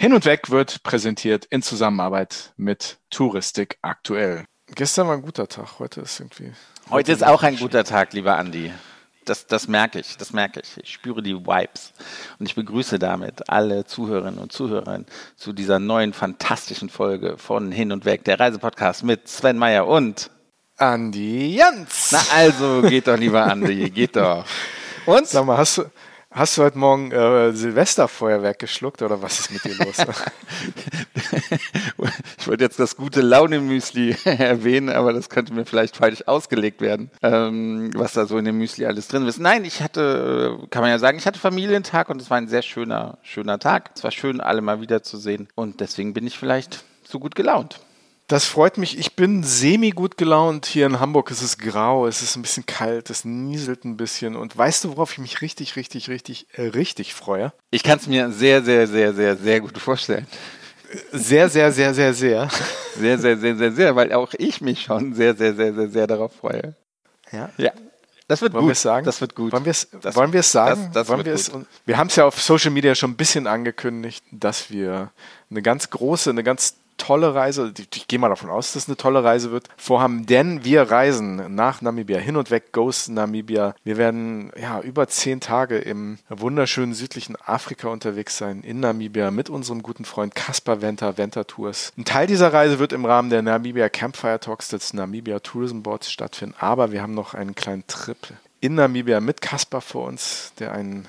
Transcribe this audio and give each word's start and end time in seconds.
Hin 0.00 0.14
und 0.14 0.24
Weg 0.24 0.48
wird 0.48 0.82
präsentiert 0.82 1.44
in 1.44 1.60
Zusammenarbeit 1.60 2.54
mit 2.56 2.96
Touristik 3.10 3.76
aktuell. 3.82 4.46
Gestern 4.74 5.08
war 5.08 5.14
ein 5.14 5.20
guter 5.20 5.46
Tag, 5.46 5.78
heute 5.78 6.00
ist 6.00 6.18
irgendwie. 6.18 6.52
Heute 6.88 7.12
ist 7.12 7.22
auch 7.22 7.42
ein 7.42 7.58
guter 7.58 7.84
Tag, 7.84 8.14
lieber 8.14 8.38
Andi. 8.38 8.72
Das, 9.26 9.46
das 9.46 9.68
merke 9.68 10.00
ich, 10.00 10.16
das 10.16 10.32
merke 10.32 10.60
ich. 10.60 10.82
Ich 10.82 10.90
spüre 10.90 11.22
die 11.22 11.34
Vibes. 11.34 11.92
Und 12.38 12.46
ich 12.46 12.54
begrüße 12.54 12.98
damit 12.98 13.50
alle 13.50 13.84
Zuhörerinnen 13.84 14.40
und 14.40 14.52
Zuhörer 14.52 15.04
zu 15.36 15.52
dieser 15.52 15.78
neuen 15.78 16.14
fantastischen 16.14 16.88
Folge 16.88 17.36
von 17.36 17.70
Hin 17.70 17.92
und 17.92 18.06
Weg, 18.06 18.24
der 18.24 18.40
Reisepodcast 18.40 19.04
mit 19.04 19.28
Sven 19.28 19.58
Meyer 19.58 19.86
und 19.86 20.30
Andi 20.78 21.56
Jans. 21.56 22.08
Na 22.12 22.22
also, 22.34 22.80
geht 22.80 23.06
doch, 23.06 23.18
lieber 23.18 23.44
Andi, 23.44 23.90
geht 23.90 24.16
doch. 24.16 24.46
Und? 25.04 25.26
Sag 25.26 25.44
mal, 25.44 25.58
hast 25.58 25.78
du, 25.78 25.84
Hast 26.32 26.56
du 26.56 26.62
heute 26.62 26.78
Morgen 26.78 27.10
äh, 27.10 27.52
Silvesterfeuerwerk 27.52 28.60
geschluckt 28.60 29.02
oder 29.02 29.20
was 29.20 29.40
ist 29.40 29.50
mit 29.50 29.64
dir 29.64 29.84
los? 29.84 29.96
ich 32.38 32.46
wollte 32.46 32.62
jetzt 32.62 32.78
das 32.78 32.96
gute 32.96 33.20
Laune-Müsli 33.20 34.14
erwähnen, 34.24 34.90
aber 34.90 35.12
das 35.12 35.28
könnte 35.28 35.52
mir 35.52 35.64
vielleicht 35.66 35.96
falsch 35.96 36.22
ausgelegt 36.26 36.82
werden, 36.82 37.10
ähm, 37.22 37.90
was 37.96 38.12
da 38.12 38.26
so 38.26 38.38
in 38.38 38.44
dem 38.44 38.58
Müsli 38.58 38.86
alles 38.86 39.08
drin 39.08 39.26
ist. 39.26 39.40
Nein, 39.40 39.64
ich 39.64 39.82
hatte, 39.82 40.60
kann 40.70 40.82
man 40.82 40.92
ja 40.92 41.00
sagen, 41.00 41.18
ich 41.18 41.26
hatte 41.26 41.40
Familientag 41.40 42.08
und 42.10 42.22
es 42.22 42.30
war 42.30 42.38
ein 42.38 42.46
sehr 42.46 42.62
schöner, 42.62 43.18
schöner 43.22 43.58
Tag. 43.58 43.90
Es 43.96 44.04
war 44.04 44.12
schön, 44.12 44.40
alle 44.40 44.60
mal 44.60 44.80
wiederzusehen 44.80 45.48
und 45.56 45.80
deswegen 45.80 46.14
bin 46.14 46.28
ich 46.28 46.38
vielleicht 46.38 46.84
so 47.02 47.18
gut 47.18 47.34
gelaunt. 47.34 47.80
Das 48.30 48.44
freut 48.44 48.78
mich. 48.78 48.96
Ich 48.96 49.16
bin 49.16 49.42
semi 49.42 49.90
gut 49.90 50.16
gelaunt. 50.16 50.66
Hier 50.66 50.86
in 50.86 51.00
Hamburg 51.00 51.32
ist 51.32 51.42
es 51.42 51.58
grau, 51.58 52.06
es 52.06 52.22
ist 52.22 52.36
ein 52.36 52.42
bisschen 52.42 52.64
kalt, 52.64 53.10
es 53.10 53.24
nieselt 53.24 53.84
ein 53.84 53.96
bisschen. 53.96 54.36
Und 54.36 54.56
weißt 54.56 54.84
du, 54.84 54.90
worauf 54.90 55.10
ich 55.10 55.18
mich 55.18 55.42
richtig, 55.42 55.74
richtig, 55.74 56.08
richtig, 56.08 56.46
äh, 56.52 56.68
richtig 56.68 57.12
freue? 57.12 57.52
Ich 57.72 57.82
kann 57.82 57.98
es 57.98 58.06
mir 58.06 58.30
sehr, 58.30 58.62
sehr, 58.62 58.86
sehr, 58.86 59.12
sehr, 59.14 59.36
sehr 59.36 59.60
gut 59.60 59.76
vorstellen. 59.78 60.28
Sehr, 61.10 61.48
sehr, 61.48 61.72
sehr, 61.72 61.92
sehr, 61.92 62.14
sehr. 62.14 62.48
Sehr, 62.96 63.18
sehr, 63.18 63.36
sehr, 63.36 63.56
sehr, 63.56 63.72
sehr, 63.72 63.96
weil 63.96 64.12
auch 64.12 64.32
ich 64.38 64.60
mich 64.60 64.82
schon 64.82 65.12
sehr, 65.12 65.34
sehr, 65.34 65.56
sehr, 65.56 65.74
sehr, 65.74 65.88
sehr 65.88 66.06
darauf 66.06 66.32
freue. 66.32 66.76
Ja? 67.32 67.50
Ja. 67.56 67.72
Das 68.28 68.42
wird 68.42 68.52
wollen 68.52 68.68
gut. 68.68 68.76
Sagen? 68.76 69.04
Das 69.04 69.20
wird 69.20 69.34
gut. 69.34 69.52
Wollen 69.52 69.64
wir 69.64 69.72
es 69.72 69.88
wollen 70.14 70.32
wir 70.32 70.38
es 70.38 70.52
sagen? 70.52 70.90
Das, 70.92 70.92
das 70.92 71.08
wollen 71.08 71.24
wir 71.24 71.34
es? 71.34 71.50
Wir 71.84 71.98
haben 71.98 72.06
es 72.06 72.14
ja 72.14 72.26
auf 72.26 72.40
Social 72.40 72.70
Media 72.70 72.94
schon 72.94 73.10
ein 73.10 73.16
bisschen 73.16 73.48
angekündigt, 73.48 74.24
dass 74.30 74.70
wir 74.70 75.10
eine 75.50 75.62
ganz 75.62 75.90
große, 75.90 76.30
eine 76.30 76.44
ganz 76.44 76.76
tolle 77.00 77.34
Reise, 77.34 77.72
ich, 77.76 77.88
ich 77.94 78.08
gehe 78.08 78.18
mal 78.18 78.28
davon 78.28 78.50
aus, 78.50 78.72
dass 78.72 78.84
es 78.84 78.88
eine 78.88 78.96
tolle 78.96 79.24
Reise 79.24 79.50
wird, 79.50 79.68
vorhaben, 79.76 80.26
denn 80.26 80.64
wir 80.64 80.82
reisen 80.82 81.54
nach 81.54 81.80
Namibia, 81.80 82.18
hin 82.18 82.36
und 82.36 82.50
weg, 82.50 82.72
Ghost 82.72 83.08
Namibia. 83.08 83.74
Wir 83.82 83.96
werden 83.96 84.52
ja 84.60 84.80
über 84.80 85.08
zehn 85.08 85.40
Tage 85.40 85.78
im 85.78 86.18
wunderschönen 86.28 86.94
südlichen 86.94 87.36
Afrika 87.36 87.88
unterwegs 87.88 88.36
sein, 88.36 88.62
in 88.62 88.80
Namibia, 88.80 89.30
mit 89.30 89.48
unserem 89.48 89.82
guten 89.82 90.04
Freund 90.04 90.34
Kaspar 90.34 90.82
Venter, 90.82 91.16
Venter 91.16 91.46
Tours. 91.46 91.92
Ein 91.96 92.04
Teil 92.04 92.26
dieser 92.26 92.52
Reise 92.52 92.78
wird 92.78 92.92
im 92.92 93.04
Rahmen 93.04 93.30
der 93.30 93.42
Namibia 93.42 93.88
Campfire 93.88 94.38
Talks 94.38 94.68
des 94.68 94.92
Namibia 94.92 95.40
Tourism 95.40 95.80
Boards 95.80 96.10
stattfinden, 96.10 96.54
aber 96.58 96.92
wir 96.92 97.02
haben 97.02 97.14
noch 97.14 97.34
einen 97.34 97.54
kleinen 97.54 97.86
Trip 97.86 98.18
in 98.60 98.74
Namibia 98.74 99.20
mit 99.20 99.40
Kaspar 99.40 99.80
vor 99.80 100.06
uns, 100.06 100.52
der 100.58 100.72
einen 100.72 101.08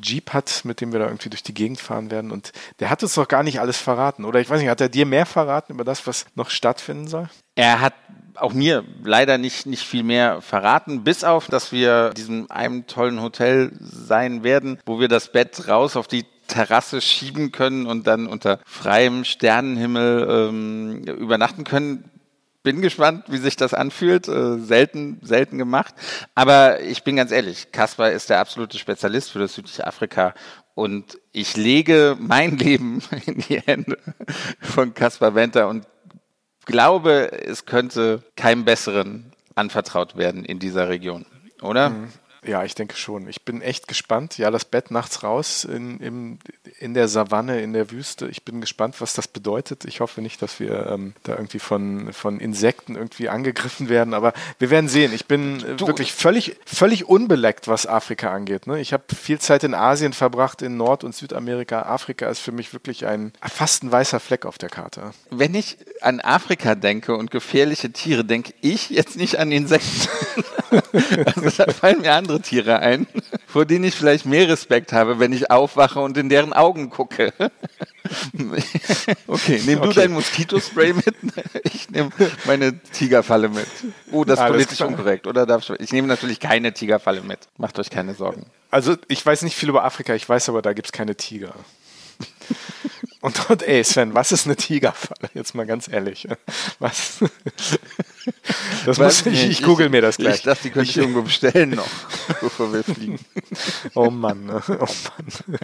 Jeep 0.00 0.32
hat, 0.32 0.62
mit 0.64 0.80
dem 0.80 0.92
wir 0.92 1.00
da 1.00 1.06
irgendwie 1.06 1.28
durch 1.28 1.42
die 1.42 1.54
Gegend 1.54 1.80
fahren 1.80 2.10
werden. 2.10 2.30
Und 2.30 2.52
der 2.80 2.90
hat 2.90 3.02
uns 3.02 3.16
noch 3.16 3.28
gar 3.28 3.42
nicht 3.42 3.60
alles 3.60 3.78
verraten. 3.78 4.24
Oder 4.24 4.40
ich 4.40 4.48
weiß 4.48 4.60
nicht, 4.60 4.70
hat 4.70 4.80
er 4.80 4.88
dir 4.88 5.06
mehr 5.06 5.26
verraten 5.26 5.72
über 5.72 5.84
das, 5.84 6.06
was 6.06 6.26
noch 6.34 6.50
stattfinden 6.50 7.08
soll? 7.08 7.28
Er 7.54 7.80
hat 7.80 7.94
auch 8.34 8.54
mir 8.54 8.84
leider 9.04 9.36
nicht, 9.36 9.66
nicht 9.66 9.84
viel 9.84 10.02
mehr 10.02 10.40
verraten, 10.40 11.04
bis 11.04 11.22
auf, 11.22 11.48
dass 11.48 11.72
wir 11.72 12.10
diesem 12.10 12.50
einem 12.50 12.86
tollen 12.86 13.20
Hotel 13.20 13.72
sein 13.80 14.42
werden, 14.42 14.78
wo 14.86 15.00
wir 15.00 15.08
das 15.08 15.32
Bett 15.32 15.68
raus 15.68 15.96
auf 15.96 16.08
die 16.08 16.24
Terrasse 16.48 17.00
schieben 17.00 17.52
können 17.52 17.86
und 17.86 18.06
dann 18.06 18.26
unter 18.26 18.58
freiem 18.64 19.24
Sternenhimmel 19.24 20.26
ähm, 20.28 21.04
übernachten 21.04 21.64
können 21.64 22.10
bin 22.62 22.80
gespannt, 22.80 23.24
wie 23.28 23.38
sich 23.38 23.56
das 23.56 23.74
anfühlt. 23.74 24.28
Äh, 24.28 24.58
selten, 24.58 25.18
selten 25.22 25.58
gemacht. 25.58 25.94
Aber 26.34 26.80
ich 26.80 27.02
bin 27.04 27.16
ganz 27.16 27.32
ehrlich, 27.32 27.72
Kaspar 27.72 28.10
ist 28.10 28.30
der 28.30 28.40
absolute 28.40 28.78
Spezialist 28.78 29.30
für 29.30 29.38
das 29.38 29.54
südliche 29.54 29.86
Afrika. 29.86 30.34
Und 30.74 31.18
ich 31.32 31.56
lege 31.56 32.16
mein 32.18 32.56
Leben 32.58 33.02
in 33.26 33.38
die 33.38 33.60
Hände 33.60 33.98
von 34.60 34.94
Kaspar 34.94 35.34
Venter 35.34 35.68
und 35.68 35.86
glaube, 36.64 37.32
es 37.32 37.66
könnte 37.66 38.22
keinem 38.36 38.64
Besseren 38.64 39.32
anvertraut 39.54 40.16
werden 40.16 40.44
in 40.44 40.58
dieser 40.58 40.88
Region, 40.88 41.26
oder? 41.60 41.90
Mhm. 41.90 42.08
Ja, 42.44 42.64
ich 42.64 42.74
denke 42.74 42.96
schon. 42.96 43.28
Ich 43.28 43.42
bin 43.42 43.62
echt 43.62 43.86
gespannt. 43.86 44.36
Ja, 44.36 44.50
das 44.50 44.64
Bett 44.64 44.90
nachts 44.90 45.22
raus 45.22 45.64
in, 45.64 46.00
in, 46.00 46.38
in 46.80 46.92
der 46.92 47.06
Savanne, 47.06 47.60
in 47.60 47.72
der 47.72 47.92
Wüste. 47.92 48.26
Ich 48.26 48.44
bin 48.44 48.60
gespannt, 48.60 49.00
was 49.00 49.14
das 49.14 49.28
bedeutet. 49.28 49.84
Ich 49.84 50.00
hoffe 50.00 50.20
nicht, 50.22 50.42
dass 50.42 50.58
wir 50.58 50.86
ähm, 50.86 51.14
da 51.22 51.36
irgendwie 51.36 51.60
von, 51.60 52.12
von 52.12 52.40
Insekten 52.40 52.96
irgendwie 52.96 53.28
angegriffen 53.28 53.88
werden. 53.88 54.12
Aber 54.12 54.32
wir 54.58 54.70
werden 54.70 54.88
sehen. 54.88 55.12
Ich 55.14 55.26
bin 55.26 55.60
äh, 55.60 55.78
wirklich 55.78 56.12
völlig, 56.12 56.56
völlig 56.66 57.08
unbeleckt, 57.08 57.68
was 57.68 57.86
Afrika 57.86 58.32
angeht. 58.32 58.66
Ne? 58.66 58.80
Ich 58.80 58.92
habe 58.92 59.04
viel 59.14 59.38
Zeit 59.38 59.62
in 59.62 59.74
Asien 59.74 60.12
verbracht, 60.12 60.62
in 60.62 60.76
Nord- 60.76 61.04
und 61.04 61.14
Südamerika. 61.14 61.82
Afrika 61.82 62.28
ist 62.28 62.40
für 62.40 62.52
mich 62.52 62.72
wirklich 62.72 63.06
ein 63.06 63.32
fast 63.40 63.84
ein 63.84 63.92
weißer 63.92 64.18
Fleck 64.18 64.46
auf 64.46 64.58
der 64.58 64.68
Karte. 64.68 65.12
Wenn 65.30 65.54
ich 65.54 65.78
an 66.00 66.20
Afrika 66.20 66.74
denke 66.74 67.16
und 67.16 67.30
gefährliche 67.30 67.92
Tiere, 67.92 68.24
denke 68.24 68.52
ich 68.62 68.90
jetzt 68.90 69.16
nicht 69.16 69.38
an 69.38 69.52
Insekten. 69.52 70.08
also 71.36 71.50
da 71.64 71.72
fallen 71.72 72.00
mir 72.00 72.12
andere 72.14 72.31
Tiere 72.40 72.78
ein, 72.78 73.06
vor 73.46 73.66
denen 73.66 73.84
ich 73.84 73.94
vielleicht 73.94 74.26
mehr 74.26 74.48
Respekt 74.48 74.92
habe, 74.92 75.18
wenn 75.18 75.32
ich 75.32 75.50
aufwache 75.50 76.00
und 76.00 76.16
in 76.16 76.28
deren 76.28 76.52
Augen 76.52 76.90
gucke. 76.90 77.32
okay, 79.26 79.60
nimm 79.66 79.80
du 79.80 79.88
okay. 79.88 80.00
dein 80.02 80.12
Moskitospray 80.12 80.92
mit, 80.92 81.14
ich 81.64 81.90
nehme 81.90 82.10
meine 82.46 82.78
Tigerfalle 82.78 83.48
mit. 83.48 83.66
Oh, 84.10 84.24
das 84.24 84.38
ist 84.38 84.44
Alles 84.44 84.52
politisch 84.52 84.76
klar. 84.78 84.88
unkorrekt, 84.88 85.26
oder? 85.26 85.46
Darf 85.46 85.68
ich, 85.68 85.80
ich 85.80 85.92
nehme 85.92 86.08
natürlich 86.08 86.40
keine 86.40 86.72
Tigerfalle 86.72 87.22
mit. 87.22 87.40
Macht 87.58 87.78
euch 87.78 87.90
keine 87.90 88.14
Sorgen. 88.14 88.46
Also 88.70 88.96
ich 89.08 89.24
weiß 89.24 89.42
nicht 89.42 89.56
viel 89.56 89.68
über 89.68 89.84
Afrika, 89.84 90.14
ich 90.14 90.28
weiß 90.28 90.48
aber, 90.48 90.62
da 90.62 90.72
gibt 90.72 90.88
es 90.88 90.92
keine 90.92 91.14
Tiger. 91.14 91.54
Und 93.20 93.48
dort, 93.48 93.62
ey 93.62 93.84
Sven, 93.84 94.14
was 94.14 94.32
ist 94.32 94.46
eine 94.46 94.56
Tigerfalle? 94.56 95.30
Jetzt 95.34 95.54
mal 95.54 95.66
ganz 95.66 95.88
ehrlich. 95.88 96.26
Was? 96.80 97.20
Das 98.84 98.98
muss 98.98 99.26
ich, 99.26 99.44
ich 99.44 99.62
google 99.62 99.88
mir 99.88 100.00
das 100.00 100.16
gleich. 100.16 100.36
Ich 100.36 100.42
dachte, 100.42 100.64
die 100.64 100.70
könnte 100.70 100.90
ich 100.90 100.96
irgendwo 100.96 101.22
bestellen 101.22 101.70
noch, 101.70 101.88
bevor 102.40 102.72
wir 102.72 102.82
fliegen. 102.82 103.18
Oh 103.94 104.10
Mann, 104.10 104.46
ne? 104.46 104.62
oh 104.68 104.72
Mann. 104.76 105.58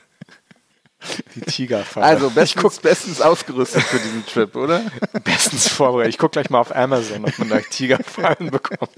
Die 1.34 1.40
Tigerfalle. 1.40 2.06
Also 2.06 2.30
bestens, 2.30 2.78
bestens 2.78 3.20
ausgerüstet 3.20 3.82
für 3.82 3.98
diesen 3.98 4.24
Trip, 4.26 4.54
oder? 4.56 4.82
Bestens 5.24 5.68
vorbereitet. 5.68 6.14
Ich 6.14 6.18
gucke 6.18 6.32
gleich 6.32 6.50
mal 6.50 6.60
auf 6.60 6.74
Amazon, 6.74 7.24
ob 7.24 7.38
man 7.38 7.48
da 7.48 7.58
Tigerfallen 7.60 8.50
bekommt. 8.50 8.90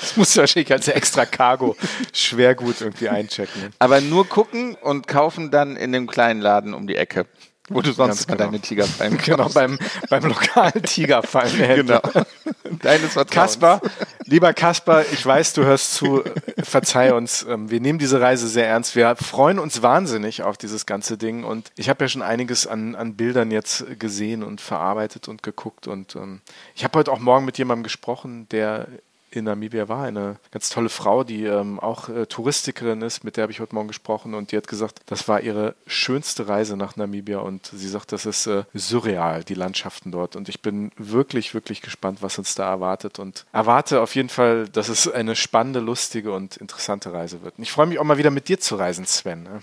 Das 0.00 0.16
muss 0.16 0.36
wahrscheinlich 0.36 0.72
als 0.72 0.88
extra 0.88 1.26
Cargo 1.26 1.76
schwer 2.12 2.54
gut 2.54 2.80
irgendwie 2.80 3.08
einchecken. 3.08 3.72
Aber 3.78 4.00
nur 4.00 4.28
gucken 4.28 4.74
und 4.76 5.08
kaufen 5.08 5.50
dann 5.50 5.76
in 5.76 5.92
dem 5.92 6.06
kleinen 6.06 6.40
Laden 6.40 6.74
um 6.74 6.86
die 6.86 6.96
Ecke. 6.96 7.26
Wo 7.70 7.80
du 7.80 7.92
sonst 7.92 8.28
mal 8.28 8.36
genau. 8.36 8.50
deine 8.50 8.60
Tigerfallen 8.60 9.18
Genau, 9.24 9.48
beim, 9.48 9.78
beim 10.10 10.24
lokalen 10.24 10.82
Tigerfallenhändler. 10.82 12.00
Genau. 12.00 12.26
Deines 12.82 13.14
Vertrauens. 13.14 13.58
Kasper, 13.58 13.80
lieber 14.24 14.52
Kasper, 14.52 15.04
ich 15.12 15.24
weiß, 15.24 15.54
du 15.54 15.64
hörst 15.64 15.94
zu, 15.94 16.22
verzeih 16.62 17.14
uns. 17.14 17.46
Ähm, 17.48 17.70
wir 17.70 17.80
nehmen 17.80 17.98
diese 17.98 18.20
Reise 18.20 18.48
sehr 18.48 18.66
ernst. 18.66 18.96
Wir 18.96 19.16
freuen 19.16 19.58
uns 19.58 19.80
wahnsinnig 19.80 20.42
auf 20.42 20.58
dieses 20.58 20.84
ganze 20.84 21.16
Ding 21.16 21.44
und 21.44 21.72
ich 21.76 21.88
habe 21.88 22.04
ja 22.04 22.08
schon 22.08 22.22
einiges 22.22 22.66
an, 22.66 22.94
an 22.94 23.14
Bildern 23.16 23.50
jetzt 23.50 23.98
gesehen 23.98 24.42
und 24.42 24.60
verarbeitet 24.60 25.28
und 25.28 25.42
geguckt 25.42 25.86
und 25.86 26.16
ähm, 26.16 26.42
ich 26.74 26.84
habe 26.84 26.98
heute 26.98 27.12
auch 27.12 27.20
morgen 27.20 27.46
mit 27.46 27.56
jemandem 27.56 27.84
gesprochen, 27.84 28.46
der 28.50 28.88
in 29.36 29.44
Namibia 29.44 29.88
war. 29.88 30.04
Eine 30.04 30.36
ganz 30.50 30.68
tolle 30.68 30.88
Frau, 30.88 31.24
die 31.24 31.44
ähm, 31.44 31.80
auch 31.80 32.08
äh, 32.08 32.26
Touristikerin 32.26 33.02
ist, 33.02 33.24
mit 33.24 33.36
der 33.36 33.42
habe 33.42 33.52
ich 33.52 33.60
heute 33.60 33.74
Morgen 33.74 33.88
gesprochen 33.88 34.34
und 34.34 34.52
die 34.52 34.56
hat 34.56 34.68
gesagt, 34.68 35.00
das 35.06 35.28
war 35.28 35.40
ihre 35.40 35.74
schönste 35.86 36.48
Reise 36.48 36.76
nach 36.76 36.96
Namibia 36.96 37.38
und 37.38 37.66
sie 37.66 37.88
sagt, 37.88 38.12
das 38.12 38.26
ist 38.26 38.46
äh, 38.46 38.64
surreal, 38.74 39.44
die 39.44 39.54
Landschaften 39.54 40.10
dort. 40.10 40.36
Und 40.36 40.48
ich 40.48 40.60
bin 40.60 40.90
wirklich, 40.96 41.54
wirklich 41.54 41.82
gespannt, 41.82 42.18
was 42.22 42.38
uns 42.38 42.54
da 42.54 42.68
erwartet 42.68 43.18
und 43.18 43.46
erwarte 43.52 44.00
auf 44.00 44.14
jeden 44.14 44.28
Fall, 44.28 44.68
dass 44.68 44.88
es 44.88 45.10
eine 45.10 45.36
spannende, 45.36 45.80
lustige 45.80 46.32
und 46.32 46.56
interessante 46.56 47.12
Reise 47.12 47.42
wird. 47.42 47.58
Und 47.58 47.64
ich 47.64 47.72
freue 47.72 47.86
mich 47.86 47.98
auch 47.98 48.04
mal 48.04 48.18
wieder 48.18 48.30
mit 48.30 48.48
dir 48.48 48.60
zu 48.60 48.76
reisen, 48.76 49.06
Sven. 49.06 49.42
Ne? 49.42 49.60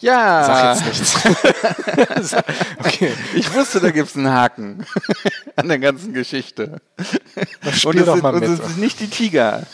Ja. 0.00 0.74
Sag 0.74 0.86
jetzt 0.86 1.26
nichts. 1.26 2.34
okay. 2.78 3.12
Ich 3.34 3.52
wusste, 3.54 3.80
da 3.80 3.90
gibt 3.90 4.08
es 4.08 4.16
einen 4.16 4.30
Haken 4.30 4.86
an 5.56 5.68
der 5.68 5.78
ganzen 5.78 6.12
Geschichte. 6.12 6.80
Das 7.62 7.80
spiel 7.80 8.04
doch 8.04 8.14
sind, 8.14 8.22
mal 8.22 8.32
mit. 8.32 8.44
Und 8.44 8.54
es 8.54 8.60
ist 8.60 8.78
nicht 8.78 9.00
die 9.00 9.08
Tiger. 9.08 9.66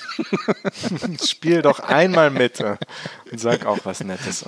Spiel 1.24 1.62
doch 1.62 1.80
einmal 1.80 2.30
mit 2.30 2.60
und 2.60 3.40
sag 3.40 3.66
auch 3.66 3.78
was 3.84 4.00
Nettes. 4.00 4.44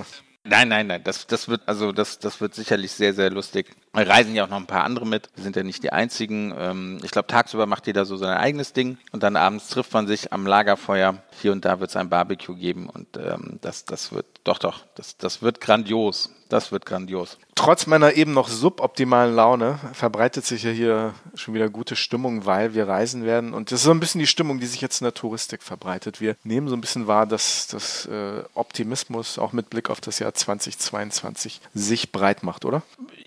Nein, 0.49 0.69
nein, 0.69 0.87
nein. 0.87 1.03
Das, 1.03 1.27
das 1.27 1.49
wird 1.49 1.63
also 1.67 1.93
das, 1.93 2.21
das 2.21 2.41
wird 2.41 2.55
sicherlich 2.55 2.93
sehr, 2.93 3.13
sehr 3.15 3.31
lustig. 3.31 3.75
Wir 3.93 4.09
reisen 4.09 4.35
ja 4.35 4.45
auch 4.45 4.49
noch 4.49 4.59
ein 4.59 4.67
paar 4.67 4.85
andere 4.85 5.07
mit. 5.07 5.29
Wir 5.35 5.43
sind 5.43 5.57
ja 5.57 5.65
nicht 5.65 5.83
die 5.83 5.93
einzigen. 5.93 6.55
Ähm, 6.57 7.01
ich 7.03 7.11
glaube, 7.11 7.27
tagsüber 7.27 7.67
macht 7.67 7.87
jeder 7.87 8.05
so 8.05 8.17
sein 8.17 8.37
eigenes 8.37 8.73
Ding 8.73 8.99
und 9.13 9.23
dann 9.23 9.37
abends 9.37 9.69
trifft 9.69 9.93
man 9.93 10.07
sich 10.07 10.33
am 10.33 10.47
Lagerfeuer. 10.47 11.23
Hier 11.43 11.53
und 11.53 11.65
da 11.65 11.81
wird 11.81 11.91
es 11.91 11.97
ein 11.97 12.09
Barbecue 12.09 12.55
geben 12.55 12.89
und 12.89 13.09
ähm, 13.17 13.59
das, 13.61 13.85
das 13.85 14.13
wird 14.13 14.27
doch, 14.47 14.59
doch, 14.59 14.85
das, 14.95 15.17
das 15.17 15.43
wird 15.43 15.61
grandios. 15.61 16.31
Das 16.49 16.71
wird 16.71 16.87
grandios. 16.87 17.39
Trotz 17.57 17.87
meiner 17.87 18.13
eben 18.13 18.33
noch 18.33 18.49
suboptimalen 18.49 19.35
Laune 19.35 19.81
verbreitet 19.95 20.45
sich 20.45 20.63
ja 20.63 20.71
hier 20.71 21.15
schon 21.35 21.55
wieder 21.55 21.69
gute 21.69 21.97
Stimmung, 21.97 22.47
weil 22.47 22.75
wir 22.75 22.87
reisen 22.87 23.25
werden. 23.25 23.53
Und 23.53 23.73
das 23.73 23.81
ist 23.81 23.85
so 23.85 23.91
ein 23.91 23.99
bisschen 23.99 24.21
die 24.21 24.27
Stimmung, 24.27 24.61
die 24.61 24.67
sich 24.67 24.81
jetzt 24.81 25.01
in 25.01 25.07
der 25.07 25.15
Touristik 25.15 25.63
verbreitet. 25.63 26.21
Wir 26.21 26.37
nehmen 26.45 26.69
so 26.69 26.77
ein 26.77 26.81
bisschen 26.81 27.09
wahr, 27.09 27.27
dass 27.27 27.67
das 27.67 28.07
äh, 28.07 28.45
Optimismus 28.55 29.39
auch 29.39 29.53
mit 29.53 29.71
Blick 29.71 29.91
auf 29.91 30.01
das 30.01 30.19
Jahr 30.21 30.35
2022 30.35 31.61
sich 31.75 32.13
breit 32.13 32.43
macht, 32.45 32.65
oder? 32.65 32.83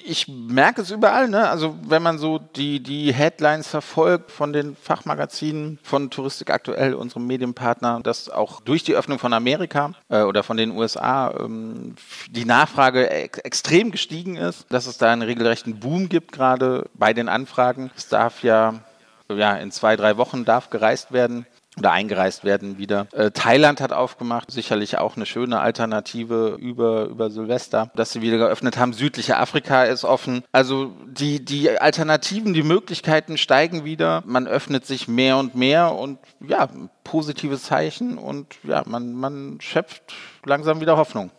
Ich 0.06 0.28
merke 0.30 0.84
es 0.84 0.92
überall. 0.92 1.28
Ne? 1.28 1.50
Also 1.50 1.76
wenn 1.82 2.04
man 2.04 2.20
so 2.20 2.40
die, 2.40 2.82
die 2.82 3.14
Headlines 3.14 3.68
verfolgt 3.68 4.32
von 4.32 4.54
den 4.54 4.78
Fachmagazinen, 4.78 5.80
von 5.84 6.10
Touristik 6.10 6.52
aktuell, 6.52 6.94
unserem 6.94 7.28
Medienpartner, 7.28 8.00
dass 8.02 8.30
auch 8.30 8.62
durch 8.62 8.84
die 8.84 8.96
Öffnung 8.96 9.20
von 9.20 9.34
Amerika 9.34 9.94
äh, 10.08 10.22
oder 10.22 10.44
von 10.44 10.56
den 10.56 10.72
USA 10.72 11.09
ähm, 11.40 11.96
die 12.30 12.46
Nachfrage 12.46 13.10
ex 13.10 13.40
extrem 13.40 13.92
gestiegen 13.92 14.36
ist, 14.36 14.66
dass 14.70 14.88
es 14.88 14.98
da 14.98 15.12
einen 15.12 15.22
regelrechten 15.22 15.80
Boom 15.80 16.10
gibt, 16.10 16.32
gerade 16.32 16.90
bei 16.94 17.14
den 17.14 17.30
Anfragen. 17.30 17.92
Es 17.96 18.08
darf 18.08 18.44
ja, 18.44 18.76
ja 19.30 19.56
in 19.56 19.72
zwei, 19.72 19.96
drei 19.96 20.18
Wochen 20.18 20.46
darf 20.46 20.70
gereist 20.70 21.12
werden 21.12 21.46
oder 21.80 21.92
eingereist 21.92 22.44
werden 22.44 22.78
wieder. 22.78 23.08
Äh, 23.14 23.32
Thailand 23.32 23.82
hat 23.82 23.94
aufgemacht, 23.94 24.52
sicherlich 24.52 24.98
auch 24.98 25.16
eine 25.16 25.26
schöne 25.26 25.60
Alternative 25.60 26.58
über, 26.60 27.06
über 27.06 27.30
Silvester, 27.30 27.92
dass 27.96 28.12
sie 28.12 28.22
wieder 28.22 28.38
geöffnet 28.38 28.78
haben. 28.78 28.94
Südliche 28.94 29.38
Afrika 29.38 29.84
ist 29.84 30.04
offen. 30.04 30.44
Also 30.52 30.94
die, 31.06 31.44
die 31.44 31.80
Alternativen, 31.80 32.54
die 32.54 32.64
Möglichkeiten 32.64 33.38
steigen 33.38 33.86
wieder. 33.86 34.24
Man 34.26 34.48
öffnet 34.48 34.86
sich 34.86 35.08
mehr 35.08 35.38
und 35.38 35.56
mehr 35.56 35.94
und 35.96 36.20
ja, 36.48 36.70
positives 37.04 37.64
Zeichen 37.64 38.18
und 38.18 38.56
ja, 38.64 38.84
man, 38.86 39.14
man 39.14 39.58
schöpft 39.62 40.14
langsam 40.46 40.82
wieder 40.82 40.98
Hoffnung. 40.98 41.32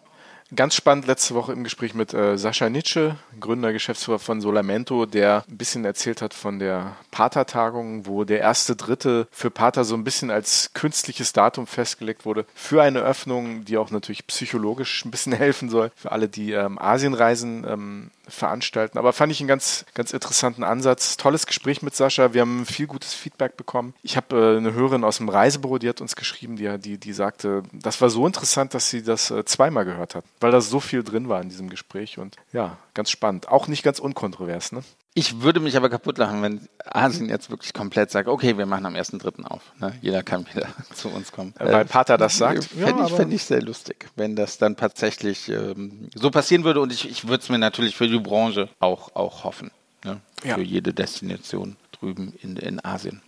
Ganz 0.57 0.75
spannend 0.75 1.07
letzte 1.07 1.37
Woche 1.37 1.53
im 1.53 1.63
Gespräch 1.63 1.95
mit 1.95 2.13
äh, 2.13 2.37
Sascha 2.37 2.69
Nitsche, 2.69 3.17
Gründer, 3.39 3.73
Geschäftsführer 3.73 4.19
von 4.19 4.41
Solamento, 4.41 5.07
der 5.07 5.45
ein 5.49 5.57
bisschen 5.57 5.85
erzählt 5.85 6.23
hat 6.23 6.35
von 6.35 6.59
der 6.59 6.97
Pater-Tagung, 7.13 8.07
wo 8.07 8.25
der 8.25 8.41
erste 8.41 8.75
Dritte 8.75 9.29
für 9.31 9.53
Pater 9.53 9.85
so 9.85 9.95
ein 9.95 10.03
bisschen 10.03 10.33
als 10.33 10.73
künstliches 10.75 11.33
Datum 11.33 11.69
festgelegt 11.69 12.25
wurde 12.25 12.47
für 12.55 12.83
eine 12.83 13.01
Öffnung, 13.01 13.65
die 13.65 13.79
auch 13.79 13.93
natürlich 13.93 14.27
psychologisch 14.27 15.05
ein 15.05 15.13
bisschen 15.13 15.33
helfen 15.35 15.71
soll 15.71 15.93
für 15.95 16.11
alle, 16.11 16.29
die 16.29 16.53
ähm, 16.53 16.81
Asienreisen 16.81 17.65
ähm, 17.69 18.11
veranstalten. 18.31 18.99
Aber 18.99 19.13
fand 19.13 19.33
ich 19.33 19.41
einen 19.41 19.49
ganz, 19.49 19.85
ganz 19.95 20.13
interessanten 20.13 20.65
Ansatz. 20.65 21.17
Tolles 21.17 21.47
Gespräch 21.47 21.83
mit 21.83 21.95
Sascha. 21.95 22.33
Wir 22.33 22.43
haben 22.43 22.65
viel 22.67 22.87
gutes 22.87 23.15
Feedback 23.15 23.57
bekommen. 23.57 23.95
Ich 24.03 24.17
habe 24.17 24.37
äh, 24.37 24.57
eine 24.57 24.73
Hörerin 24.73 25.05
aus 25.05 25.19
dem 25.19 25.29
Reisebüro, 25.29 25.79
die 25.79 25.89
hat 25.89 26.01
uns 26.01 26.17
geschrieben, 26.17 26.57
die, 26.57 26.79
die, 26.79 26.99
die 26.99 27.13
sagte, 27.13 27.63
das 27.73 28.01
war 28.01 28.11
so 28.11 28.27
interessant, 28.27 28.75
dass 28.75 28.91
sie 28.91 29.03
das 29.03 29.31
äh, 29.31 29.45
zweimal 29.45 29.85
gehört 29.85 30.15
hat, 30.15 30.25
weil 30.41 30.51
da 30.51 30.61
so 30.61 30.81
viel 30.81 31.03
drin 31.03 31.29
war 31.29 31.41
in 31.41 31.49
diesem 31.49 31.69
Gespräch. 31.69 32.19
Und 32.19 32.37
ja, 32.53 32.79
ganz 32.95 33.11
spannend. 33.11 33.49
Auch 33.49 33.69
nicht 33.69 33.83
ganz 33.83 33.99
unkontrovers, 33.99 34.73
ne? 34.73 34.83
Ich 35.13 35.43
würde 35.43 35.59
mich 35.59 35.77
aber 35.77 35.91
kaputt 35.91 36.19
lachen, 36.19 36.41
wenn 36.43 36.69
Asien 36.85 37.29
jetzt 37.29 37.51
wirklich 37.51 37.73
komplett 37.73 38.13
sagt, 38.13 38.29
okay, 38.29 38.57
wir 38.57 38.67
machen 38.67 38.87
am 38.87 38.95
1.3. 38.95 39.45
auf. 39.45 39.61
Ne? 39.81 39.93
Jeder 40.01 40.23
kann 40.23 40.47
wieder 40.47 40.69
zu 40.95 41.09
uns 41.09 41.33
kommen. 41.33 41.53
Weil 41.59 41.85
Pater 41.85 42.17
das 42.17 42.39
sagt. 42.39 42.65
Fände 42.65 43.01
ja, 43.01 43.07
ich, 43.07 43.13
fänd 43.13 43.33
ich 43.33 43.43
sehr 43.43 43.61
lustig, 43.61 44.09
wenn 44.15 44.37
das 44.37 44.59
dann 44.59 44.77
tatsächlich 44.77 45.49
ähm, 45.49 46.11
so 46.15 46.31
passieren 46.31 46.63
würde. 46.63 46.81
Und 46.81 46.93
ich, 46.93 47.11
ich 47.11 47.27
würde 47.27 47.43
es 47.43 47.49
mir 47.49 47.59
natürlich 47.59 47.97
für 47.97 48.07
die 48.07 48.21
Branche 48.21 48.69
auch, 48.79 49.17
auch 49.17 49.43
hoffen. 49.43 49.73
Ne? 50.05 50.21
Ja. 50.45 50.55
Für 50.55 50.63
jede 50.63 50.95
Destination 50.95 51.77
drüben 51.91 52.33
in, 52.41 52.57
in 52.57 52.85
Asien. 52.85 53.21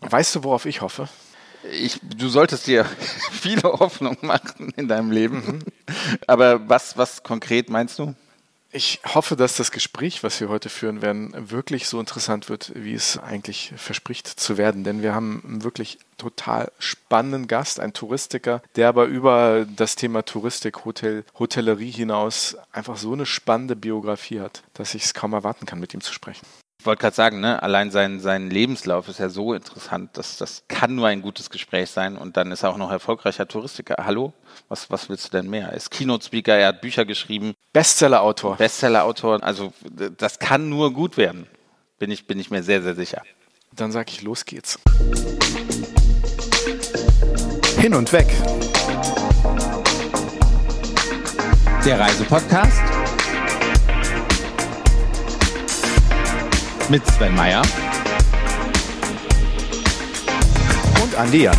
Weißt 0.00 0.34
du, 0.34 0.44
worauf 0.44 0.66
ich 0.66 0.82
hoffe? 0.82 1.08
Ich, 1.72 2.00
du 2.02 2.28
solltest 2.28 2.66
dir 2.66 2.84
viele 3.32 3.62
Hoffnungen 3.62 4.18
machen 4.22 4.72
in 4.76 4.88
deinem 4.88 5.10
Leben. 5.10 5.36
Mhm. 5.36 5.58
Aber 6.26 6.68
was, 6.68 6.96
was 6.96 7.22
konkret 7.22 7.70
meinst 7.70 7.98
du? 7.98 8.14
Ich 8.72 9.00
hoffe, 9.06 9.36
dass 9.36 9.56
das 9.56 9.70
Gespräch, 9.70 10.22
was 10.22 10.38
wir 10.40 10.50
heute 10.50 10.68
führen 10.68 11.00
werden, 11.00 11.32
wirklich 11.50 11.86
so 11.86 11.98
interessant 11.98 12.50
wird, 12.50 12.72
wie 12.74 12.92
es 12.92 13.16
eigentlich 13.16 13.72
verspricht 13.76 14.26
zu 14.26 14.58
werden. 14.58 14.84
Denn 14.84 15.02
wir 15.02 15.14
haben 15.14 15.42
einen 15.46 15.64
wirklich 15.64 15.98
total 16.18 16.70
spannenden 16.78 17.46
Gast, 17.46 17.80
einen 17.80 17.94
Touristiker, 17.94 18.60
der 18.74 18.88
aber 18.88 19.06
über 19.06 19.66
das 19.76 19.96
Thema 19.96 20.24
Touristik, 20.24 20.84
Hotel, 20.84 21.24
Hotellerie 21.38 21.90
hinaus 21.90 22.56
einfach 22.70 22.98
so 22.98 23.14
eine 23.14 23.24
spannende 23.24 23.76
Biografie 23.76 24.40
hat, 24.40 24.62
dass 24.74 24.94
ich 24.94 25.04
es 25.04 25.14
kaum 25.14 25.32
erwarten 25.32 25.64
kann, 25.64 25.80
mit 25.80 25.94
ihm 25.94 26.02
zu 26.02 26.12
sprechen. 26.12 26.44
Ich 26.86 26.88
wollte 26.88 27.00
gerade 27.00 27.16
sagen, 27.16 27.40
ne, 27.40 27.60
allein 27.64 27.90
sein, 27.90 28.20
sein 28.20 28.48
Lebenslauf 28.48 29.08
ist 29.08 29.18
ja 29.18 29.28
so 29.28 29.54
interessant, 29.54 30.16
dass 30.16 30.36
das 30.36 30.62
kann 30.68 30.94
nur 30.94 31.08
ein 31.08 31.20
gutes 31.20 31.50
Gespräch 31.50 31.90
sein 31.90 32.16
und 32.16 32.36
dann 32.36 32.52
ist 32.52 32.62
er 32.62 32.70
auch 32.70 32.76
noch 32.76 32.92
erfolgreicher 32.92 33.48
Touristiker. 33.48 33.96
Hallo, 34.06 34.32
was, 34.68 34.88
was 34.88 35.08
willst 35.08 35.26
du 35.26 35.30
denn 35.36 35.50
mehr? 35.50 35.70
Er 35.70 35.74
ist 35.74 35.90
Keynote-Speaker, 35.90 36.54
er 36.54 36.68
hat 36.68 36.80
Bücher 36.82 37.04
geschrieben. 37.04 37.54
Bestseller-Autor. 37.72 38.54
Bestseller-Autor, 38.58 39.42
also 39.42 39.72
das 40.16 40.38
kann 40.38 40.68
nur 40.68 40.92
gut 40.92 41.16
werden. 41.16 41.48
Bin 41.98 42.12
ich, 42.12 42.28
bin 42.28 42.38
ich 42.38 42.52
mir 42.52 42.62
sehr, 42.62 42.80
sehr 42.80 42.94
sicher. 42.94 43.20
Dann 43.72 43.90
sage 43.90 44.12
ich, 44.12 44.22
los 44.22 44.44
geht's. 44.44 44.78
Hin 47.80 47.94
und 47.94 48.12
weg. 48.12 48.28
Der 51.84 51.98
Reisepodcast 51.98 52.95
mit 56.88 57.06
Sven 57.06 57.34
Meyer 57.34 57.62
und 61.02 61.14
Andi 61.16 61.44
Jans. 61.44 61.58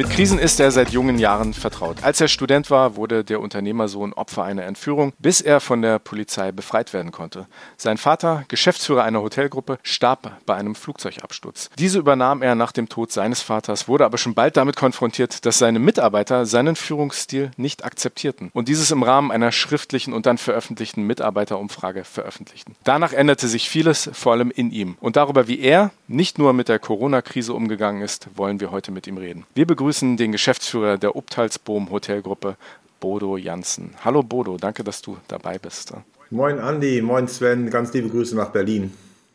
Mit 0.00 0.08
Krisen 0.08 0.38
ist 0.38 0.58
er 0.60 0.70
seit 0.70 0.92
jungen 0.92 1.18
Jahren 1.18 1.52
vertraut. 1.52 2.02
Als 2.02 2.22
er 2.22 2.28
Student 2.28 2.70
war, 2.70 2.96
wurde 2.96 3.22
der 3.22 3.38
Unternehmersohn 3.38 4.14
Opfer 4.14 4.44
einer 4.44 4.62
Entführung, 4.62 5.12
bis 5.18 5.42
er 5.42 5.60
von 5.60 5.82
der 5.82 5.98
Polizei 5.98 6.52
befreit 6.52 6.94
werden 6.94 7.12
konnte. 7.12 7.46
Sein 7.76 7.98
Vater, 7.98 8.46
Geschäftsführer 8.48 9.04
einer 9.04 9.20
Hotelgruppe, 9.20 9.78
starb 9.82 10.38
bei 10.46 10.54
einem 10.54 10.74
Flugzeugabsturz. 10.74 11.68
Diese 11.78 11.98
übernahm 11.98 12.40
er 12.40 12.54
nach 12.54 12.72
dem 12.72 12.88
Tod 12.88 13.12
seines 13.12 13.42
Vaters, 13.42 13.88
wurde 13.88 14.06
aber 14.06 14.16
schon 14.16 14.32
bald 14.32 14.56
damit 14.56 14.74
konfrontiert, 14.74 15.44
dass 15.44 15.58
seine 15.58 15.80
Mitarbeiter 15.80 16.46
seinen 16.46 16.76
Führungsstil 16.76 17.50
nicht 17.58 17.84
akzeptierten 17.84 18.48
und 18.54 18.68
dieses 18.68 18.92
im 18.92 19.02
Rahmen 19.02 19.30
einer 19.30 19.52
schriftlichen 19.52 20.14
und 20.14 20.24
dann 20.24 20.38
veröffentlichten 20.38 21.06
Mitarbeiterumfrage 21.06 22.04
veröffentlichten. 22.04 22.74
Danach 22.84 23.12
änderte 23.12 23.48
sich 23.48 23.68
vieles, 23.68 24.08
vor 24.14 24.32
allem 24.32 24.50
in 24.50 24.70
ihm. 24.70 24.96
Und 24.98 25.16
darüber, 25.16 25.46
wie 25.46 25.60
er 25.60 25.90
nicht 26.10 26.38
nur 26.38 26.52
mit 26.52 26.68
der 26.68 26.78
Corona-Krise 26.78 27.54
umgegangen 27.54 28.02
ist, 28.02 28.28
wollen 28.34 28.60
wir 28.60 28.72
heute 28.72 28.90
mit 28.90 29.06
ihm 29.06 29.16
reden. 29.16 29.46
Wir 29.54 29.66
begrüßen 29.66 30.16
den 30.16 30.32
Geschäftsführer 30.32 30.98
der 30.98 31.14
Uptalsboom 31.14 31.90
Hotelgruppe, 31.90 32.56
Bodo 32.98 33.36
Janssen. 33.36 33.94
Hallo 34.04 34.22
Bodo, 34.22 34.56
danke, 34.56 34.82
dass 34.82 35.02
du 35.02 35.16
dabei 35.28 35.58
bist. 35.58 35.92
Moin 36.30 36.58
Andi, 36.58 37.00
moin 37.00 37.28
Sven, 37.28 37.70
ganz 37.70 37.92
liebe 37.92 38.08
Grüße 38.08 38.36
nach 38.36 38.50
Berlin. 38.50 38.92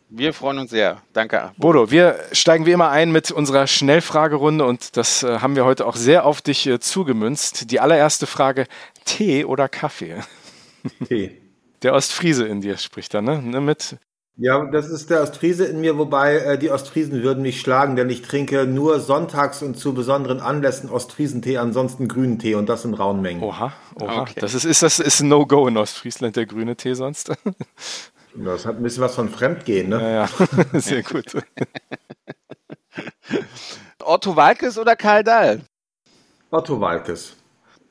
Wir 0.10 0.34
freuen 0.34 0.60
uns 0.60 0.70
sehr. 0.70 1.02
Danke. 1.14 1.52
Bodo, 1.58 1.90
wir 1.92 2.20
steigen 2.32 2.66
wie 2.66 2.72
immer 2.72 2.90
ein 2.90 3.12
mit 3.12 3.32
unserer 3.32 3.68
Schnellfragerunde 3.68 4.66
und 4.66 4.98
das 4.98 5.24
äh, 5.24 5.40
haben 5.40 5.56
wir 5.56 5.66
heute 5.66 5.88
auch 5.88 5.96
sehr 5.96 6.26
auf 6.26 6.42
dich 6.42 6.68
äh, 6.68 6.80
zugemünzt. 6.80 7.72
Die 7.72 7.80
allererste 7.80 8.28
Frage: 8.28 8.68
Tee 9.06 9.46
oder 9.46 9.68
Kaffee? 9.68 10.18
Tee. 11.08 11.42
Der 11.82 11.94
Ostfriese 11.94 12.46
in 12.46 12.62
dir 12.62 12.78
spricht 12.78 13.14
da, 13.14 13.22
ne? 13.22 13.42
ne 13.42 13.62
mit 13.62 13.98
ja, 14.38 14.66
das 14.66 14.90
ist 14.90 15.10
der 15.10 15.22
Ostfriese 15.22 15.66
in 15.66 15.80
mir, 15.80 15.98
wobei 15.98 16.36
äh, 16.38 16.58
die 16.58 16.70
Ostfriesen 16.70 17.24
würden 17.24 17.42
mich 17.42 17.62
schlagen, 17.62 17.96
denn 17.96 18.10
ich 18.10 18.22
trinke 18.22 18.66
nur 18.66 19.00
sonntags 19.00 19.62
und 19.62 19.78
zu 19.78 19.94
besonderen 19.94 20.42
Anlässen 20.42 20.90
Ostfriesentee, 20.90 21.58
ansonsten 21.58 22.08
grünen 22.08 22.38
Tee 22.38 22.56
und 22.56 22.68
das 22.68 22.84
in 22.84 22.94
rauen 22.94 23.22
Mengen. 23.22 23.42
Oha, 23.42 23.72
oha. 24.02 24.22
Okay. 24.22 24.40
Das 24.40 24.54
ist, 24.54 24.66
ist 24.66 24.84
das 24.84 25.00
ist 25.00 25.22
ein 25.22 25.30
No-Go 25.30 25.68
in 25.68 25.78
Ostfriesland, 25.78 26.36
der 26.36 26.46
grüne 26.46 26.76
Tee 26.76 26.94
sonst? 26.94 27.32
Das 28.38 28.66
hat 28.66 28.76
ein 28.76 28.84
bisschen 28.84 29.02
was 29.02 29.16
von 29.16 29.30
Fremdgehen, 29.30 29.88
ne? 29.88 30.02
Ja, 30.02 30.10
ja. 30.10 30.30
sehr 30.82 31.04
gut. 31.04 31.38
Otto 34.04 34.36
Walkes 34.36 34.78
oder 34.78 34.98
Karl 34.98 35.24
Dahl? 35.24 35.62
Otto 36.52 36.82
Walkes. 36.82 37.38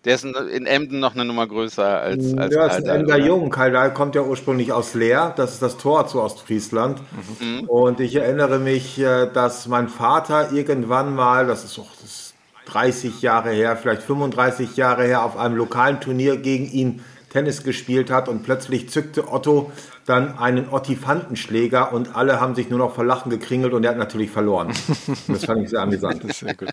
Der 0.04 0.16
ist 0.16 0.24
in 0.24 0.66
Emden 0.66 1.00
noch 1.00 1.14
eine 1.14 1.24
Nummer 1.24 1.46
größer 1.46 2.00
als, 2.00 2.36
als 2.36 2.54
Ja, 2.54 2.66
ist 2.66 2.88
ein 2.88 3.00
Emder 3.00 3.18
Jung. 3.18 3.50
Karl 3.50 3.94
kommt 3.94 4.14
ja 4.14 4.22
ursprünglich 4.22 4.72
aus 4.72 4.94
Leer. 4.94 5.32
Das 5.36 5.54
ist 5.54 5.62
das 5.62 5.78
Tor 5.78 6.06
zu 6.06 6.20
Ostfriesland. 6.20 7.00
Mhm. 7.40 7.64
Und 7.68 8.00
ich 8.00 8.16
erinnere 8.16 8.58
mich, 8.58 8.98
äh, 8.98 9.26
dass 9.32 9.66
mein 9.66 9.88
Vater 9.88 10.52
irgendwann 10.52 11.14
mal, 11.14 11.46
das 11.46 11.64
ist 11.64 11.78
auch 11.78 11.90
das 12.02 12.10
ist 12.10 12.34
30 12.66 13.22
Jahre 13.22 13.50
her, 13.50 13.76
vielleicht 13.76 14.02
35 14.02 14.76
Jahre 14.76 15.04
her, 15.04 15.24
auf 15.24 15.36
einem 15.36 15.56
lokalen 15.56 16.00
Turnier 16.00 16.36
gegen 16.36 16.70
ihn 16.70 17.00
Tennis 17.30 17.64
gespielt 17.64 18.10
hat 18.10 18.28
und 18.28 18.44
plötzlich 18.44 18.90
zückte 18.90 19.28
Otto 19.30 19.72
dann 20.06 20.38
einen 20.38 20.68
Ottifantenschläger 20.68 21.92
und 21.92 22.14
alle 22.14 22.40
haben 22.40 22.54
sich 22.54 22.70
nur 22.70 22.78
noch 22.78 22.94
vor 22.94 23.04
Lachen 23.04 23.28
gekringelt 23.28 23.72
und 23.72 23.84
er 23.84 23.90
hat 23.90 23.98
natürlich 23.98 24.30
verloren. 24.30 24.72
Das 25.28 25.44
fand 25.44 25.62
ich 25.62 25.70
sehr 25.70 25.80
amüsant. 25.80 26.32
Sehr 26.32 26.54
gut. 26.54 26.70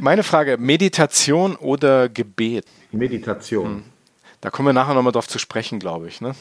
Meine 0.00 0.22
Frage, 0.22 0.58
Meditation 0.58 1.56
oder 1.56 2.08
Gebet? 2.08 2.66
Meditation. 2.92 3.66
Hm. 3.66 3.84
Da 4.40 4.50
kommen 4.50 4.68
wir 4.68 4.72
nachher 4.72 4.94
nochmal 4.94 5.12
drauf 5.12 5.28
zu 5.28 5.38
sprechen, 5.38 5.78
glaube 5.78 6.08
ich. 6.08 6.20
Ne? 6.20 6.34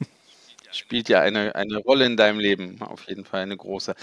Spielt 0.72 1.08
ja 1.08 1.20
eine, 1.20 1.54
eine 1.54 1.78
Rolle 1.78 2.06
in 2.06 2.16
deinem 2.16 2.38
Leben, 2.38 2.80
auf 2.80 3.08
jeden 3.08 3.24
Fall 3.24 3.42
eine 3.42 3.56
große. 3.56 3.94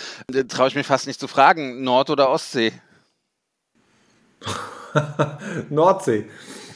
Traue 0.48 0.68
ich 0.68 0.76
mich 0.76 0.86
fast 0.86 1.08
nicht 1.08 1.20
zu 1.20 1.28
fragen, 1.28 1.84
Nord- 1.84 2.10
oder 2.10 2.30
Ostsee? 2.30 2.74
Nordsee. 5.70 6.26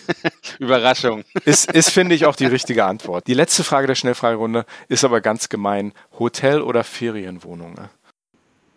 Überraschung. 0.60 1.24
Ist, 1.46 1.72
ist 1.72 1.90
finde 1.92 2.16
ich, 2.16 2.26
auch 2.26 2.36
die 2.36 2.46
richtige 2.46 2.86
Antwort. 2.86 3.28
Die 3.28 3.34
letzte 3.34 3.64
Frage 3.64 3.88
der 3.88 3.96
Schnellfragerunde 3.96 4.66
ist 4.88 5.04
aber 5.04 5.22
ganz 5.22 5.50
gemein. 5.50 5.94
Hotel 6.20 6.62
oder 6.62 6.84
Ferienwohnung? 6.84 7.76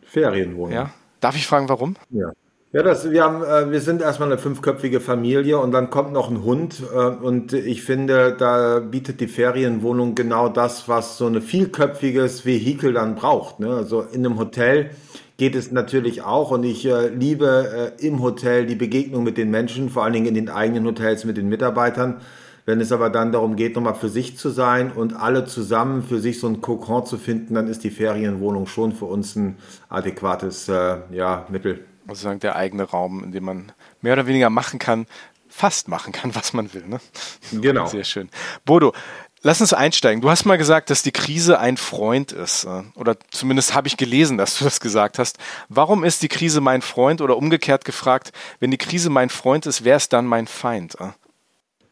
Ferienwohnung. 0.02 0.72
Ja. 0.72 0.90
Darf 1.20 1.36
ich 1.36 1.46
fragen, 1.46 1.68
warum? 1.68 1.96
Ja. 2.10 2.30
Ja, 2.76 2.82
das, 2.82 3.10
wir, 3.10 3.24
haben, 3.24 3.42
äh, 3.42 3.72
wir 3.72 3.80
sind 3.80 4.02
erstmal 4.02 4.28
eine 4.28 4.36
fünfköpfige 4.36 5.00
Familie 5.00 5.58
und 5.58 5.72
dann 5.72 5.88
kommt 5.88 6.12
noch 6.12 6.28
ein 6.28 6.44
Hund. 6.44 6.82
Äh, 6.94 6.98
und 6.98 7.54
ich 7.54 7.82
finde, 7.82 8.36
da 8.38 8.80
bietet 8.80 9.22
die 9.22 9.28
Ferienwohnung 9.28 10.14
genau 10.14 10.50
das, 10.50 10.86
was 10.86 11.16
so 11.16 11.26
ein 11.26 11.40
vielköpfiges 11.40 12.44
Vehikel 12.44 12.92
dann 12.92 13.14
braucht. 13.14 13.60
Ne? 13.60 13.70
Also 13.70 14.02
in 14.02 14.26
einem 14.26 14.38
Hotel 14.38 14.90
geht 15.38 15.54
es 15.54 15.72
natürlich 15.72 16.20
auch 16.20 16.50
und 16.50 16.64
ich 16.64 16.84
äh, 16.84 17.08
liebe 17.08 17.94
im 17.98 18.20
Hotel 18.20 18.66
die 18.66 18.74
Begegnung 18.74 19.24
mit 19.24 19.38
den 19.38 19.50
Menschen, 19.50 19.88
vor 19.88 20.04
allen 20.04 20.12
Dingen 20.12 20.26
in 20.26 20.34
den 20.34 20.50
eigenen 20.50 20.84
Hotels 20.84 21.24
mit 21.24 21.38
den 21.38 21.48
Mitarbeitern. 21.48 22.20
Wenn 22.66 22.82
es 22.82 22.92
aber 22.92 23.08
dann 23.08 23.32
darum 23.32 23.56
geht, 23.56 23.74
nochmal 23.74 23.94
für 23.94 24.10
sich 24.10 24.36
zu 24.36 24.50
sein 24.50 24.92
und 24.92 25.16
alle 25.16 25.46
zusammen 25.46 26.02
für 26.02 26.18
sich 26.18 26.40
so 26.40 26.46
ein 26.46 26.60
Kokon 26.60 27.06
zu 27.06 27.16
finden, 27.16 27.54
dann 27.54 27.68
ist 27.68 27.84
die 27.84 27.90
Ferienwohnung 27.90 28.66
schon 28.66 28.92
für 28.92 29.06
uns 29.06 29.34
ein 29.34 29.56
adäquates 29.88 30.66
ja, 30.66 31.46
Mittel. 31.48 31.80
Also 32.08 32.22
sagen 32.22 32.40
der 32.40 32.56
eigene 32.56 32.84
Raum, 32.84 33.24
in 33.24 33.32
dem 33.32 33.44
man 33.44 33.72
mehr 34.00 34.12
oder 34.12 34.26
weniger 34.26 34.50
machen 34.50 34.78
kann, 34.78 35.06
fast 35.48 35.88
machen 35.88 36.12
kann, 36.12 36.34
was 36.34 36.52
man 36.52 36.72
will. 36.74 36.86
Ne? 36.86 37.00
Genau. 37.52 37.86
Sehr 37.86 38.04
schön. 38.04 38.28
Bodo, 38.64 38.92
Lass 39.42 39.60
uns 39.60 39.72
einsteigen. 39.72 40.22
Du 40.22 40.28
hast 40.28 40.44
mal 40.44 40.58
gesagt, 40.58 40.90
dass 40.90 41.04
die 41.04 41.12
Krise 41.12 41.60
ein 41.60 41.76
Freund 41.76 42.32
ist. 42.32 42.64
Äh, 42.64 42.82
oder 42.96 43.16
zumindest 43.30 43.76
habe 43.76 43.86
ich 43.86 43.96
gelesen, 43.96 44.38
dass 44.38 44.58
du 44.58 44.64
das 44.64 44.80
gesagt 44.80 45.20
hast. 45.20 45.38
Warum 45.68 46.02
ist 46.02 46.22
die 46.22 46.28
Krise 46.28 46.60
mein 46.60 46.82
Freund? 46.82 47.20
Oder 47.20 47.36
umgekehrt 47.36 47.84
gefragt, 47.84 48.32
wenn 48.58 48.72
die 48.72 48.76
Krise 48.76 49.08
mein 49.08 49.28
Freund 49.28 49.66
ist, 49.66 49.84
wer 49.84 49.96
ist 49.96 50.12
dann 50.12 50.26
mein 50.26 50.48
Feind? 50.48 50.96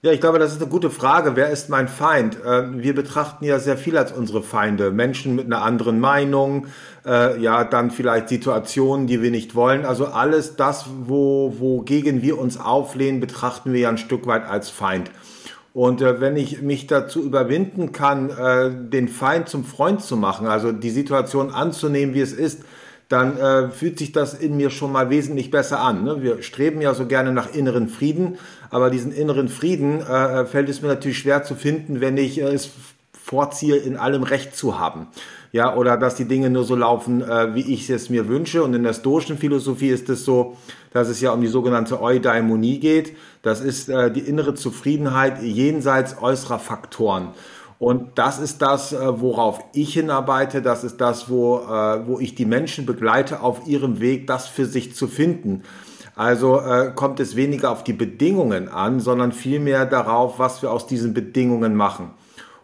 Äh? 0.04 0.08
Ja, 0.08 0.12
ich 0.12 0.20
glaube, 0.20 0.38
das 0.38 0.52
ist 0.52 0.60
eine 0.60 0.70
gute 0.70 0.90
Frage. 0.90 1.34
Wer 1.34 1.50
ist 1.50 1.70
mein 1.70 1.88
Feind? 1.88 2.36
Äh, 2.44 2.82
wir 2.82 2.94
betrachten 2.94 3.44
ja 3.44 3.58
sehr 3.58 3.78
viel 3.78 3.96
als 3.96 4.12
unsere 4.12 4.42
Feinde. 4.42 4.90
Menschen 4.90 5.34
mit 5.34 5.46
einer 5.46 5.62
anderen 5.62 6.00
Meinung, 6.00 6.66
ja, 7.06 7.64
dann 7.64 7.90
vielleicht 7.90 8.30
Situationen, 8.30 9.06
die 9.06 9.20
wir 9.20 9.30
nicht 9.30 9.54
wollen. 9.54 9.84
Also 9.84 10.06
alles 10.06 10.56
das, 10.56 10.86
wo, 11.02 11.54
wogegen 11.58 12.22
wir 12.22 12.38
uns 12.38 12.58
auflehnen, 12.58 13.20
betrachten 13.20 13.74
wir 13.74 13.80
ja 13.80 13.90
ein 13.90 13.98
Stück 13.98 14.26
weit 14.26 14.48
als 14.48 14.70
Feind. 14.70 15.10
Und 15.74 16.00
äh, 16.02 16.20
wenn 16.20 16.36
ich 16.36 16.62
mich 16.62 16.86
dazu 16.86 17.20
überwinden 17.20 17.90
kann, 17.90 18.30
äh, 18.30 18.70
den 18.72 19.08
Feind 19.08 19.48
zum 19.48 19.64
Freund 19.64 20.02
zu 20.02 20.16
machen, 20.16 20.46
also 20.46 20.70
die 20.70 20.90
Situation 20.90 21.50
anzunehmen, 21.50 22.14
wie 22.14 22.20
es 22.20 22.32
ist, 22.32 22.62
dann 23.08 23.36
äh, 23.38 23.70
fühlt 23.70 23.98
sich 23.98 24.12
das 24.12 24.34
in 24.34 24.56
mir 24.56 24.70
schon 24.70 24.92
mal 24.92 25.10
wesentlich 25.10 25.50
besser 25.50 25.80
an. 25.80 26.04
Ne? 26.04 26.22
Wir 26.22 26.42
streben 26.42 26.80
ja 26.80 26.94
so 26.94 27.06
gerne 27.06 27.32
nach 27.32 27.52
inneren 27.54 27.88
Frieden, 27.88 28.38
aber 28.70 28.90
diesen 28.90 29.12
inneren 29.12 29.48
Frieden 29.48 30.00
äh, 30.00 30.46
fällt 30.46 30.68
es 30.68 30.82
mir 30.82 30.88
natürlich 30.88 31.18
schwer 31.18 31.44
zu 31.44 31.54
finden, 31.54 32.00
wenn 32.00 32.16
ich 32.16 32.40
äh, 32.40 32.44
es 32.44 32.70
vorziehe, 33.12 33.76
in 33.76 33.96
allem 33.96 34.22
Recht 34.22 34.56
zu 34.56 34.78
haben. 34.78 35.08
Ja, 35.52 35.76
oder 35.76 35.96
dass 35.96 36.16
die 36.16 36.24
Dinge 36.24 36.50
nur 36.50 36.64
so 36.64 36.74
laufen, 36.74 37.22
äh, 37.22 37.54
wie 37.54 37.72
ich 37.72 37.88
es 37.88 38.10
mir 38.10 38.26
wünsche. 38.26 38.64
Und 38.64 38.74
in 38.74 38.82
der 38.82 38.92
stoischen 38.92 39.38
Philosophie 39.38 39.90
ist 39.90 40.08
es 40.08 40.24
so, 40.24 40.56
dass 40.92 41.08
es 41.08 41.20
ja 41.20 41.30
um 41.30 41.40
die 41.40 41.46
sogenannte 41.46 42.02
Eudaimonie 42.02 42.80
geht. 42.80 43.16
Das 43.42 43.60
ist 43.60 43.88
äh, 43.88 44.10
die 44.10 44.20
innere 44.20 44.54
Zufriedenheit 44.54 45.42
jenseits 45.42 46.20
äußerer 46.20 46.58
Faktoren. 46.58 47.28
Und 47.78 48.18
das 48.18 48.38
ist 48.38 48.62
das, 48.62 48.92
äh, 48.92 49.20
worauf 49.20 49.60
ich 49.72 49.94
hinarbeite. 49.94 50.62
Das 50.62 50.84
ist 50.84 51.00
das, 51.00 51.28
wo, 51.28 51.58
äh, 51.58 52.06
wo 52.06 52.20
ich 52.20 52.34
die 52.34 52.46
Menschen 52.46 52.86
begleite 52.86 53.40
auf 53.40 53.66
ihrem 53.66 54.00
Weg, 54.00 54.26
das 54.26 54.46
für 54.46 54.66
sich 54.66 54.94
zu 54.94 55.06
finden. 55.06 55.62
Also 56.16 56.60
äh, 56.60 56.92
kommt 56.94 57.18
es 57.18 57.34
weniger 57.34 57.70
auf 57.70 57.82
die 57.82 57.92
Bedingungen 57.92 58.68
an, 58.68 59.00
sondern 59.00 59.32
vielmehr 59.32 59.84
darauf, 59.84 60.38
was 60.38 60.62
wir 60.62 60.70
aus 60.70 60.86
diesen 60.86 61.12
Bedingungen 61.12 61.74
machen. 61.74 62.10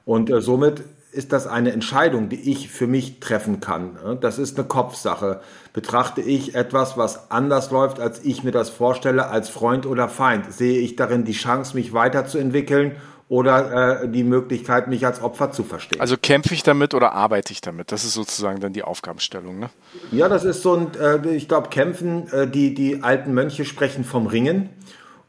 Und 0.05 0.31
äh, 0.31 0.40
somit 0.40 0.85
ist 1.12 1.33
das 1.33 1.49
eine 1.49 1.73
Entscheidung, 1.73 2.29
die 2.29 2.52
ich 2.52 2.69
für 2.69 2.87
mich 2.87 3.19
treffen 3.19 3.59
kann. 3.59 3.99
Das 4.21 4.38
ist 4.38 4.57
eine 4.57 4.69
Kopfsache. 4.69 5.40
Betrachte 5.73 6.21
ich 6.21 6.55
etwas, 6.55 6.97
was 6.97 7.33
anders 7.33 7.73
läuft, 7.73 7.99
als 7.99 8.25
ich 8.25 8.45
mir 8.45 8.52
das 8.52 8.71
vorstelle, 8.71 9.26
als 9.26 9.49
Freund 9.49 9.87
oder 9.87 10.09
Feind? 10.09 10.52
Sehe 10.52 10.79
ich 10.79 10.95
darin 10.95 11.25
die 11.25 11.33
Chance, 11.33 11.75
mich 11.75 11.93
weiterzuentwickeln 11.93 12.93
oder 13.30 14.02
äh, 14.02 14.08
die 14.08 14.25
Möglichkeit, 14.25 14.88
mich 14.88 15.06
als 15.06 15.22
Opfer 15.22 15.50
zu 15.52 15.64
verstehen? 15.64 16.00
Also 16.00 16.18
kämpfe 16.20 16.52
ich 16.52 16.62
damit 16.62 16.92
oder 16.92 17.12
arbeite 17.12 17.52
ich 17.54 17.62
damit? 17.62 17.92
Das 17.92 18.04
ist 18.04 18.12
sozusagen 18.12 18.60
dann 18.60 18.75
die 18.75 18.82
Aufgabenstellung. 18.82 19.58
Ne? 19.58 19.70
Ja, 20.12 20.28
das 20.28 20.44
ist 20.44 20.60
so 20.60 20.75
ein, 20.75 20.88
äh, 21.00 21.34
ich 21.34 21.49
glaube, 21.49 21.70
Kämpfen, 21.70 22.30
äh, 22.32 22.46
die, 22.46 22.75
die 22.75 23.02
alten 23.02 23.32
Mönche 23.32 23.64
sprechen 23.64 24.04
vom 24.04 24.26
Ringen. 24.26 24.68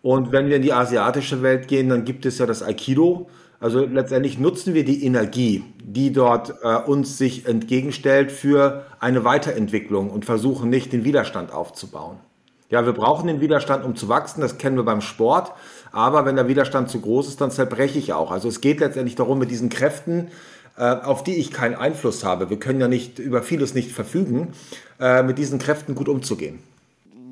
Und 0.02 0.34
wenn 0.34 0.50
wir 0.50 0.58
in 0.58 0.64
die 0.64 0.74
asiatische 0.74 1.42
Welt 1.42 1.70
gehen, 1.70 1.88
dann 1.88 2.04
gibt 2.04 2.26
es 2.26 2.40
ja 2.40 2.46
das 2.46 2.62
Aikido 2.62 3.30
also 3.62 3.86
letztendlich 3.86 4.40
nutzen 4.40 4.74
wir 4.74 4.84
die 4.84 5.06
Energie, 5.06 5.64
die 5.84 6.12
dort 6.12 6.56
äh, 6.64 6.78
uns 6.78 7.20
sich 7.20 7.46
entgegenstellt, 7.46 8.32
für 8.32 8.88
eine 9.00 9.24
Weiterentwicklung 9.24 10.10
und 10.10 10.26
versuchen 10.26 10.72
nicht 10.72 10.92
den 10.92 11.04
Widerstand 11.04 11.54
aufzubauen. 11.54 12.18
Ja, 12.72 12.86
wir 12.86 12.94
brauchen 12.94 13.28
den 13.28 13.42
Widerstand, 13.42 13.86
um 13.86 13.96
zu 13.96 14.10
wachsen. 14.10 14.42
Das 14.42 14.58
kennen 14.58 14.78
wir 14.78 14.84
beim 14.84 15.02
Sport. 15.02 15.52
Aber 15.92 16.26
wenn 16.26 16.36
der 16.36 16.48
Widerstand 16.48 16.90
zu 16.90 17.00
groß 17.00 17.28
ist, 17.28 17.42
dann 17.42 17.52
zerbreche 17.52 18.00
ich 18.00 18.14
auch. 18.14 18.32
Also 18.32 18.48
es 18.48 18.62
geht 18.62 18.80
letztendlich 18.80 19.16
darum, 19.16 19.38
mit 19.38 19.52
diesen 19.52 19.70
Kräften, 19.70 20.30
äh, 20.78 20.84
auf 20.84 21.24
die 21.24 21.36
ich 21.36 21.52
keinen 21.52 21.76
Einfluss 21.76 22.24
habe, 22.24 22.50
wir 22.50 22.58
können 22.58 22.80
ja 22.80 22.88
nicht 22.88 23.20
über 23.20 23.44
vieles 23.44 23.76
nicht 23.76 23.92
verfügen, 23.92 24.54
äh, 25.00 25.22
mit 25.22 25.38
diesen 25.38 25.60
Kräften 25.60 25.96
gut 25.96 26.08
umzugehen 26.08 26.64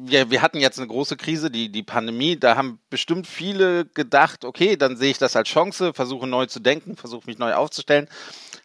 wir, 0.10 0.32
wir 0.32 0.42
hatten 0.42 0.60
jetzt 0.60 0.80
eine 0.80 0.88
große 0.88 1.18
Krise, 1.18 1.52
die, 1.52 1.70
die 1.70 1.84
Pandemie, 1.84 2.38
da 2.38 2.56
haben 2.56 2.80
bestimmt 2.90 3.28
viele 3.28 3.86
gedacht, 3.86 4.46
okay, 4.46 4.78
dann 4.78 4.98
sehe 4.98 5.12
ich 5.12 5.18
das 5.18 5.36
als 5.36 5.50
Chance, 5.50 5.94
versuche 5.94 6.28
neu 6.28 6.46
zu 6.46 6.60
denken, 6.60 6.96
versuche 6.96 7.28
mich 7.28 7.38
neu 7.38 7.54
aufzustellen. 7.54 8.08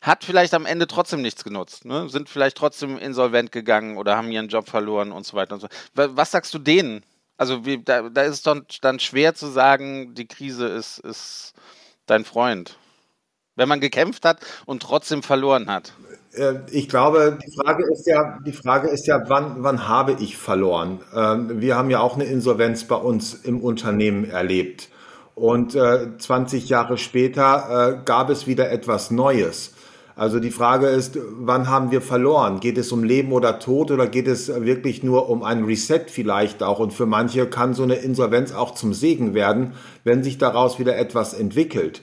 Hat 0.04 0.22
vielleicht 0.22 0.52
am 0.52 0.66
Ende 0.66 0.86
trotzdem 0.86 1.22
nichts 1.22 1.44
genutzt, 1.44 1.86
ne? 1.86 2.10
sind 2.10 2.28
vielleicht 2.28 2.58
trotzdem 2.58 2.98
insolvent 2.98 3.52
gegangen 3.52 3.96
oder 3.96 4.18
haben 4.18 4.30
ihren 4.30 4.48
Job 4.48 4.68
verloren 4.68 5.12
und 5.12 5.24
so 5.24 5.34
weiter 5.34 5.54
und 5.54 5.60
so. 5.60 5.68
Was 5.94 6.30
sagst 6.30 6.52
du 6.52 6.58
denen? 6.58 7.02
Also 7.38 7.64
wie, 7.64 7.82
da, 7.82 8.10
da 8.10 8.20
ist 8.20 8.34
es 8.34 8.42
dann, 8.42 8.66
dann 8.82 9.00
schwer 9.00 9.34
zu 9.34 9.46
sagen, 9.46 10.14
die 10.14 10.26
Krise 10.26 10.66
ist, 10.66 10.98
ist 10.98 11.54
dein 12.04 12.26
Freund. 12.26 12.76
Wenn 13.56 13.66
man 13.66 13.80
gekämpft 13.80 14.26
hat 14.26 14.44
und 14.66 14.82
trotzdem 14.82 15.22
verloren 15.22 15.70
hat. 15.70 15.94
Äh, 16.32 16.56
ich 16.70 16.90
glaube, 16.90 17.38
die 17.42 17.56
Frage 17.56 17.90
ist 17.90 18.06
ja, 18.06 18.38
die 18.44 18.52
Frage 18.52 18.88
ist 18.88 19.06
ja, 19.06 19.22
wann, 19.30 19.62
wann 19.62 19.88
habe 19.88 20.18
ich 20.20 20.36
verloren? 20.36 21.00
Ähm, 21.16 21.62
wir 21.62 21.76
haben 21.76 21.88
ja 21.88 22.00
auch 22.00 22.16
eine 22.16 22.24
Insolvenz 22.24 22.84
bei 22.84 22.96
uns 22.96 23.32
im 23.32 23.58
Unternehmen 23.58 24.28
erlebt. 24.28 24.90
Und 25.34 25.72
20 25.72 26.62
äh, 26.62 26.66
Jahre 26.66 26.98
später 26.98 27.96
äh, 28.02 28.04
gab 28.04 28.28
es 28.28 28.46
wieder 28.46 28.70
etwas 28.70 29.10
Neues. 29.10 29.73
Also 30.16 30.38
die 30.38 30.52
Frage 30.52 30.86
ist, 30.86 31.18
wann 31.38 31.68
haben 31.68 31.90
wir 31.90 32.00
verloren? 32.00 32.60
Geht 32.60 32.78
es 32.78 32.92
um 32.92 33.02
Leben 33.02 33.32
oder 33.32 33.58
Tod 33.58 33.90
oder 33.90 34.06
geht 34.06 34.28
es 34.28 34.48
wirklich 34.48 35.02
nur 35.02 35.28
um 35.28 35.42
ein 35.42 35.64
Reset 35.64 36.04
vielleicht 36.06 36.62
auch? 36.62 36.78
Und 36.78 36.92
für 36.92 37.06
manche 37.06 37.46
kann 37.46 37.74
so 37.74 37.82
eine 37.82 37.96
Insolvenz 37.96 38.52
auch 38.52 38.74
zum 38.74 38.94
Segen 38.94 39.34
werden, 39.34 39.72
wenn 40.04 40.22
sich 40.22 40.38
daraus 40.38 40.78
wieder 40.78 40.96
etwas 40.96 41.34
entwickelt. 41.34 42.00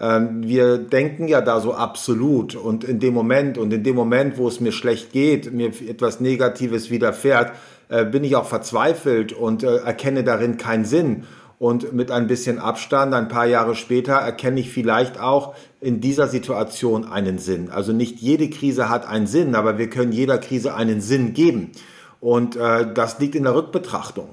Ähm, 0.00 0.42
wir 0.44 0.78
denken 0.78 1.28
ja 1.28 1.42
da 1.42 1.60
so 1.60 1.74
absolut 1.74 2.54
und 2.54 2.84
in 2.84 3.00
dem 3.00 3.12
Moment 3.12 3.58
und 3.58 3.70
in 3.72 3.84
dem 3.84 3.96
Moment, 3.96 4.38
wo 4.38 4.48
es 4.48 4.60
mir 4.60 4.72
schlecht 4.72 5.12
geht, 5.12 5.52
mir 5.52 5.72
etwas 5.86 6.20
Negatives 6.20 6.90
widerfährt, 6.90 7.52
äh, 7.90 8.06
bin 8.06 8.24
ich 8.24 8.34
auch 8.34 8.46
verzweifelt 8.46 9.34
und 9.34 9.62
äh, 9.62 9.76
erkenne 9.76 10.24
darin 10.24 10.56
keinen 10.56 10.86
Sinn. 10.86 11.24
Und 11.62 11.92
mit 11.92 12.10
ein 12.10 12.26
bisschen 12.26 12.58
Abstand, 12.58 13.14
ein 13.14 13.28
paar 13.28 13.46
Jahre 13.46 13.76
später, 13.76 14.14
erkenne 14.14 14.58
ich 14.58 14.70
vielleicht 14.70 15.20
auch 15.20 15.54
in 15.80 16.00
dieser 16.00 16.26
Situation 16.26 17.04
einen 17.04 17.38
Sinn. 17.38 17.70
Also 17.70 17.92
nicht 17.92 18.18
jede 18.18 18.50
Krise 18.50 18.88
hat 18.88 19.06
einen 19.06 19.28
Sinn, 19.28 19.54
aber 19.54 19.78
wir 19.78 19.88
können 19.88 20.10
jeder 20.10 20.38
Krise 20.38 20.74
einen 20.74 21.00
Sinn 21.00 21.34
geben. 21.34 21.70
Und 22.20 22.56
äh, 22.56 22.92
das 22.92 23.20
liegt 23.20 23.36
in 23.36 23.44
der 23.44 23.54
Rückbetrachtung. 23.54 24.30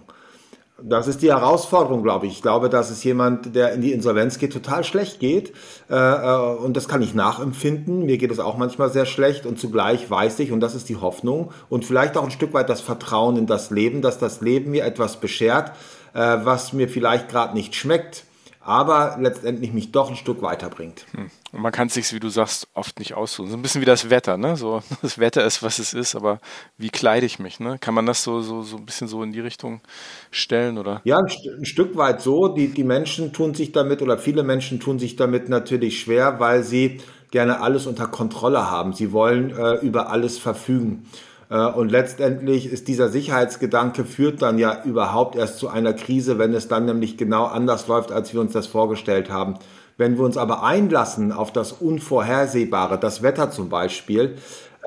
Das 0.81 1.07
ist 1.07 1.21
die 1.21 1.29
Herausforderung, 1.29 2.01
glaube 2.01 2.25
ich. 2.25 2.33
Ich 2.33 2.41
glaube, 2.41 2.67
dass 2.67 2.89
es 2.89 3.03
jemand, 3.03 3.55
der 3.55 3.73
in 3.73 3.81
die 3.81 3.91
Insolvenz 3.91 4.39
geht, 4.39 4.53
total 4.53 4.83
schlecht 4.83 5.19
geht. 5.19 5.53
Äh, 5.87 5.95
äh, 5.95 6.55
und 6.55 6.75
das 6.75 6.87
kann 6.87 7.03
ich 7.03 7.13
nachempfinden. 7.13 8.07
Mir 8.07 8.17
geht 8.17 8.31
es 8.31 8.39
auch 8.39 8.57
manchmal 8.57 8.89
sehr 8.89 9.05
schlecht. 9.05 9.45
Und 9.45 9.59
zugleich 9.59 10.09
weiß 10.09 10.39
ich, 10.39 10.51
und 10.51 10.61
das 10.61 10.73
ist 10.73 10.89
die 10.89 10.95
Hoffnung 10.95 11.51
und 11.69 11.85
vielleicht 11.85 12.17
auch 12.17 12.23
ein 12.23 12.31
Stück 12.31 12.55
weit 12.55 12.69
das 12.69 12.81
Vertrauen 12.81 13.37
in 13.37 13.45
das 13.45 13.69
Leben, 13.69 14.01
dass 14.01 14.17
das 14.17 14.41
Leben 14.41 14.71
mir 14.71 14.83
etwas 14.83 15.17
beschert, 15.17 15.73
was 16.21 16.73
mir 16.73 16.89
vielleicht 16.89 17.29
gerade 17.29 17.53
nicht 17.53 17.75
schmeckt. 17.75 18.23
aber 18.61 19.17
letztendlich 19.19 19.73
mich 19.73 19.91
doch 19.91 20.09
ein 20.09 20.15
Stück 20.15 20.43
weiterbringt. 20.43 21.05
Hm. 21.13 21.31
Und 21.51 21.61
man 21.61 21.71
kann 21.71 21.87
es 21.87 21.95
sich, 21.95 22.13
wie 22.13 22.19
du 22.19 22.29
sagst, 22.29 22.67
oft 22.75 22.99
nicht 22.99 23.15
aussuchen. 23.15 23.49
So 23.49 23.57
ein 23.57 23.63
bisschen 23.63 23.81
wie 23.81 23.85
das 23.85 24.11
Wetter, 24.11 24.37
ne? 24.37 24.55
So, 24.57 24.83
das 25.01 25.17
Wetter 25.17 25.43
ist, 25.43 25.63
was 25.63 25.79
es 25.79 25.93
ist, 25.93 26.15
aber 26.15 26.39
wie 26.77 26.89
kleide 26.89 27.25
ich 27.25 27.39
mich, 27.39 27.59
ne? 27.59 27.77
Kann 27.79 27.95
man 27.95 28.05
das 28.05 28.23
so, 28.23 28.41
so, 28.41 28.61
so 28.61 28.77
ein 28.77 28.85
bisschen 28.85 29.07
so 29.07 29.23
in 29.23 29.31
die 29.31 29.39
Richtung 29.39 29.81
stellen, 30.29 30.77
oder? 30.77 31.01
Ja, 31.03 31.17
ein, 31.17 31.25
ein 31.57 31.65
Stück 31.65 31.97
weit 31.97 32.21
so. 32.21 32.49
Die, 32.49 32.67
die 32.67 32.83
Menschen 32.83 33.33
tun 33.33 33.55
sich 33.55 33.71
damit, 33.71 34.03
oder 34.03 34.19
viele 34.19 34.43
Menschen 34.43 34.79
tun 34.79 34.99
sich 34.99 35.15
damit 35.15 35.49
natürlich 35.49 36.01
schwer, 36.01 36.39
weil 36.39 36.63
sie 36.63 36.99
gerne 37.31 37.61
alles 37.61 37.87
unter 37.87 38.07
Kontrolle 38.07 38.69
haben. 38.69 38.93
Sie 38.93 39.11
wollen 39.11 39.49
äh, 39.49 39.75
über 39.77 40.11
alles 40.11 40.37
verfügen. 40.37 41.07
Äh, 41.49 41.65
und 41.65 41.89
letztendlich 41.89 42.71
ist 42.71 42.87
dieser 42.87 43.09
Sicherheitsgedanke 43.09 44.05
führt 44.05 44.41
dann 44.41 44.57
ja 44.57 44.83
überhaupt 44.83 45.35
erst 45.35 45.57
zu 45.57 45.67
einer 45.67 45.93
Krise, 45.93 46.37
wenn 46.37 46.53
es 46.53 46.67
dann 46.67 46.85
nämlich 46.85 47.17
genau 47.17 47.45
anders 47.45 47.87
läuft, 47.87 48.11
als 48.11 48.33
wir 48.33 48.41
uns 48.41 48.53
das 48.53 48.67
vorgestellt 48.67 49.29
haben. 49.29 49.55
Wenn 49.97 50.17
wir 50.17 50.23
uns 50.23 50.37
aber 50.37 50.63
einlassen 50.63 51.33
auf 51.33 51.51
das 51.51 51.73
Unvorhersehbare, 51.73 52.97
das 52.97 53.21
Wetter 53.21 53.51
zum 53.51 53.67
Beispiel, 53.67 54.37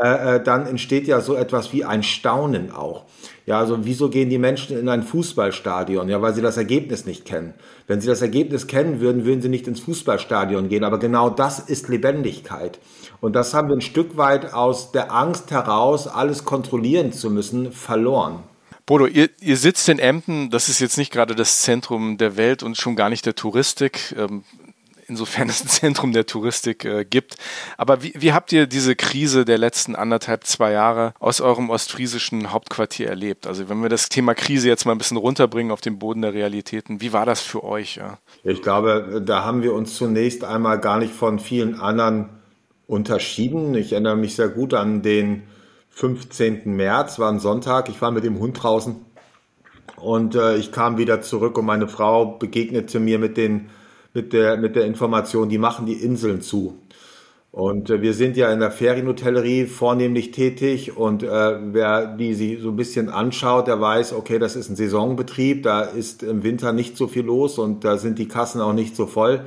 äh, 0.00 0.36
äh, 0.36 0.42
dann 0.42 0.66
entsteht 0.66 1.06
ja 1.06 1.20
so 1.20 1.34
etwas 1.34 1.72
wie 1.74 1.84
ein 1.84 2.02
Staunen 2.02 2.72
auch. 2.72 3.04
Ja, 3.44 3.58
also 3.58 3.80
wieso 3.82 4.08
gehen 4.08 4.30
die 4.30 4.38
Menschen 4.38 4.78
in 4.78 4.88
ein 4.88 5.02
Fußballstadion? 5.02 6.08
Ja, 6.08 6.22
weil 6.22 6.32
sie 6.32 6.40
das 6.40 6.56
Ergebnis 6.56 7.04
nicht 7.04 7.26
kennen. 7.26 7.52
Wenn 7.86 8.00
sie 8.00 8.06
das 8.06 8.22
Ergebnis 8.22 8.66
kennen 8.66 9.00
würden, 9.00 9.26
würden 9.26 9.42
sie 9.42 9.50
nicht 9.50 9.68
ins 9.68 9.80
Fußballstadion 9.80 10.70
gehen. 10.70 10.84
Aber 10.84 10.98
genau 10.98 11.28
das 11.28 11.58
ist 11.58 11.88
Lebendigkeit. 11.88 12.78
Und 13.22 13.34
das 13.34 13.54
haben 13.54 13.68
wir 13.68 13.76
ein 13.76 13.80
Stück 13.80 14.16
weit 14.16 14.52
aus 14.52 14.90
der 14.90 15.12
Angst 15.12 15.52
heraus, 15.52 16.08
alles 16.08 16.44
kontrollieren 16.44 17.12
zu 17.12 17.30
müssen, 17.30 17.70
verloren. 17.70 18.42
Bodo, 18.84 19.06
ihr, 19.06 19.30
ihr 19.40 19.56
sitzt 19.56 19.88
in 19.88 20.00
Emden, 20.00 20.50
das 20.50 20.68
ist 20.68 20.80
jetzt 20.80 20.98
nicht 20.98 21.12
gerade 21.12 21.36
das 21.36 21.62
Zentrum 21.62 22.18
der 22.18 22.36
Welt 22.36 22.64
und 22.64 22.76
schon 22.76 22.96
gar 22.96 23.10
nicht 23.10 23.24
der 23.24 23.36
Touristik. 23.36 24.12
Ähm, 24.18 24.42
insofern 25.06 25.48
es 25.48 25.62
ein 25.62 25.68
Zentrum 25.68 26.12
der 26.12 26.26
Touristik 26.26 26.84
äh, 26.84 27.04
gibt. 27.04 27.36
Aber 27.76 28.02
wie, 28.02 28.12
wie 28.16 28.32
habt 28.32 28.50
ihr 28.50 28.66
diese 28.66 28.96
Krise 28.96 29.44
der 29.44 29.56
letzten 29.56 29.94
anderthalb, 29.94 30.44
zwei 30.44 30.72
Jahre 30.72 31.14
aus 31.20 31.40
eurem 31.40 31.70
ostfriesischen 31.70 32.50
Hauptquartier 32.50 33.08
erlebt? 33.08 33.46
Also 33.46 33.68
wenn 33.68 33.82
wir 33.82 33.88
das 33.88 34.08
Thema 34.08 34.34
Krise 34.34 34.66
jetzt 34.66 34.84
mal 34.84 34.90
ein 34.90 34.98
bisschen 34.98 35.16
runterbringen 35.16 35.70
auf 35.70 35.80
den 35.80 36.00
Boden 36.00 36.22
der 36.22 36.34
Realitäten, 36.34 37.00
wie 37.00 37.12
war 37.12 37.24
das 37.24 37.40
für 37.40 37.62
euch? 37.62 37.94
Ja? 37.94 38.18
Ich 38.42 38.62
glaube, 38.62 39.22
da 39.24 39.44
haben 39.44 39.62
wir 39.62 39.74
uns 39.74 39.94
zunächst 39.94 40.42
einmal 40.42 40.80
gar 40.80 40.98
nicht 40.98 41.14
von 41.14 41.38
vielen 41.38 41.78
anderen 41.78 42.41
unterschieden. 42.92 43.74
Ich 43.74 43.92
erinnere 43.92 44.16
mich 44.16 44.36
sehr 44.36 44.48
gut 44.48 44.74
an 44.74 45.02
den 45.02 45.44
15. 45.90 46.62
März, 46.76 47.18
war 47.18 47.32
ein 47.32 47.40
Sonntag. 47.40 47.88
Ich 47.88 48.00
war 48.02 48.10
mit 48.10 48.24
dem 48.24 48.38
Hund 48.38 48.62
draußen 48.62 48.96
und 49.96 50.34
äh, 50.34 50.56
ich 50.56 50.72
kam 50.72 50.98
wieder 50.98 51.22
zurück 51.22 51.56
und 51.56 51.64
meine 51.64 51.88
Frau 51.88 52.36
begegnete 52.38 53.00
mir 53.00 53.18
mit 53.18 53.36
den 53.36 53.70
mit 54.14 54.34
der, 54.34 54.58
mit 54.58 54.76
der 54.76 54.84
Information, 54.84 55.48
die 55.48 55.56
machen 55.56 55.86
die 55.86 55.94
Inseln 55.94 56.42
zu. 56.42 56.78
Und 57.50 57.88
äh, 57.88 58.02
wir 58.02 58.12
sind 58.12 58.36
ja 58.36 58.52
in 58.52 58.60
der 58.60 58.70
Ferienhotellerie 58.70 59.66
vornehmlich 59.66 60.30
tätig 60.30 60.96
und 60.96 61.22
äh, 61.22 61.28
wer 61.28 62.14
die 62.16 62.34
sich 62.34 62.60
so 62.60 62.70
ein 62.70 62.76
bisschen 62.76 63.08
anschaut, 63.08 63.68
der 63.68 63.80
weiß, 63.80 64.12
okay, 64.12 64.38
das 64.38 64.56
ist 64.56 64.68
ein 64.68 64.76
Saisonbetrieb, 64.76 65.62
da 65.62 65.82
ist 65.82 66.22
im 66.22 66.42
Winter 66.42 66.72
nicht 66.72 66.96
so 66.96 67.08
viel 67.08 67.24
los 67.24 67.58
und 67.58 67.84
da 67.84 67.96
sind 67.96 68.18
die 68.18 68.28
Kassen 68.28 68.60
auch 68.60 68.72
nicht 68.72 68.96
so 68.96 69.06
voll. 69.06 69.44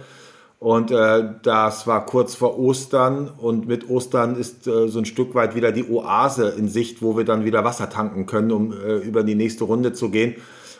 Und 0.59 0.89
äh, 0.89 1.23
das 1.43 1.85
war 1.85 2.05
kurz 2.05 2.33
vor 2.33 2.57
Ostern 2.57 3.29
und 3.29 3.67
mit 3.67 3.89
Ostern 3.89 4.35
ist 4.35 4.67
äh, 4.67 4.87
so 4.87 4.99
ein 4.99 5.05
Stück 5.05 5.35
weit 5.35 5.53
wieder 5.53 5.71
die 5.71 5.87
Oase 5.89 6.49
in 6.49 6.69
Sicht, 6.69 7.01
wo 7.01 7.17
wir 7.17 7.25
dann 7.25 7.43
wieder 7.43 7.63
Wasser 7.63 7.89
tanken 7.89 8.25
können, 8.25 8.51
um 8.51 8.71
äh, 8.71 8.95
über 8.97 9.23
die 9.23 9.35
nächste 9.35 9.65
Runde 9.65 9.93
zu 9.93 10.09
gehen. 10.09 10.35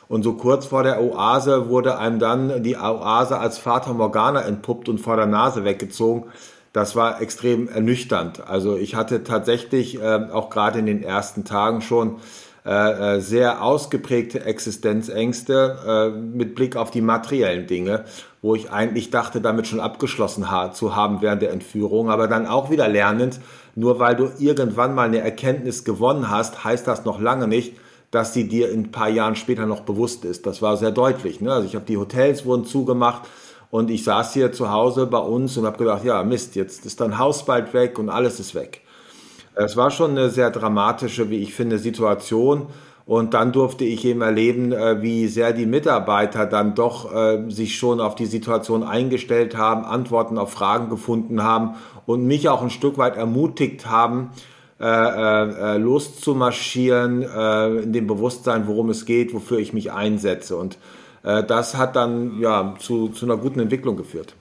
Und 0.08 0.24
so 0.24 0.34
kurz 0.34 0.68
vor 0.68 0.84
der 0.84 1.02
Oase 1.02 1.70
wurde 1.70 1.98
einem 1.98 2.20
dann 2.20 2.64
die 2.64 2.78
Oase 2.78 3.38
als 3.38 3.58
Vater 3.58 3.94
Morgana 3.94 4.42
entpuppt 4.42 4.88
und 4.88 5.00
vor 5.00 5.18
der 5.18 5.26
Nase 5.26 5.66
weggezogen. 5.66 6.26
Das 6.74 6.96
war 6.96 7.22
extrem 7.22 7.68
ernüchternd. 7.68 8.48
Also 8.48 8.76
ich 8.76 8.96
hatte 8.96 9.24
tatsächlich 9.24 10.02
äh, 10.02 10.28
auch 10.32 10.50
gerade 10.50 10.80
in 10.80 10.86
den 10.86 11.04
ersten 11.04 11.44
Tagen 11.44 11.82
schon 11.82 12.18
äh, 12.66 13.16
äh 13.16 13.20
sehr 13.20 13.62
ausgeprägte 13.62 14.44
Existenzängste 14.44 16.14
äh, 16.16 16.18
mit 16.18 16.56
Blick 16.56 16.76
auf 16.76 16.92
die 16.92 17.02
materiellen 17.02 17.68
Dinge, 17.68 18.06
wo 18.42 18.56
ich 18.56 18.72
eigentlich 18.72 19.10
dachte, 19.10 19.42
damit 19.42 19.68
schon 19.68 19.80
abgeschlossen 19.80 20.52
ha 20.52 20.72
zu 20.72 20.96
haben 20.96 21.22
während 21.22 21.42
der 21.42 21.52
Entführung, 21.52 22.10
aber 22.10 22.28
dann 22.28 22.48
auch 22.48 22.70
wieder 22.70 22.88
lernend, 22.88 23.40
nur 23.76 24.00
weil 24.00 24.16
du 24.16 24.32
irgendwann 24.40 24.96
mal 24.96 25.08
eine 25.08 25.20
Erkenntnis 25.20 25.84
gewonnen 25.84 26.30
hast, 26.30 26.64
heißt 26.64 26.88
das 26.88 27.06
noch 27.06 27.20
lange 27.20 27.48
nicht, 27.48 27.74
dass 28.12 28.34
sie 28.34 28.48
dir 28.48 28.70
ein 28.70 28.92
paar 28.92 29.10
Jahren 29.10 29.36
später 29.36 29.66
noch 29.66 29.82
bewusst 29.82 30.24
ist. 30.24 30.46
Das 30.46 30.62
war 30.62 30.78
sehr 30.78 30.92
deutlich. 30.92 31.42
Ne? 31.42 31.52
Also 31.52 31.68
ich 31.68 31.76
habe 31.76 31.86
die 31.86 31.98
Hotels 31.98 32.46
wurden 32.46 32.66
zugemacht 32.66 33.24
und 33.72 33.90
ich 33.90 34.06
saß 34.06 34.34
hier 34.34 34.54
zu 34.54 34.72
Hause 34.72 35.06
bei 35.06 35.18
uns 35.18 35.58
und 35.58 35.66
habe 35.66 35.78
gedacht, 35.78 36.06
ja 36.06 36.24
Mist, 36.24 36.56
jetzt 36.56 36.86
ist 36.86 37.02
dein 37.02 37.18
Haus 37.18 37.46
bald 37.46 37.74
weg 37.74 38.00
und 38.00 38.10
alles 38.10 38.40
ist 38.40 38.56
weg. 38.56 38.82
Es 39.56 39.78
war 39.78 39.90
schon 39.90 40.12
eine 40.12 40.30
sehr 40.30 40.52
dramatische, 40.52 41.30
wie 41.30 41.38
ich 41.38 41.54
finde, 41.54 41.80
Situation. 41.80 42.68
Und 43.06 43.36
dann 43.36 43.52
durfte 43.52 43.86
ich 43.86 44.04
eben 44.04 44.22
erleben, 44.22 44.72
äh, 44.72 45.02
wie 45.02 45.28
sehr 45.28 45.54
die 45.54 45.68
Mitarbeiter 45.68 46.48
dann 46.48 46.74
doch 46.74 47.14
äh, 47.14 47.50
sich 47.50 47.78
schon 47.78 48.02
auf 48.02 48.16
die 48.16 48.26
Situation 48.26 48.84
eingestellt 48.84 49.56
haben, 49.56 49.86
Antworten 49.86 50.40
auf 50.40 50.52
Fragen 50.52 50.90
gefunden 50.90 51.44
haben 51.44 51.76
und 52.08 52.26
mich 52.26 52.50
auch 52.50 52.64
ein 52.64 52.72
Stück 52.72 52.98
weit 52.98 53.16
ermutigt 53.16 53.86
haben, 53.86 54.32
äh, 54.78 55.78
loszumarschieren, 55.78 57.22
in 57.22 57.94
dem 57.94 58.08
Bewusstsein, 58.08 58.68
worum 58.68 58.90
es 58.90 59.06
geht, 59.06 59.34
wofür 59.34 59.58
ich 59.58 59.72
mich 59.72 59.94
einsetze. 59.94 60.58
Und 60.58 60.78
das 61.24 61.78
hat 61.78 61.96
dann 61.96 62.40
ja 62.42 62.76
zu, 62.78 63.08
zu 63.08 63.26
einer 63.26 63.38
guten 63.38 63.62
Entwicklung 63.62 63.96
geführt. 63.96 64.36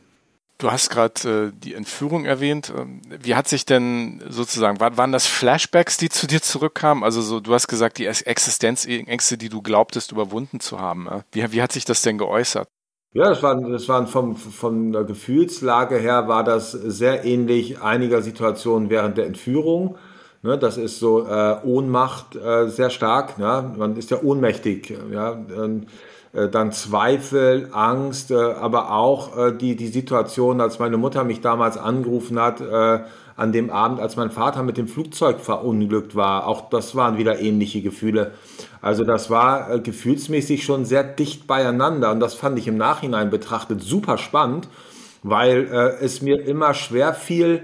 Du 0.58 0.70
hast 0.70 0.90
gerade 0.90 1.52
äh, 1.52 1.52
die 1.52 1.74
Entführung 1.74 2.24
erwähnt. 2.24 2.72
Ähm, 2.76 3.02
wie 3.08 3.34
hat 3.34 3.48
sich 3.48 3.64
denn 3.64 4.22
sozusagen, 4.28 4.78
war, 4.80 4.96
waren 4.96 5.12
das 5.12 5.26
Flashbacks, 5.26 5.96
die 5.96 6.08
zu 6.08 6.26
dir 6.26 6.40
zurückkamen? 6.40 7.02
Also 7.02 7.22
so, 7.22 7.40
du 7.40 7.52
hast 7.52 7.66
gesagt, 7.66 7.98
die 7.98 8.06
Existenzängste, 8.06 9.36
die 9.36 9.48
du 9.48 9.62
glaubtest, 9.62 10.12
überwunden 10.12 10.60
zu 10.60 10.80
haben. 10.80 11.08
Wie, 11.32 11.52
wie 11.52 11.62
hat 11.62 11.72
sich 11.72 11.84
das 11.84 12.02
denn 12.02 12.18
geäußert? 12.18 12.68
Ja, 13.14 13.28
das 13.28 13.42
waren, 13.44 13.70
das 13.70 13.88
waren 13.88 14.08
vom, 14.08 14.36
von 14.36 14.92
der 14.92 15.04
Gefühlslage 15.04 15.98
her 15.98 16.26
war 16.26 16.42
das 16.42 16.72
sehr 16.72 17.24
ähnlich 17.24 17.80
einiger 17.80 18.22
Situationen 18.22 18.90
während 18.90 19.16
der 19.18 19.26
Entführung. 19.26 19.96
Ne, 20.42 20.58
das 20.58 20.76
ist 20.76 20.98
so 20.98 21.26
äh, 21.26 21.56
Ohnmacht 21.64 22.36
äh, 22.36 22.68
sehr 22.68 22.90
stark. 22.90 23.38
Ja? 23.38 23.62
Man 23.62 23.96
ist 23.96 24.10
ja 24.10 24.20
ohnmächtig. 24.22 24.92
Ja? 25.10 25.38
Äh, 26.34 26.48
dann 26.48 26.72
Zweifel, 26.72 27.68
Angst, 27.72 28.30
äh, 28.30 28.34
aber 28.34 28.90
auch 28.92 29.36
äh, 29.36 29.52
die, 29.52 29.76
die 29.76 29.86
Situation, 29.86 30.60
als 30.60 30.78
meine 30.78 30.96
Mutter 30.96 31.24
mich 31.24 31.40
damals 31.40 31.78
angerufen 31.78 32.40
hat, 32.40 32.60
an 33.36 33.50
dem 33.50 33.70
Abend, 33.70 33.98
als 33.98 34.16
mein 34.16 34.30
Vater 34.30 34.62
mit 34.62 34.76
dem 34.76 34.86
Flugzeug 34.86 35.40
verunglückt 35.40 36.14
war. 36.14 36.46
Auch 36.46 36.70
das 36.70 36.94
waren 36.94 37.18
wieder 37.18 37.40
ähnliche 37.40 37.82
Gefühle. 37.82 38.32
Also 38.80 39.02
das 39.04 39.28
war 39.28 39.80
gefühlsmäßig 39.80 40.62
schon 40.62 40.84
sehr 40.84 41.02
dicht 41.02 41.46
beieinander 41.46 42.12
und 42.12 42.20
das 42.20 42.34
fand 42.34 42.58
ich 42.58 42.68
im 42.68 42.76
Nachhinein 42.76 43.30
betrachtet 43.30 43.82
super 43.82 44.18
spannend, 44.18 44.68
weil 45.24 45.64
es 46.00 46.22
mir 46.22 46.46
immer 46.46 46.74
schwer 46.74 47.12
fiel, 47.12 47.62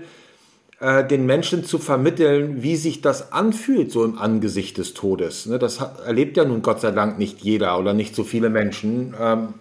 äh, 0.81 1.07
den 1.07 1.27
Menschen 1.27 1.65
zu 1.65 1.79
vermitteln, 1.79 2.63
wie 2.63 2.77
sich 2.77 3.03
das 3.03 3.33
anfühlt, 3.33 3.93
so 3.93 4.03
im 4.05 4.19
Angesicht 4.19 4.79
des 4.79 4.95
Todes. 4.95 5.47
Ne, 5.47 5.59
das 5.59 5.79
erlebt 5.79 6.37
ja 6.37 6.45
nun 6.45 6.63
Gott 6.63 6.81
sei 6.81 6.91
Dank 6.91 7.19
nicht 7.19 7.41
jeder 7.41 7.79
oder 7.79 7.93
nicht 7.93 8.17
so 8.17 8.25
viele 8.25 8.49
Menschen. 8.49 9.15
Ähm, 9.21 9.55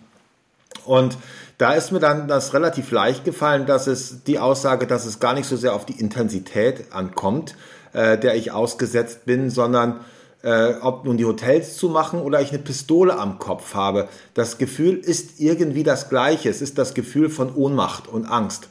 und 0.86 1.18
da 1.58 1.74
ist 1.74 1.92
mir 1.92 2.00
dann 2.00 2.30
das 2.30 2.54
relativ 2.54 2.92
leicht 2.92 3.26
gefallen, 3.26 3.66
dass 3.66 3.88
es 3.88 4.24
die 4.24 4.40
Aussage, 4.40 4.88
dass 4.88 5.06
es 5.06 5.20
gar 5.20 5.34
nicht 5.34 5.46
so 5.46 5.58
sehr 5.58 5.74
auf 5.76 5.86
die 5.86 6.00
Intensität 6.00 6.94
ankommt, 6.94 7.56
äh, 7.92 8.18
der 8.18 8.36
ich 8.36 8.54
ausgesetzt 8.54 9.26
bin, 9.26 9.50
sondern 9.50 10.00
äh, 10.42 10.76
ob 10.82 11.04
nun 11.04 11.18
die 11.18 11.26
Hotels 11.26 11.76
zu 11.76 11.90
machen 11.90 12.22
oder 12.22 12.40
ich 12.40 12.52
eine 12.52 12.60
Pistole 12.60 13.20
am 13.20 13.40
Kopf 13.40 13.74
habe. 13.74 14.08
Das 14.34 14.58
Gefühl 14.58 14.96
ist 14.96 15.42
irgendwie 15.42 15.84
das 15.84 16.08
gleiche. 16.08 16.50
Es 16.50 16.62
ist 16.62 16.78
das 16.78 16.94
Gefühl 16.94 17.30
von 17.30 17.54
Ohnmacht 17.54 18.08
und 18.08 18.26
Angst. 18.26 18.70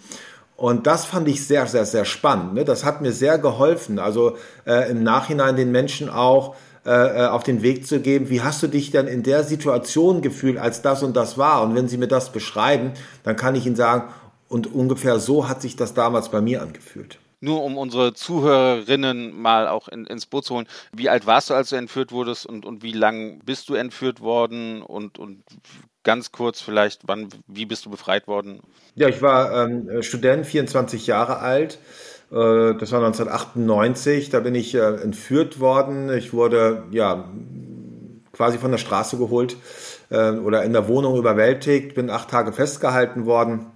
Und 0.59 0.89
das 0.89 1.05
fand 1.05 1.29
ich 1.29 1.47
sehr, 1.47 1.69
sehr, 1.69 1.85
sehr 1.85 2.05
spannend. 2.05 2.55
Ne? 2.55 2.65
Das 2.65 2.85
hat 2.85 3.01
mir 3.01 3.13
sehr 3.13 3.39
geholfen, 3.39 4.01
also 4.01 4.37
äh, 4.67 4.91
im 4.91 5.05
Nachhinein 5.05 5.55
den 5.55 5.71
Menschen 5.71 6.11
auch 6.11 6.57
äh, 6.85 6.91
äh, 6.91 7.27
auf 7.29 7.45
den 7.45 7.63
Weg 7.63 7.87
zu 7.87 8.01
geben, 8.01 8.29
wie 8.29 8.43
hast 8.43 8.61
du 8.65 8.67
dich 8.67 8.91
denn 8.91 9.07
in 9.07 9.23
der 9.23 9.45
Situation 9.45 10.21
gefühlt, 10.21 10.59
als 10.59 10.83
das 10.83 11.05
und 11.05 11.17
das 11.17 11.39
war? 11.39 11.63
Und 11.63 11.77
wenn 11.77 11.87
sie 11.87 11.97
mir 11.97 12.09
das 12.09 12.33
beschreiben, 12.33 12.93
dann 13.23 13.37
kann 13.37 13.55
ich 13.55 13.67
ihnen 13.67 13.77
sagen, 13.77 14.13
und 14.49 14.75
ungefähr 14.75 15.21
so 15.21 15.49
hat 15.49 15.63
sich 15.63 15.77
das 15.77 15.95
damals 15.95 16.29
bei 16.29 16.41
mir 16.41 16.61
angefühlt. 16.61 17.21
Nur 17.39 17.63
um 17.63 17.79
unsere 17.79 18.15
Zuhörerinnen 18.15 19.41
mal 19.41 19.69
auch 19.69 19.87
in, 19.87 20.07
ins 20.07 20.27
Boot 20.27 20.45
zu 20.45 20.57
holen. 20.57 20.67
Wie 20.93 21.09
alt 21.09 21.25
warst 21.25 21.51
du, 21.51 21.55
als 21.55 21.69
du 21.69 21.77
entführt 21.77 22.11
wurdest 22.11 22.47
und, 22.47 22.67
und 22.67 22.83
wie 22.83 22.91
lang 22.91 23.39
bist 23.45 23.69
du 23.69 23.75
entführt 23.75 24.21
worden 24.21 24.83
und, 24.83 25.21
und 25.21 25.45
ganz 26.09 26.33
kurz 26.33 26.63
vielleicht, 26.63 27.03
wann, 27.07 27.29
wie 27.49 27.67
bist 27.67 27.85
du 27.85 27.91
befreit 27.91 28.29
worden? 28.29 28.61
Ja, 28.95 29.09
ich 29.09 29.21
war 29.21 29.67
ähm, 29.67 30.03
Student, 30.03 30.47
24 30.47 31.07
Jahre 31.07 31.41
alt. 31.41 31.75
Äh, 32.31 32.35
das 32.81 32.93
war 32.93 33.05
1998. 33.05 34.31
Da 34.31 34.41
bin 34.41 34.55
ich 34.55 34.75
äh, 34.75 34.79
entführt 34.79 35.61
worden. 35.61 36.11
Ich 36.17 36.33
wurde 36.33 36.85
ja 36.93 37.29
quasi 38.33 38.57
von 38.57 38.71
der 38.71 38.79
Straße 38.79 39.19
geholt 39.19 39.59
äh, 40.09 40.31
oder 40.31 40.63
in 40.63 40.73
der 40.73 40.89
Wohnung 40.89 41.19
überwältigt, 41.19 41.95
bin 41.95 42.09
acht 42.09 42.31
Tage 42.31 42.55
festgehalten 42.55 43.27
worden. 43.27 43.67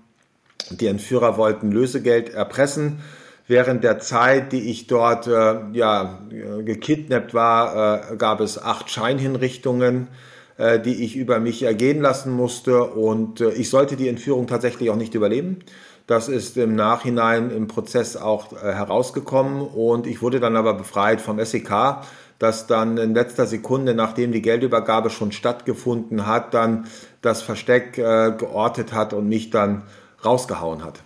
Die 0.70 0.86
Entführer 0.86 1.36
wollten 1.36 1.70
Lösegeld 1.70 2.30
erpressen. 2.30 3.00
Während 3.46 3.84
der 3.84 3.98
Zeit, 3.98 4.52
die 4.52 4.70
ich 4.70 4.86
dort 4.86 5.26
äh, 5.26 5.56
ja, 5.74 6.18
gekidnappt 6.64 7.34
war, 7.34 8.12
äh, 8.12 8.16
gab 8.16 8.40
es 8.40 8.58
acht 8.58 8.88
Scheinhinrichtungen, 8.88 10.04
äh, 10.04 10.31
die 10.58 11.04
ich 11.04 11.16
über 11.16 11.40
mich 11.40 11.62
ergehen 11.62 12.00
lassen 12.00 12.32
musste. 12.32 12.84
Und 12.84 13.40
äh, 13.40 13.50
ich 13.52 13.70
sollte 13.70 13.96
die 13.96 14.08
Entführung 14.08 14.46
tatsächlich 14.46 14.90
auch 14.90 14.96
nicht 14.96 15.14
überleben. 15.14 15.60
Das 16.06 16.28
ist 16.28 16.56
im 16.56 16.74
Nachhinein 16.74 17.50
im 17.50 17.68
Prozess 17.68 18.16
auch 18.16 18.52
äh, 18.52 18.56
herausgekommen 18.72 19.62
und 19.62 20.06
ich 20.06 20.20
wurde 20.20 20.40
dann 20.40 20.56
aber 20.56 20.74
befreit 20.74 21.20
vom 21.20 21.42
SEK, 21.42 22.02
das 22.38 22.66
dann 22.66 22.98
in 22.98 23.14
letzter 23.14 23.46
Sekunde, 23.46 23.94
nachdem 23.94 24.32
die 24.32 24.42
Geldübergabe 24.42 25.10
schon 25.10 25.30
stattgefunden 25.30 26.26
hat, 26.26 26.54
dann 26.54 26.88
das 27.20 27.40
Versteck 27.40 27.98
äh, 27.98 28.32
geortet 28.36 28.92
hat 28.92 29.12
und 29.12 29.28
mich 29.28 29.50
dann 29.50 29.82
rausgehauen 30.24 30.84
hat. 30.84 31.00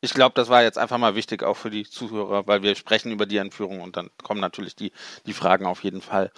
Ich 0.00 0.14
glaube, 0.14 0.32
das 0.34 0.48
war 0.48 0.62
jetzt 0.62 0.78
einfach 0.78 0.98
mal 0.98 1.14
wichtig 1.14 1.44
auch 1.44 1.56
für 1.56 1.70
die 1.70 1.84
Zuhörer, 1.84 2.46
weil 2.48 2.62
wir 2.62 2.74
sprechen 2.74 3.12
über 3.12 3.26
die 3.26 3.36
Entführung 3.36 3.80
und 3.80 3.96
dann 3.96 4.10
kommen 4.22 4.40
natürlich 4.40 4.74
die, 4.74 4.92
die 5.26 5.32
Fragen 5.32 5.66
auf 5.66 5.84
jeden 5.84 6.00
Fall. 6.00 6.32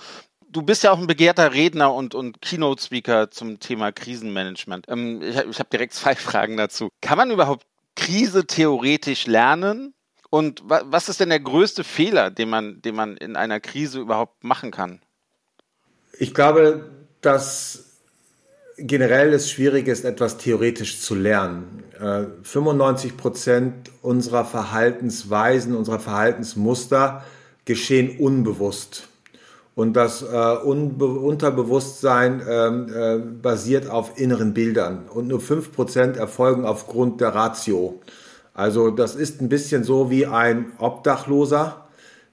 Du 0.55 0.63
bist 0.63 0.85
ja 0.85 0.93
auch 0.93 1.01
ein 1.01 1.09
begehrter 1.09 1.53
Redner 1.53 1.93
und, 1.93 2.15
und 2.15 2.41
Keynote-Speaker 2.41 3.33
zum 3.33 3.59
Thema 3.59 3.91
Krisenmanagement. 3.91 4.87
Ähm, 4.89 5.21
ich 5.21 5.37
ich 5.37 5.59
habe 5.59 5.69
direkt 5.71 5.95
zwei 5.95 6.15
Fragen 6.15 6.57
dazu. 6.57 6.91
Kann 7.03 7.19
man 7.19 7.33
überhaupt 7.33 7.67
Krise 7.97 8.47
theoretisch 8.47 9.27
lernen? 9.27 9.95
Und 10.31 10.63
wa 10.65 10.83
was 10.87 11.09
ist 11.09 11.19
denn 11.19 11.31
der 11.31 11.41
größte 11.41 11.83
Fehler, 11.83 12.31
den 12.31 12.51
man, 12.51 12.81
den 12.83 12.95
man 12.95 13.17
in 13.17 13.35
einer 13.35 13.59
Krise 13.59 13.99
überhaupt 13.99 14.45
machen 14.45 14.71
kann? 14.71 15.01
Ich 16.21 16.35
glaube, 16.35 16.89
dass 17.21 17.99
generell 18.77 19.33
es 19.33 19.51
schwierig 19.51 19.89
ist, 19.89 20.05
etwas 20.05 20.39
theoretisch 20.39 21.01
zu 21.01 21.17
lernen. 21.17 21.83
Äh, 21.99 22.27
95 22.45 23.17
Prozent 23.17 23.91
unserer 24.03 24.45
Verhaltensweisen, 24.45 25.75
unserer 25.75 25.99
Verhaltensmuster 25.99 27.25
geschehen 27.65 28.21
unbewusst. 28.21 29.09
Und 29.75 29.95
das 29.95 30.23
äh, 30.23 30.57
Unbe 30.63 31.07
Unterbewusstsein 31.07 32.43
ähm, 32.49 32.87
äh, 32.95 33.19
basiert 33.19 33.91
auf 33.91 34.19
inneren 34.19 34.55
Bildern. 34.55 35.09
Und 35.13 35.27
nur 35.27 35.41
5% 35.41 36.17
erfolgen 36.17 36.65
aufgrund 36.65 37.21
der 37.21 37.35
Ratio. 37.35 38.01
Also 38.53 38.91
das 38.91 39.17
ist 39.17 39.41
ein 39.41 39.49
bisschen 39.49 39.83
so 39.83 40.11
wie 40.11 40.27
ein 40.27 40.73
Obdachloser, 40.79 41.85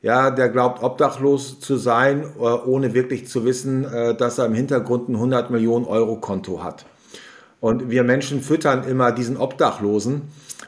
ja, 0.04 0.32
der 0.32 0.50
glaubt 0.50 0.82
obdachlos 0.82 1.60
zu 1.60 1.78
sein, 1.78 2.24
äh, 2.24 2.44
ohne 2.44 2.94
wirklich 2.94 3.28
zu 3.28 3.46
wissen, 3.46 3.86
äh, 3.86 4.16
dass 4.16 4.38
er 4.38 4.46
im 4.46 4.54
Hintergrund 4.54 5.10
ein 5.10 5.16
100 5.16 5.50
Millionen 5.52 5.86
Euro 5.86 6.18
Konto 6.18 6.64
hat. 6.64 6.86
Und 7.60 7.90
wir 7.92 8.04
Menschen 8.04 8.42
füttern 8.42 8.84
immer 8.84 9.12
diesen 9.12 9.38
Obdachlosen, 9.38 10.24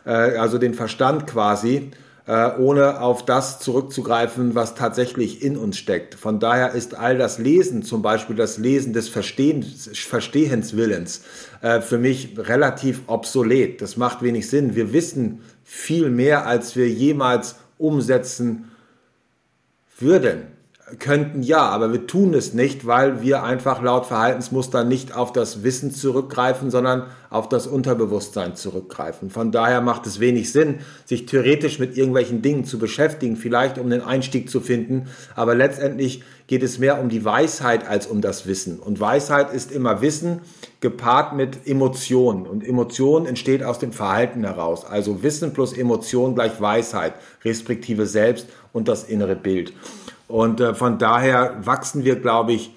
äh, 0.05 0.37
also 0.37 0.59
den 0.59 0.75
Verstand 0.75 1.25
quasi, 1.25 1.91
äh, 2.25 2.51
ohne 2.57 3.01
auf 3.01 3.25
das 3.25 3.59
zurückzugreifen, 3.59 4.55
was 4.55 4.75
tatsächlich 4.75 5.41
in 5.41 5.57
uns 5.57 5.77
steckt. 5.77 6.15
Von 6.15 6.39
daher 6.39 6.71
ist 6.71 6.95
all 6.95 7.17
das 7.17 7.37
Lesen, 7.37 7.83
zum 7.83 8.01
Beispiel 8.01 8.35
das 8.35 8.57
Lesen 8.57 8.93
des 8.93 9.09
Verstehens, 9.09 9.89
Verstehenswillens, 9.93 11.23
äh, 11.61 11.81
für 11.81 11.97
mich 11.97 12.37
relativ 12.37 13.01
obsolet. 13.07 13.81
Das 13.81 13.97
macht 13.97 14.21
wenig 14.21 14.49
Sinn. 14.49 14.75
Wir 14.75 14.93
wissen 14.93 15.41
viel 15.63 16.09
mehr, 16.09 16.45
als 16.45 16.75
wir 16.75 16.87
jemals 16.87 17.55
umsetzen 17.77 18.71
würden 19.99 20.52
könnten 20.99 21.43
ja, 21.43 21.61
aber 21.61 21.91
wir 21.91 22.07
tun 22.07 22.33
es 22.33 22.53
nicht, 22.53 22.85
weil 22.85 23.21
wir 23.21 23.43
einfach 23.43 23.81
laut 23.81 24.05
Verhaltensmuster 24.05 24.83
nicht 24.83 25.15
auf 25.15 25.31
das 25.31 25.63
Wissen 25.63 25.91
zurückgreifen, 25.91 26.71
sondern 26.71 27.03
auf 27.29 27.49
das 27.49 27.67
Unterbewusstsein 27.67 28.55
zurückgreifen. 28.55 29.29
Von 29.29 29.51
daher 29.51 29.81
macht 29.81 30.05
es 30.05 30.19
wenig 30.19 30.51
Sinn, 30.51 30.79
sich 31.05 31.25
theoretisch 31.25 31.79
mit 31.79 31.97
irgendwelchen 31.97 32.41
Dingen 32.41 32.65
zu 32.65 32.77
beschäftigen, 32.79 33.37
vielleicht 33.37 33.77
um 33.77 33.89
den 33.89 34.01
Einstieg 34.01 34.49
zu 34.49 34.59
finden, 34.59 35.07
aber 35.35 35.55
letztendlich 35.55 36.23
geht 36.47 36.63
es 36.63 36.77
mehr 36.77 36.99
um 36.99 37.09
die 37.09 37.23
Weisheit 37.23 37.87
als 37.87 38.05
um 38.05 38.21
das 38.21 38.45
Wissen. 38.45 38.79
Und 38.79 38.99
Weisheit 38.99 39.53
ist 39.53 39.71
immer 39.71 40.01
Wissen 40.01 40.41
gepaart 40.81 41.35
mit 41.35 41.65
Emotionen. 41.65 42.45
Und 42.45 42.67
Emotion 42.67 43.25
entsteht 43.25 43.63
aus 43.63 43.79
dem 43.79 43.93
Verhalten 43.93 44.43
heraus. 44.43 44.85
Also 44.85 45.23
Wissen 45.23 45.53
plus 45.53 45.73
Emotion 45.73 46.35
gleich 46.35 46.59
Weisheit, 46.59 47.13
respektive 47.45 48.05
Selbst 48.05 48.47
und 48.73 48.89
das 48.89 49.05
innere 49.05 49.35
Bild. 49.35 49.73
Und 50.33 50.61
äh, 50.61 50.73
von 50.73 50.97
daher 50.97 51.63
wachsen 51.63 52.05
wir, 52.05 52.19
glaube 52.19 52.53
ich, 52.53 52.75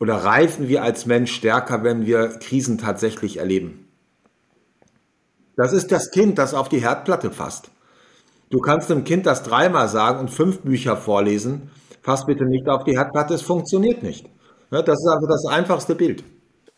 oder 0.00 0.24
reifen 0.24 0.68
wir 0.68 0.82
als 0.82 1.04
Mensch 1.04 1.32
stärker, 1.32 1.84
wenn 1.84 2.06
wir 2.06 2.38
Krisen 2.38 2.78
tatsächlich 2.78 3.36
erleben. 3.36 3.86
Das 5.54 5.74
ist 5.74 5.92
das 5.92 6.10
Kind, 6.10 6.38
das 6.38 6.54
auf 6.54 6.70
die 6.70 6.80
Herdplatte 6.80 7.30
fasst. 7.30 7.70
Du 8.48 8.60
kannst 8.60 8.90
einem 8.90 9.04
Kind 9.04 9.26
das 9.26 9.42
dreimal 9.42 9.86
sagen 9.88 10.18
und 10.18 10.30
fünf 10.30 10.60
Bücher 10.60 10.96
vorlesen. 10.96 11.70
Fass 12.00 12.24
bitte 12.24 12.46
nicht 12.46 12.66
auf 12.70 12.84
die 12.84 12.96
Herdplatte, 12.96 13.34
es 13.34 13.42
funktioniert 13.42 14.02
nicht. 14.02 14.24
Das 14.70 14.80
ist 14.88 15.08
also 15.12 15.26
das 15.26 15.44
einfachste 15.44 15.94
Bild. 15.94 16.24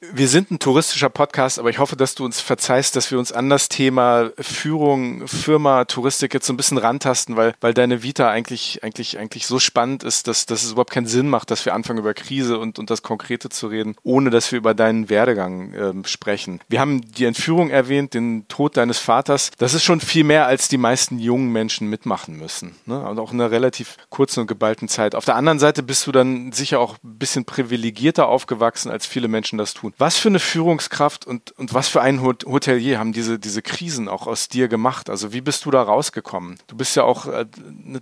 Wir 0.03 0.29
sind 0.29 0.51
ein 0.51 0.59
touristischer 0.59 1.11
Podcast, 1.11 1.59
aber 1.59 1.69
ich 1.69 1.79
hoffe, 1.79 1.95
dass 1.95 2.15
du 2.15 2.25
uns 2.25 2.41
verzeihst, 2.41 2.97
dass 2.97 3.11
wir 3.11 3.19
uns 3.19 3.33
an 3.33 3.51
das 3.51 3.69
Thema 3.69 4.31
Führung, 4.39 5.29
Firma, 5.29 5.85
Touristik 5.85 6.33
jetzt 6.33 6.47
so 6.47 6.55
ein 6.55 6.57
bisschen 6.57 6.79
rantasten, 6.79 7.37
weil, 7.37 7.53
weil 7.61 7.75
deine 7.75 8.03
Vita 8.03 8.31
eigentlich, 8.31 8.83
eigentlich, 8.83 9.19
eigentlich 9.19 9.47
so 9.47 9.59
spannend 9.59 10.03
ist, 10.03 10.27
dass, 10.27 10.47
dass 10.47 10.63
es 10.63 10.73
überhaupt 10.73 10.91
keinen 10.91 11.05
Sinn 11.05 11.29
macht, 11.29 11.51
dass 11.51 11.67
wir 11.67 11.75
anfangen 11.75 11.99
über 11.99 12.15
Krise 12.15 12.59
und, 12.59 12.79
und 12.79 12.89
das 12.89 13.03
Konkrete 13.03 13.51
zu 13.51 13.67
reden, 13.67 13.95
ohne 14.03 14.31
dass 14.31 14.51
wir 14.53 14.59
über 14.59 14.73
deinen 14.73 15.11
Werdegang 15.11 15.75
ähm, 15.75 16.05
sprechen. 16.07 16.61
Wir 16.71 16.81
haben 16.81 17.03
die 17.03 17.27
Entführung 17.27 17.69
erwähnt, 17.69 18.15
den 18.15 18.49
Tod 18.49 18.79
deines 18.79 18.99
Vaters. 18.99 19.51
Das 19.59 19.75
ist 19.75 19.85
schon 19.85 20.01
viel 20.01 20.25
mehr, 20.25 20.47
als 20.47 20.69
die 20.69 20.79
meisten 20.79 21.19
jungen 21.19 21.53
Menschen 21.53 21.91
mitmachen 21.91 22.39
müssen. 22.39 22.75
Ne? 22.87 23.07
Und 23.07 23.19
auch 23.19 23.33
in 23.33 23.41
einer 23.41 23.51
relativ 23.51 23.99
kurzen 24.09 24.41
und 24.41 24.47
geballten 24.47 24.89
Zeit. 24.89 25.15
Auf 25.15 25.27
der 25.27 25.37
anderen 25.37 25.59
Seite 25.59 25.83
bist 25.83 26.07
du 26.07 26.13
dann 26.13 26.53
sicher 26.53 26.81
auch 26.81 26.95
ein 27.05 27.19
bisschen 27.19 27.45
privilegierter 27.45 28.29
aufgewachsen, 28.29 28.91
als 28.91 29.05
viele 29.05 29.29
Menschen 29.29 29.59
das 29.59 29.75
tun 29.75 29.90
tun. 29.91 29.95
Was 29.99 30.17
für 30.19 30.29
eine 30.29 30.39
Führungskraft 30.39 31.27
und, 31.27 31.53
und 31.59 31.75
was 31.75 31.89
für 31.89 32.01
ein 32.01 32.23
Hotelier 32.23 32.99
haben 32.99 33.13
diese, 33.13 33.39
diese 33.39 33.63
Krisen 33.63 34.09
auch 34.09 34.27
aus 34.27 34.49
dir 34.49 34.69
gemacht? 34.69 35.11
Also 35.11 35.33
wie 35.33 35.41
bist 35.41 35.65
du 35.65 35.71
da 35.71 35.83
rausgekommen? 35.83 36.59
Du 36.67 36.77
bist 36.77 36.97
ja 36.97 37.05
auch, 37.05 37.27
äh, 37.27 37.47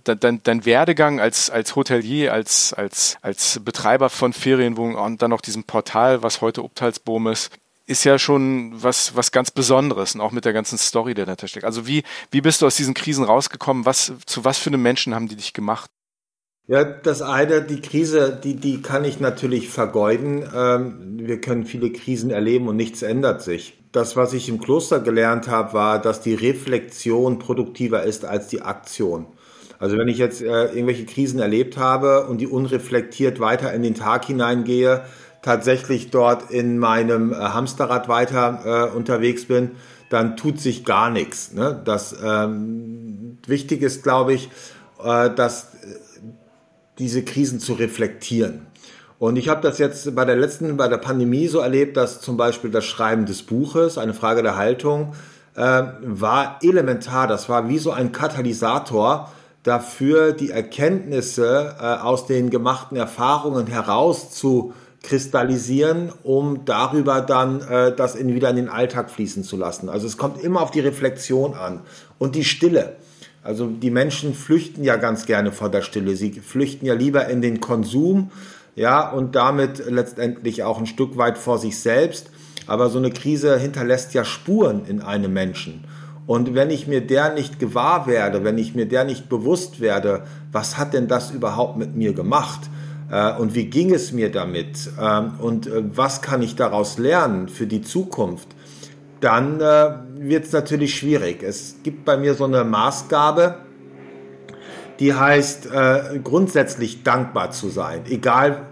dein, 0.03 0.41
dein 0.43 0.65
Werdegang 0.65 1.19
als, 1.19 1.49
als 1.49 1.75
Hotelier, 1.75 2.33
als, 2.33 2.73
als, 2.73 3.17
als 3.21 3.59
Betreiber 3.63 4.09
von 4.09 4.33
Ferienwohnungen 4.33 4.97
und 4.97 5.21
dann 5.21 5.31
noch 5.31 5.41
diesem 5.41 5.63
Portal, 5.63 6.23
was 6.23 6.41
heute 6.41 6.63
Obtalsboom 6.63 7.27
ist, 7.27 7.51
ist 7.85 8.03
ja 8.03 8.19
schon 8.19 8.71
was, 8.83 9.15
was 9.15 9.31
ganz 9.31 9.49
Besonderes 9.49 10.13
und 10.13 10.21
auch 10.21 10.31
mit 10.31 10.45
der 10.45 10.53
ganzen 10.53 10.77
Story, 10.77 11.15
die 11.15 11.25
dahinter 11.25 11.47
steckt. 11.47 11.65
Also 11.65 11.87
wie, 11.87 12.03
wie 12.29 12.41
bist 12.41 12.61
du 12.61 12.67
aus 12.67 12.75
diesen 12.75 12.93
Krisen 12.93 13.23
rausgekommen? 13.23 13.85
Was, 13.85 14.13
zu 14.27 14.45
was 14.45 14.59
für 14.59 14.69
einem 14.69 14.83
Menschen 14.83 15.15
haben 15.15 15.27
die 15.27 15.35
dich 15.35 15.53
gemacht? 15.53 15.89
Ja, 16.69 16.83
das 16.83 17.23
eine, 17.23 17.63
die 17.63 17.81
Krise, 17.81 18.39
die, 18.43 18.53
die 18.53 18.79
kann 18.83 19.03
ich 19.03 19.19
natürlich 19.19 19.69
vergeuden. 19.69 20.47
Ähm, 20.55 21.17
wir 21.17 21.41
können 21.41 21.65
viele 21.65 21.91
Krisen 21.91 22.29
erleben 22.29 22.67
und 22.67 22.75
nichts 22.75 23.01
ändert 23.01 23.41
sich. 23.41 23.79
Das, 23.91 24.15
was 24.15 24.33
ich 24.33 24.49
im 24.49 24.61
Kloster 24.61 24.99
gelernt 24.99 25.47
habe, 25.47 25.73
war, 25.73 25.99
dass 25.99 26.21
die 26.21 26.35
Reflexion 26.35 27.39
produktiver 27.39 28.03
ist 28.03 28.23
als 28.23 28.49
die 28.49 28.61
Aktion. 28.61 29.25
Also 29.79 29.97
wenn 29.97 30.07
ich 30.09 30.19
jetzt 30.19 30.43
äh, 30.43 30.65
irgendwelche 30.65 31.05
Krisen 31.05 31.39
erlebt 31.39 31.77
habe 31.77 32.27
und 32.27 32.37
die 32.37 32.45
unreflektiert 32.45 33.39
weiter 33.39 33.73
in 33.73 33.81
den 33.81 33.95
Tag 33.95 34.25
hineingehe, 34.25 35.01
tatsächlich 35.41 36.11
dort 36.11 36.51
in 36.51 36.77
meinem 36.77 37.33
äh, 37.33 37.35
Hamsterrad 37.35 38.09
weiter 38.09 38.91
äh, 38.93 38.95
unterwegs 38.95 39.45
bin, 39.45 39.71
dann 40.11 40.37
tut 40.37 40.59
sich 40.59 40.85
gar 40.85 41.09
nichts. 41.09 41.51
Ne? 41.51 41.81
Das 41.83 42.15
ähm, 42.23 43.39
wichtig 43.47 43.81
ist, 43.81 44.03
glaube 44.03 44.33
ich, 44.33 44.49
dass 45.01 45.69
diese 46.99 47.23
Krisen 47.23 47.59
zu 47.59 47.73
reflektieren. 47.73 48.67
Und 49.17 49.35
ich 49.35 49.49
habe 49.49 49.61
das 49.61 49.79
jetzt 49.79 50.15
bei 50.15 50.23
der 50.23 50.37
letzten, 50.37 50.77
bei 50.77 50.87
der 50.87 50.97
Pandemie 50.97 51.47
so 51.47 51.59
erlebt, 51.59 51.97
dass 51.97 52.21
zum 52.21 52.37
Beispiel 52.37 52.71
das 52.71 52.85
Schreiben 52.85 53.25
des 53.25 53.43
Buches, 53.43 53.97
eine 53.97 54.13
Frage 54.13 54.43
der 54.43 54.55
Haltung, 54.55 55.13
äh, 55.55 55.83
war 56.01 56.59
elementar. 56.61 57.27
Das 57.27 57.49
war 57.49 57.67
wie 57.67 57.79
so 57.79 57.91
ein 57.91 58.13
Katalysator 58.13 59.29
dafür, 59.63 60.31
die 60.31 60.51
Erkenntnisse 60.51 61.75
äh, 61.79 61.83
aus 61.83 62.27
den 62.27 62.49
gemachten 62.49 62.95
Erfahrungen 62.97 63.67
heraus 63.67 64.31
zu 64.31 64.73
kristallisieren, 65.03 66.11
um 66.23 66.65
darüber 66.65 67.21
dann 67.21 67.61
äh, 67.61 67.93
das 67.93 68.15
in, 68.15 68.33
wieder 68.33 68.49
in 68.49 68.55
den 68.55 68.69
Alltag 68.69 69.09
fließen 69.09 69.43
zu 69.43 69.57
lassen. 69.57 69.89
Also 69.89 70.07
es 70.07 70.17
kommt 70.17 70.41
immer 70.41 70.61
auf 70.61 70.71
die 70.71 70.81
Reflexion 70.81 71.55
an 71.55 71.81
und 72.17 72.35
die 72.35 72.45
Stille. 72.45 72.95
Also 73.49 73.65
die 73.65 73.89
Menschen 73.89 74.35
flüchten 74.35 74.83
ja 74.83 74.95
ganz 74.97 75.25
gerne 75.25 75.51
vor 75.51 75.69
der 75.69 75.81
Stille. 75.81 76.15
Sie 76.15 76.33
flüchten 76.33 76.85
ja 76.85 76.93
lieber 76.93 77.27
in 77.29 77.41
den 77.41 77.59
Konsum, 77.59 78.29
ja, 78.75 79.09
und 79.09 79.33
damit 79.33 79.83
letztendlich 79.89 80.61
auch 80.61 80.77
ein 80.77 80.85
Stück 80.85 81.17
weit 81.17 81.39
vor 81.39 81.57
sich 81.57 81.79
selbst. 81.79 82.29
Aber 82.67 82.89
so 82.89 82.99
eine 82.99 83.09
Krise 83.09 83.57
hinterlässt 83.57 84.13
ja 84.13 84.23
Spuren 84.23 84.85
in 84.85 85.01
einem 85.01 85.33
Menschen. 85.33 85.83
Und 86.27 86.53
wenn 86.53 86.69
ich 86.69 86.85
mir 86.85 87.01
der 87.01 87.33
nicht 87.33 87.57
gewahr 87.57 88.05
werde, 88.05 88.43
wenn 88.43 88.59
ich 88.59 88.75
mir 88.75 88.85
der 88.85 89.03
nicht 89.03 89.29
bewusst 89.29 89.79
werde, 89.79 90.25
was 90.51 90.77
hat 90.77 90.93
denn 90.93 91.07
das 91.07 91.31
überhaupt 91.31 91.75
mit 91.75 91.95
mir 91.95 92.13
gemacht, 92.13 92.69
Äh, 93.11 93.33
und 93.39 93.55
wie 93.55 93.65
ging 93.65 93.91
es 93.91 94.11
mir 94.11 94.31
damit? 94.31 94.91
Ähm, 95.01 95.31
und 95.39 95.65
äh, 95.65 95.83
was 95.95 96.21
kann 96.21 96.43
ich 96.43 96.55
daraus 96.55 96.99
lernen 96.99 97.47
für 97.47 97.65
die 97.65 97.81
Zukunft? 97.81 98.49
Dann 99.19 99.59
äh, 99.59 99.89
wird 100.19 100.45
es 100.45 100.51
natürlich 100.51 100.95
schwierig. 100.95 101.43
Es 101.43 101.77
gibt 101.83 102.05
bei 102.05 102.17
mir 102.17 102.33
so 102.33 102.45
eine 102.45 102.63
Maßgabe, 102.63 103.59
die 104.99 105.13
heißt, 105.13 105.67
äh, 105.67 106.19
grundsätzlich 106.23 107.03
dankbar 107.03 107.51
zu 107.51 107.69
sein, 107.69 108.03
egal 108.09 108.67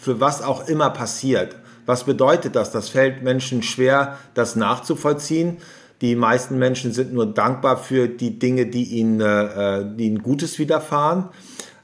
für 0.00 0.20
was 0.20 0.42
auch 0.42 0.68
immer 0.68 0.90
passiert. 0.90 1.56
Was 1.84 2.04
bedeutet 2.04 2.54
das? 2.54 2.70
Das 2.70 2.88
fällt 2.90 3.22
Menschen 3.22 3.62
schwer, 3.62 4.18
das 4.34 4.54
nachzuvollziehen. 4.54 5.56
Die 6.00 6.14
meisten 6.14 6.58
Menschen 6.58 6.92
sind 6.92 7.12
nur 7.12 7.26
dankbar 7.26 7.76
für 7.76 8.06
die 8.06 8.38
Dinge, 8.38 8.66
die 8.66 8.84
ihnen, 8.84 9.20
äh, 9.20 9.84
die 9.96 10.06
ihnen 10.06 10.22
Gutes 10.22 10.58
widerfahren. 10.60 11.30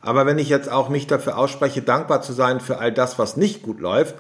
Aber 0.01 0.27
wenn 0.27 0.39
ich 0.39 0.49
jetzt 0.49 0.71
auch 0.71 0.89
mich 0.89 1.07
dafür 1.09 1.37
ausspreche, 1.37 1.83
dankbar 1.83 2.23
zu 2.23 2.33
sein 2.33 2.61
für 2.61 2.79
all 2.79 2.93
das, 2.93 3.19
was 3.19 3.37
nicht 3.37 3.63
gut 3.63 3.81
läuft, 3.81 4.15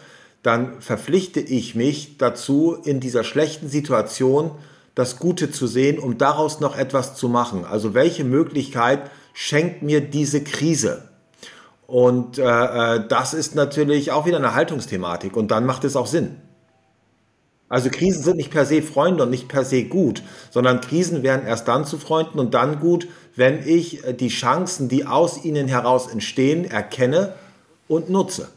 dann 0.44 0.82
verpflichte 0.82 1.40
ich 1.40 1.74
mich 1.74 2.18
dazu, 2.18 2.76
in 2.84 3.00
dieser 3.00 3.24
schlechten 3.24 3.68
Situation 3.68 4.50
das 4.94 5.18
Gute 5.18 5.50
zu 5.50 5.66
sehen, 5.66 5.98
um 5.98 6.18
daraus 6.18 6.60
noch 6.60 6.76
etwas 6.76 7.16
zu 7.16 7.30
machen. 7.30 7.64
Also 7.64 7.94
welche 7.94 8.24
Möglichkeit 8.24 9.10
schenkt 9.32 9.82
mir 9.82 10.02
diese 10.02 10.44
Krise? 10.44 11.08
Und 11.86 12.36
äh, 12.36 12.42
äh, 12.42 13.08
das 13.08 13.32
ist 13.32 13.54
natürlich 13.54 14.12
auch 14.12 14.26
wieder 14.26 14.36
eine 14.36 14.54
Haltungsthematik 14.54 15.34
und 15.34 15.50
dann 15.50 15.64
macht 15.64 15.82
es 15.84 15.96
auch 15.96 16.06
Sinn. 16.06 16.36
Also 17.70 17.88
Krisen 17.88 18.22
sind 18.22 18.36
nicht 18.36 18.50
per 18.50 18.66
se 18.66 18.82
Freunde 18.82 19.22
und 19.22 19.30
nicht 19.30 19.48
per 19.48 19.64
se 19.64 19.84
gut, 19.84 20.22
sondern 20.50 20.82
Krisen 20.82 21.22
werden 21.22 21.46
erst 21.46 21.68
dann 21.68 21.86
zu 21.86 21.96
Freunden 21.96 22.38
und 22.38 22.52
dann 22.52 22.80
gut, 22.80 23.08
wenn 23.34 23.66
ich 23.66 24.06
äh, 24.06 24.12
die 24.12 24.28
Chancen, 24.28 24.90
die 24.90 25.06
aus 25.06 25.42
ihnen 25.42 25.68
heraus 25.68 26.06
entstehen, 26.06 26.66
erkenne 26.66 27.34
und 27.88 28.10
nutze. 28.10 28.48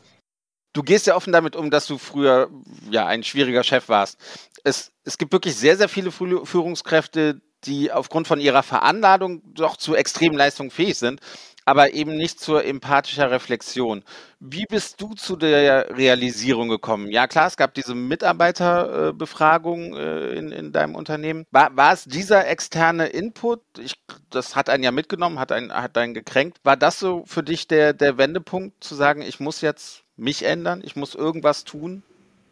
Du 0.78 0.84
gehst 0.84 1.08
ja 1.08 1.16
offen 1.16 1.34
damit 1.34 1.56
um, 1.56 1.72
dass 1.72 1.88
du 1.88 1.98
früher 1.98 2.52
ja 2.92 3.08
ein 3.08 3.24
schwieriger 3.24 3.64
Chef 3.64 3.90
warst. 3.90 4.20
Es, 4.64 4.92
es 5.06 5.18
gibt 5.18 5.34
wirklich 5.34 5.56
sehr, 5.56 5.76
sehr 5.76 5.90
viele 5.90 6.12
Führungskräfte, 6.12 7.42
die 7.64 7.92
aufgrund 7.92 8.28
von 8.28 8.40
ihrer 8.40 8.62
Veranladung 8.62 9.42
doch 9.56 9.78
zu 9.78 9.96
extremen 9.96 10.38
Leistungen 10.38 10.70
fähig 10.70 11.00
sind, 11.00 11.20
aber 11.66 11.96
eben 11.96 12.16
nicht 12.16 12.40
zur 12.40 12.64
empathischer 12.64 13.32
Reflexion. 13.32 14.04
Wie 14.40 14.66
bist 14.70 15.02
du 15.02 15.16
zu 15.16 15.36
der 15.36 15.98
Realisierung 15.98 16.70
gekommen? 16.70 17.10
Ja, 17.10 17.26
klar, 17.26 17.48
es 17.48 17.58
gab 17.58 17.74
diese 17.74 17.96
Mitarbeiterbefragung 17.96 19.96
äh, 19.96 20.36
in, 20.36 20.52
in 20.52 20.74
deinem 20.74 20.94
Unternehmen. 20.94 21.48
War, 21.50 21.76
war 21.76 21.94
es 21.94 22.04
dieser 22.04 22.48
externe 22.48 23.08
Input? 23.08 23.64
Ich, 23.80 23.96
das 24.30 24.56
hat 24.56 24.70
einen 24.70 24.84
ja 24.84 24.92
mitgenommen, 24.92 25.40
hat 25.40 25.52
einen, 25.52 25.74
hat 25.74 25.98
einen 25.98 26.14
gekränkt. 26.14 26.60
War 26.62 26.78
das 26.78 27.00
so 27.00 27.24
für 27.26 27.42
dich 27.42 27.68
der, 27.68 27.94
der 27.94 28.20
Wendepunkt, 28.20 28.84
zu 28.84 28.94
sagen, 28.94 29.24
ich 29.24 29.40
muss 29.40 29.62
jetzt 29.62 30.04
mich 30.18 30.44
ändern, 30.44 30.82
ich 30.84 30.96
muss 30.96 31.16
irgendwas 31.16 31.64
tun? 31.64 32.04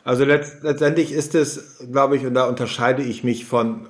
Also 0.04 0.24
letzt, 0.24 0.64
letztendlich 0.64 1.12
ist 1.12 1.34
es, 1.36 1.80
glaube 1.92 2.16
ich, 2.16 2.26
und 2.26 2.36
da 2.36 2.48
unterscheide 2.48 3.02
ich 3.02 3.24
mich 3.24 3.46
von 3.46 3.88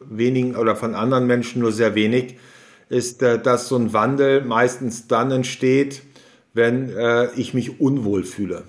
wenigen 0.00 0.54
oder 0.56 0.76
von 0.76 0.94
anderen 0.94 1.26
Menschen 1.26 1.62
nur 1.62 1.72
sehr 1.72 1.94
wenig, 1.94 2.36
ist, 2.88 3.22
äh, 3.22 3.40
dass 3.40 3.68
so 3.68 3.76
ein 3.76 3.92
Wandel 3.92 4.42
meistens 4.44 5.08
dann 5.08 5.30
entsteht, 5.30 6.02
wenn 6.54 6.90
äh, 6.90 7.30
ich 7.32 7.54
mich 7.54 7.80
unwohl 7.80 8.24
fühle. 8.24 8.64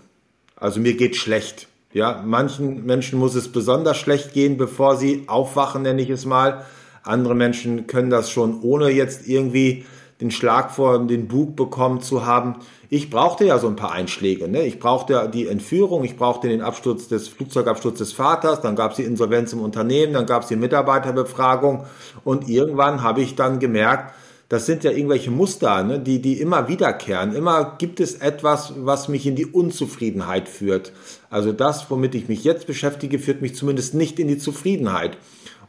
Also 0.56 0.80
mir 0.80 0.96
geht 0.96 1.16
schlecht. 1.16 1.68
Ja, 1.92 2.24
manchen 2.26 2.86
Menschen 2.86 3.18
muss 3.18 3.36
es 3.36 3.52
besonders 3.52 3.98
schlecht 3.98 4.34
gehen, 4.34 4.58
bevor 4.58 4.96
sie 4.96 5.24
aufwachen, 5.28 5.82
nenne 5.82 6.02
ich 6.02 6.10
es 6.10 6.26
mal. 6.26 6.66
Andere 7.04 7.34
Menschen 7.34 7.88
können 7.88 8.10
das 8.10 8.30
schon 8.30 8.62
ohne 8.62 8.90
jetzt 8.90 9.28
irgendwie 9.28 9.86
den 10.22 10.32
Schlag 10.32 10.72
vor 10.72 11.00
den 11.08 11.28
Bug 11.28 11.56
bekommen 11.56 12.02
zu 12.02 12.26
haben. 12.26 12.58
Ich 12.92 13.12
brauchte 13.12 13.46
ja 13.46 13.60
so 13.60 13.68
ein 13.68 13.76
paar 13.76 13.92
Einschläge. 13.92 14.48
Ne? 14.48 14.64
Ich 14.64 14.80
brauchte 14.80 15.30
die 15.32 15.48
Entführung, 15.48 16.04
ich 16.04 16.18
brauchte 16.18 16.50
den 16.50 16.62
Absturz 16.62 17.08
des 17.08 17.28
Flugzeugabsturz 17.28 18.00
des 18.00 18.14
Vaters, 18.14 18.62
dann 18.62 18.76
gab 18.76 18.92
es 18.92 18.98
die 18.98 19.04
Insolvenz 19.04 19.54
im 19.54 19.62
Unternehmen, 19.62 20.14
dann 20.14 20.26
gab 20.26 20.42
es 20.42 20.48
die 20.48 20.56
Mitarbeiterbefragung 20.56 21.86
und 22.24 22.50
irgendwann 22.50 23.04
habe 23.04 23.22
ich 23.22 23.36
dann 23.36 23.60
gemerkt, 23.60 24.16
das 24.50 24.66
sind 24.66 24.84
ja 24.84 24.90
irgendwelche 24.90 25.30
Muster, 25.30 25.84
ne, 25.84 26.00
die, 26.00 26.20
die 26.20 26.42
immer 26.42 26.68
wiederkehren. 26.68 27.36
Immer 27.36 27.76
gibt 27.78 28.00
es 28.00 28.16
etwas, 28.16 28.74
was 28.78 29.08
mich 29.08 29.28
in 29.28 29.36
die 29.36 29.46
Unzufriedenheit 29.46 30.50
führt. 30.50 30.92
Also 31.30 31.52
das, 31.52 31.92
womit 31.92 32.16
ich 32.16 32.28
mich 32.28 32.44
jetzt 32.44 32.66
beschäftige, 32.66 33.20
führt 33.20 33.44
mich 33.44 33.54
zumindest 33.56 33.94
nicht 33.94 34.18
in 34.18 34.28
die 34.28 34.40
Zufriedenheit. 34.40 35.18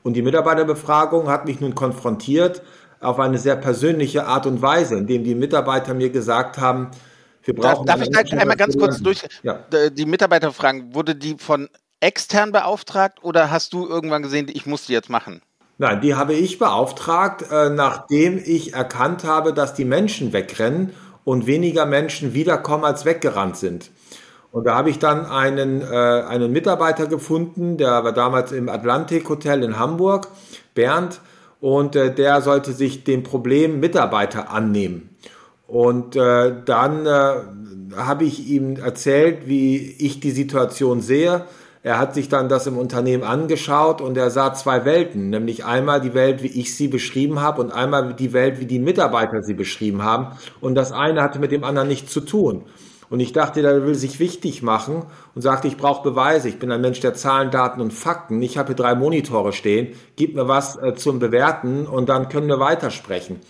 Und 0.02 0.14
die 0.14 0.22
Mitarbeiterbefragung 0.22 1.28
hat 1.28 1.44
mich 1.44 1.60
nun 1.60 1.74
konfrontiert 1.74 2.62
auf 3.00 3.18
eine 3.18 3.36
sehr 3.36 3.56
persönliche 3.56 4.26
Art 4.26 4.46
und 4.46 4.62
Weise, 4.62 4.96
indem 4.96 5.24
die 5.24 5.34
Mitarbeiter 5.34 5.92
mir 5.92 6.08
gesagt 6.08 6.56
haben, 6.56 6.90
wir 7.44 7.54
brauchen. 7.54 7.86
Darf, 7.86 8.08
darf 8.08 8.24
ich 8.26 8.32
einmal 8.38 8.56
ganz 8.56 8.76
kurz 8.76 9.00
durch 9.00 9.22
ja. 9.42 9.64
die 9.90 10.06
Mitarbeiter 10.06 10.52
fragen, 10.52 10.94
wurde 10.94 11.14
die 11.14 11.36
von 11.38 11.68
extern 12.00 12.52
beauftragt 12.52 13.22
oder 13.22 13.50
hast 13.50 13.72
du 13.72 13.86
irgendwann 13.86 14.22
gesehen, 14.22 14.48
ich 14.52 14.66
muss 14.66 14.86
die 14.86 14.92
jetzt 14.92 15.10
machen? 15.10 15.42
Nein, 15.78 16.00
die 16.02 16.14
habe 16.14 16.34
ich 16.34 16.58
beauftragt, 16.58 17.44
äh, 17.50 17.70
nachdem 17.70 18.38
ich 18.38 18.74
erkannt 18.74 19.24
habe, 19.24 19.54
dass 19.54 19.72
die 19.72 19.86
Menschen 19.86 20.32
wegrennen 20.32 20.92
und 21.24 21.46
weniger 21.46 21.86
Menschen 21.86 22.34
wiederkommen, 22.34 22.84
als 22.84 23.04
weggerannt 23.04 23.56
sind. 23.56 23.90
Und 24.52 24.64
da 24.64 24.74
habe 24.74 24.90
ich 24.90 24.98
dann 24.98 25.26
einen, 25.26 25.80
äh, 25.80 25.84
einen 25.84 26.52
Mitarbeiter 26.52 27.06
gefunden, 27.06 27.76
der 27.76 28.04
war 28.04 28.12
damals 28.12 28.52
im 28.52 28.68
Atlantik 28.68 29.28
Hotel 29.28 29.62
in 29.62 29.78
Hamburg, 29.78 30.28
Bernd, 30.74 31.20
und 31.60 31.94
äh, 31.94 32.14
der 32.14 32.42
sollte 32.42 32.72
sich 32.72 33.04
dem 33.04 33.22
Problem 33.22 33.80
Mitarbeiter 33.80 34.50
annehmen. 34.50 35.09
Und 35.70 36.16
äh, 36.16 36.54
dann 36.64 37.06
äh, 37.06 37.96
habe 37.96 38.24
ich 38.24 38.48
ihm 38.48 38.76
erzählt, 38.76 39.46
wie 39.46 39.76
ich 39.98 40.20
die 40.20 40.32
Situation 40.32 41.00
sehe 41.00 41.44
er 41.82 41.98
hat 41.98 42.12
sich 42.12 42.28
dann 42.28 42.50
das 42.50 42.66
im 42.66 42.76
Unternehmen 42.76 43.24
angeschaut 43.24 44.02
und 44.02 44.14
er 44.18 44.30
sah 44.30 44.52
zwei 44.52 44.84
Welten, 44.84 45.30
nämlich 45.30 45.64
einmal 45.64 46.02
die 46.02 46.12
Welt, 46.12 46.42
wie 46.42 46.60
ich 46.60 46.76
sie 46.76 46.88
beschrieben 46.88 47.40
habe 47.40 47.62
und 47.62 47.72
einmal 47.72 48.12
die 48.12 48.34
Welt, 48.34 48.60
wie 48.60 48.66
die 48.66 48.78
Mitarbeiter 48.78 49.42
sie 49.42 49.54
beschrieben 49.54 50.02
haben. 50.02 50.36
Und 50.60 50.74
das 50.74 50.92
eine 50.92 51.22
hatte 51.22 51.38
mit 51.38 51.52
dem 51.52 51.64
anderen 51.64 51.88
nichts 51.88 52.12
zu 52.12 52.20
tun. 52.20 52.64
Und 53.08 53.20
ich 53.20 53.32
dachte, 53.32 53.62
er 53.62 53.86
will 53.86 53.94
sich 53.94 54.20
wichtig 54.20 54.62
machen 54.62 55.04
und 55.34 55.40
sagte, 55.40 55.68
ich 55.68 55.78
brauche 55.78 56.02
Beweise. 56.02 56.48
Ich 56.48 56.58
bin 56.58 56.70
ein 56.70 56.82
Mensch 56.82 57.00
der 57.00 57.14
Zahlen, 57.14 57.50
Daten 57.50 57.80
und 57.80 57.92
Fakten. 57.92 58.42
Ich 58.42 58.58
habe 58.58 58.68
hier 58.68 58.76
drei 58.76 58.94
Monitore 58.94 59.52
stehen. 59.52 59.94
Gib 60.16 60.36
mir 60.36 60.48
was 60.48 60.76
äh, 60.76 60.94
zum 60.94 61.18
Bewerten 61.18 61.86
und 61.86 62.10
dann 62.10 62.28
können 62.28 62.46
wir 62.46 62.60
weitersprechen. 62.60 63.40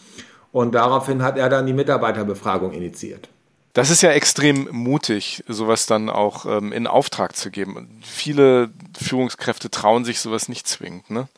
Und 0.52 0.74
daraufhin 0.74 1.22
hat 1.22 1.38
er 1.38 1.48
dann 1.48 1.66
die 1.66 1.72
Mitarbeiterbefragung 1.72 2.72
initiiert. 2.72 3.28
Das 3.72 3.90
ist 3.90 4.02
ja 4.02 4.10
extrem 4.10 4.68
mutig, 4.72 5.44
sowas 5.46 5.86
dann 5.86 6.10
auch 6.10 6.44
ähm, 6.44 6.72
in 6.72 6.88
Auftrag 6.88 7.36
zu 7.36 7.50
geben. 7.50 8.00
Viele 8.02 8.70
Führungskräfte 9.00 9.70
trauen 9.70 10.04
sich 10.04 10.20
sowas 10.20 10.48
nicht 10.48 10.66
zwingend, 10.66 11.10
ne? 11.10 11.28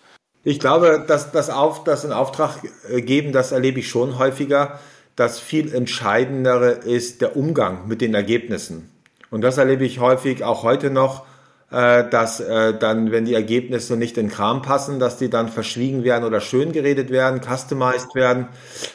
Ich 0.44 0.58
glaube, 0.58 1.04
dass 1.06 1.30
das, 1.30 1.50
auf, 1.50 1.84
das 1.84 2.04
in 2.04 2.12
Auftrag 2.12 2.58
äh, 2.88 3.00
geben, 3.02 3.32
das 3.32 3.52
erlebe 3.52 3.80
ich 3.80 3.88
schon 3.88 4.18
häufiger. 4.18 4.80
Das 5.14 5.38
viel 5.38 5.72
entscheidendere 5.74 6.70
ist 6.70 7.20
der 7.20 7.36
Umgang 7.36 7.86
mit 7.86 8.00
den 8.00 8.14
Ergebnissen. 8.14 8.90
Und 9.30 9.42
das 9.42 9.58
erlebe 9.58 9.84
ich 9.84 10.00
häufig 10.00 10.42
auch 10.42 10.62
heute 10.62 10.90
noch, 10.90 11.24
äh, 11.72 12.08
dass 12.08 12.40
äh, 12.40 12.74
dann, 12.78 13.10
wenn 13.10 13.24
die 13.24 13.34
Ergebnisse 13.34 13.96
nicht 13.96 14.18
in 14.18 14.28
Kram 14.28 14.62
passen, 14.62 14.98
dass 14.98 15.16
die 15.16 15.30
dann 15.30 15.48
verschwiegen 15.48 16.04
werden 16.04 16.24
oder 16.24 16.40
schön 16.40 16.72
geredet 16.72 17.10
werden, 17.10 17.40
customized 17.40 18.14
werden, 18.14 18.48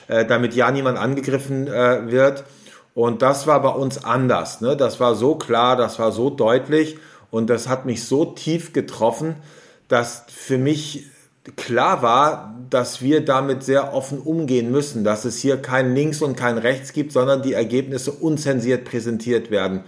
damit 0.07 0.53
ja 0.53 0.71
niemand 0.71 0.97
angegriffen 0.97 1.67
wird. 1.67 2.43
Und 2.93 3.21
das 3.21 3.45
war 3.45 3.61
bei 3.61 3.69
uns 3.69 4.03
anders. 4.03 4.61
Ne? 4.61 4.75
Das 4.75 4.99
war 4.99 5.15
so 5.15 5.35
klar, 5.35 5.75
das 5.75 5.99
war 5.99 6.11
so 6.11 6.29
deutlich 6.29 6.97
und 7.29 7.49
das 7.49 7.67
hat 7.67 7.85
mich 7.85 8.05
so 8.05 8.25
tief 8.25 8.73
getroffen, 8.73 9.35
dass 9.87 10.23
für 10.27 10.57
mich 10.57 11.05
klar 11.55 12.01
war, 12.01 12.55
dass 12.69 13.01
wir 13.01 13.23
damit 13.23 13.63
sehr 13.63 13.93
offen 13.93 14.19
umgehen 14.19 14.71
müssen, 14.71 15.03
dass 15.03 15.25
es 15.25 15.37
hier 15.37 15.57
kein 15.57 15.95
Links 15.95 16.21
und 16.21 16.35
kein 16.35 16.57
Rechts 16.57 16.91
gibt, 16.93 17.11
sondern 17.11 17.41
die 17.41 17.53
Ergebnisse 17.53 18.11
unzensiert 18.11 18.85
präsentiert 18.85 19.51
werden. 19.51 19.83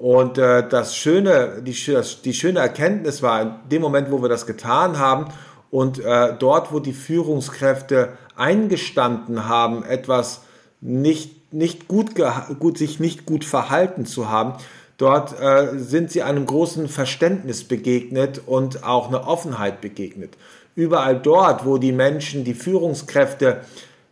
Und 0.00 0.38
äh, 0.38 0.66
das 0.66 0.96
schöne, 0.96 1.62
die, 1.62 1.76
das, 1.92 2.22
die 2.22 2.32
schöne 2.32 2.60
Erkenntnis 2.60 3.22
war 3.22 3.42
in 3.42 3.50
dem 3.70 3.82
Moment, 3.82 4.10
wo 4.10 4.22
wir 4.22 4.30
das 4.30 4.46
getan 4.46 4.98
haben 4.98 5.26
und 5.70 6.02
äh, 6.02 6.34
dort, 6.38 6.72
wo 6.72 6.80
die 6.80 6.94
Führungskräfte 6.94 8.14
eingestanden 8.34 9.46
haben, 9.46 9.84
etwas 9.84 10.40
nicht 10.80 11.40
nicht 11.52 11.88
gut, 11.88 12.10
gut, 12.58 12.78
sich 12.78 13.00
nicht 13.00 13.26
gut 13.26 13.44
verhalten 13.44 14.06
zu 14.06 14.30
haben, 14.30 14.54
dort 14.98 15.38
äh, 15.40 15.78
sind 15.78 16.10
sie 16.10 16.22
einem 16.22 16.46
großen 16.46 16.88
Verständnis 16.88 17.64
begegnet 17.64 18.42
und 18.46 18.84
auch 18.84 19.08
eine 19.08 19.26
Offenheit 19.26 19.80
begegnet. 19.80 20.36
Überall 20.76 21.18
dort, 21.18 21.66
wo 21.66 21.78
die 21.78 21.92
Menschen, 21.92 22.44
die 22.44 22.54
Führungskräfte, 22.54 23.62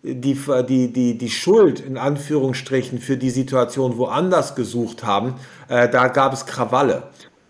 die, 0.02 0.38
die, 0.68 0.92
die, 0.92 1.18
die 1.18 1.30
Schuld 1.30 1.80
in 1.80 1.98
Anführungsstrichen 1.98 2.98
für 2.98 3.16
die 3.16 3.30
Situation 3.30 3.98
woanders 3.98 4.54
gesucht 4.54 5.04
haben, 5.04 5.34
äh, 5.68 5.88
da 5.88 6.08
gab 6.08 6.32
es 6.32 6.46
Krawalle. 6.46 7.04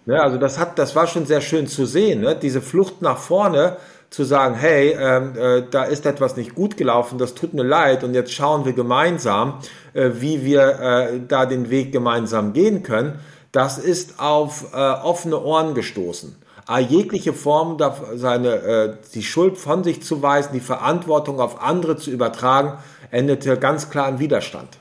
Ne, 0.07 0.21
also 0.23 0.39
das 0.39 0.59
hat, 0.59 0.79
das 0.79 0.97
war 0.97 1.07
schon 1.07 1.27
sehr 1.27 1.43
schön 1.43 1.67
zu 1.67 1.85
sehen. 1.85 2.23
Ne? 2.23 2.35
Diese 2.35 2.63
Flucht 2.63 3.03
nach 3.03 3.19
vorne 3.19 3.77
zu 4.11 4.25
sagen, 4.25 4.55
hey, 4.55 4.97
ähm, 4.99 5.37
äh, 5.37 5.63
da 5.71 5.85
ist 5.85 6.07
etwas 6.07 6.37
nicht 6.37 6.55
gut 6.55 6.79
gelaufen, 6.79 7.19
das 7.19 7.35
tut 7.35 7.53
mir 7.53 7.63
leid 7.63 8.05
und 8.05 8.15
jetzt 8.15 8.33
schauen 8.33 8.65
wir 8.65 8.73
gemeinsam, 8.73 9.59
äh, 9.93 10.11
wie 10.15 10.45
wir 10.45 10.81
äh, 10.81 11.21
da 11.29 11.45
den 11.45 11.69
Weg 11.69 11.93
gemeinsam 11.93 12.55
gehen 12.55 12.83
können, 12.83 13.21
das 13.53 13.77
ist 13.77 14.19
auf 14.19 14.73
äh, 14.73 14.77
offene 14.77 15.39
Ohren 15.43 15.75
gestoßen. 15.75 16.37
Ah, 16.71 16.81
jegliche 16.81 17.33
Form, 17.33 17.79
seine, 18.17 18.49
äh, 18.57 18.97
die 19.15 19.23
Schuld 19.23 19.57
von 19.57 19.83
sich 19.85 20.03
zu 20.03 20.21
weisen, 20.21 20.53
die 20.53 20.61
Verantwortung 20.61 21.41
auf 21.41 21.63
andere 21.63 21.97
zu 21.97 22.11
übertragen, 22.11 22.77
endete 23.11 23.59
ganz 23.59 23.89
klar 23.89 24.07
im 24.07 24.19
Widerstand. 24.19 24.77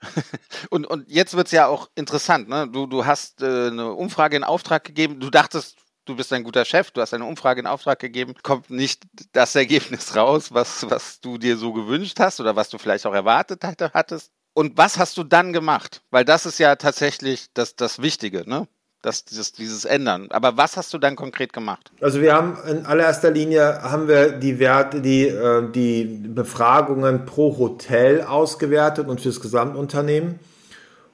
und, 0.70 0.86
und 0.86 1.10
jetzt 1.10 1.36
wird 1.36 1.48
es 1.48 1.52
ja 1.52 1.66
auch 1.66 1.90
interessant. 1.94 2.48
Ne? 2.48 2.66
Du, 2.72 2.86
du 2.86 3.04
hast 3.04 3.42
äh, 3.42 3.66
eine 3.66 3.92
Umfrage 3.92 4.34
in 4.34 4.44
Auftrag 4.44 4.84
gegeben. 4.84 5.20
Du 5.20 5.28
dachtest, 5.28 5.76
du 6.06 6.16
bist 6.16 6.32
ein 6.32 6.42
guter 6.42 6.64
Chef, 6.64 6.90
du 6.92 7.02
hast 7.02 7.12
eine 7.12 7.26
Umfrage 7.26 7.60
in 7.60 7.66
Auftrag 7.66 7.98
gegeben, 7.98 8.32
kommt 8.42 8.70
nicht 8.70 9.02
das 9.32 9.54
Ergebnis 9.56 10.16
raus, 10.16 10.54
was, 10.54 10.88
was 10.88 11.20
du 11.20 11.36
dir 11.36 11.58
so 11.58 11.74
gewünscht 11.74 12.18
hast 12.18 12.40
oder 12.40 12.56
was 12.56 12.70
du 12.70 12.78
vielleicht 12.78 13.04
auch 13.04 13.14
erwartet 13.14 13.62
hattest. 13.62 14.32
Und 14.54 14.78
was 14.78 14.96
hast 14.96 15.18
du 15.18 15.22
dann 15.22 15.52
gemacht? 15.52 16.02
Weil 16.10 16.24
das 16.24 16.46
ist 16.46 16.58
ja 16.58 16.76
tatsächlich 16.76 17.48
das, 17.52 17.76
das 17.76 18.00
Wichtige, 18.00 18.48
ne? 18.48 18.66
Das, 19.06 19.24
das, 19.24 19.52
dieses 19.52 19.84
Ändern. 19.84 20.26
Aber 20.30 20.56
was 20.56 20.76
hast 20.76 20.92
du 20.92 20.98
dann 20.98 21.14
konkret 21.14 21.52
gemacht? 21.52 21.92
Also 22.00 22.20
wir 22.20 22.34
haben 22.34 22.58
in 22.68 22.86
allererster 22.86 23.30
Linie 23.30 23.80
haben 23.80 24.08
wir 24.08 24.32
die 24.32 24.58
Werte, 24.58 25.00
die, 25.00 25.28
äh, 25.28 25.70
die 25.70 26.04
Befragungen 26.04 27.24
pro 27.24 27.56
Hotel 27.56 28.22
ausgewertet 28.22 29.06
und 29.06 29.20
fürs 29.20 29.40
Gesamtunternehmen. 29.40 30.40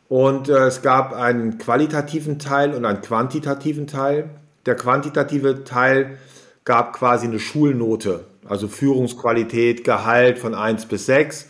Und 0.09 0.49
äh, 0.49 0.69
es 0.69 0.81
gab 0.81 1.13
einen 1.13 1.59
qualitativen 1.59 2.39
Teil 2.39 2.73
und 2.73 2.87
einen 2.87 3.03
quantitativen 3.03 3.87
Teil. 3.87 4.31
Der 4.65 4.75
quantitative 4.75 5.65
Teil 5.65 6.17
gab 6.65 6.95
quasi 6.95 7.27
eine 7.27 7.41
Schulnote, 7.41 8.25
also 8.49 8.69
Führungsqualität, 8.69 9.85
Gehalt 9.85 10.39
von 10.39 10.55
1 10.55 10.87
bis 10.87 11.05
6. 11.05 11.47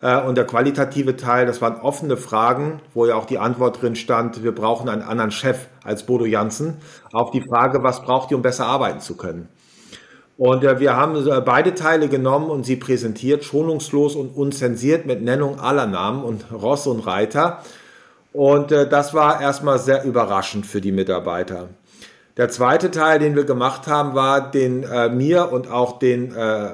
Äh, 0.00 0.20
und 0.22 0.36
der 0.36 0.44
qualitative 0.44 1.16
Teil, 1.16 1.46
das 1.46 1.60
waren 1.60 1.80
offene 1.80 2.16
Fragen, 2.16 2.80
wo 2.94 3.06
ja 3.06 3.14
auch 3.14 3.26
die 3.26 3.38
Antwort 3.38 3.82
drin 3.82 3.96
stand, 3.96 4.42
wir 4.42 4.54
brauchen 4.54 4.88
einen 4.88 5.02
anderen 5.02 5.30
Chef 5.30 5.66
als 5.84 6.04
Bodo 6.04 6.24
Janssen, 6.24 6.78
auf 7.12 7.30
die 7.30 7.42
Frage, 7.42 7.82
was 7.82 8.02
braucht 8.02 8.30
ihr, 8.30 8.36
um 8.36 8.42
besser 8.42 8.66
arbeiten 8.66 9.00
zu 9.00 9.16
können. 9.16 9.48
Und 10.38 10.64
äh, 10.64 10.80
wir 10.80 10.96
haben 10.96 11.16
äh, 11.26 11.40
beide 11.40 11.74
Teile 11.74 12.08
genommen 12.08 12.50
und 12.50 12.64
sie 12.64 12.76
präsentiert, 12.76 13.44
schonungslos 13.44 14.16
und 14.16 14.28
unzensiert 14.36 15.06
mit 15.06 15.22
Nennung 15.22 15.60
aller 15.60 15.86
Namen 15.86 16.24
und 16.24 16.46
Ross 16.52 16.86
und 16.86 17.00
Reiter. 17.00 17.62
Und 18.32 18.70
das 18.70 19.14
war 19.14 19.40
erstmal 19.40 19.78
sehr 19.78 20.04
überraschend 20.04 20.66
für 20.66 20.82
die 20.82 20.92
Mitarbeiter. 20.92 21.70
Der 22.36 22.50
zweite 22.50 22.90
Teil, 22.90 23.18
den 23.18 23.34
wir 23.34 23.44
gemacht 23.44 23.86
haben, 23.86 24.14
war 24.14 24.50
den 24.50 24.82
äh, 24.82 25.08
mir 25.08 25.50
und 25.52 25.70
auch 25.70 25.98
den 25.98 26.34
äh, 26.34 26.72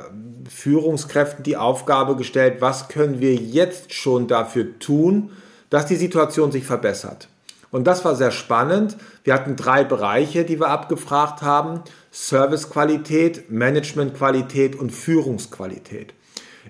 Führungskräften 0.48 1.42
die 1.42 1.57
Aufgabe 1.57 2.16
gestellt, 2.16 2.57
was 2.61 2.88
können 2.88 3.20
wir 3.20 3.35
jetzt 3.35 3.92
schon 3.92 4.26
dafür 4.28 4.78
tun, 4.78 5.31
dass 5.70 5.87
die 5.87 5.96
Situation 5.96 6.52
sich 6.52 6.64
verbessert. 6.64 7.28
Und 7.70 7.87
das 7.87 8.05
war 8.05 8.14
sehr 8.14 8.31
spannend. 8.31 8.96
Wir 9.24 9.33
hatten 9.33 9.57
drei 9.57 9.83
Bereiche, 9.83 10.44
die 10.44 10.61
wir 10.61 10.68
abgefragt 10.68 11.40
haben. 11.40 11.81
Servicequalität, 12.11 13.50
Managementqualität 13.50 14.76
und 14.76 14.90
Führungsqualität. 14.90 16.12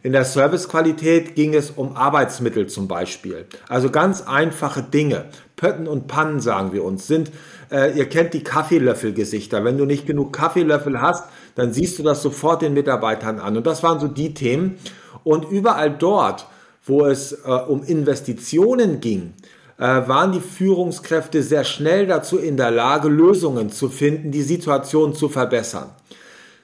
In 0.04 0.12
der 0.12 0.24
Servicequalität 0.24 1.34
ging 1.34 1.54
es 1.54 1.70
um 1.70 1.96
Arbeitsmittel 1.96 2.68
zum 2.68 2.88
Beispiel. 2.88 3.46
Also 3.68 3.90
ganz 3.90 4.22
einfache 4.22 4.82
Dinge. 4.82 5.26
Pötten 5.56 5.86
und 5.86 6.08
Pannen, 6.08 6.40
sagen 6.40 6.72
wir 6.72 6.82
uns, 6.82 7.06
sind, 7.06 7.30
äh, 7.70 7.96
ihr 7.96 8.08
kennt 8.08 8.34
die 8.34 8.42
Kaffeelöffelgesichter. 8.42 9.64
Wenn 9.64 9.78
du 9.78 9.84
nicht 9.84 10.06
genug 10.06 10.32
Kaffeelöffel 10.32 11.00
hast, 11.00 11.28
dann 11.54 11.72
siehst 11.72 11.98
du 11.98 12.02
das 12.02 12.22
sofort 12.22 12.62
den 12.62 12.74
Mitarbeitern 12.74 13.38
an. 13.38 13.56
Und 13.56 13.66
das 13.66 13.82
waren 13.82 14.00
so 14.00 14.08
die 14.08 14.34
Themen. 14.34 14.78
Und 15.24 15.50
überall 15.50 15.90
dort, 15.90 16.46
wo 16.84 17.06
es 17.06 17.32
äh, 17.32 17.50
um 17.50 17.82
Investitionen 17.84 19.00
ging, 19.00 19.34
äh, 19.78 19.82
waren 19.82 20.32
die 20.32 20.40
Führungskräfte 20.40 21.42
sehr 21.42 21.64
schnell 21.64 22.06
dazu 22.06 22.38
in 22.38 22.56
der 22.56 22.70
Lage, 22.70 23.08
Lösungen 23.08 23.70
zu 23.70 23.88
finden, 23.88 24.30
die 24.30 24.42
Situation 24.42 25.14
zu 25.14 25.28
verbessern. 25.28 25.90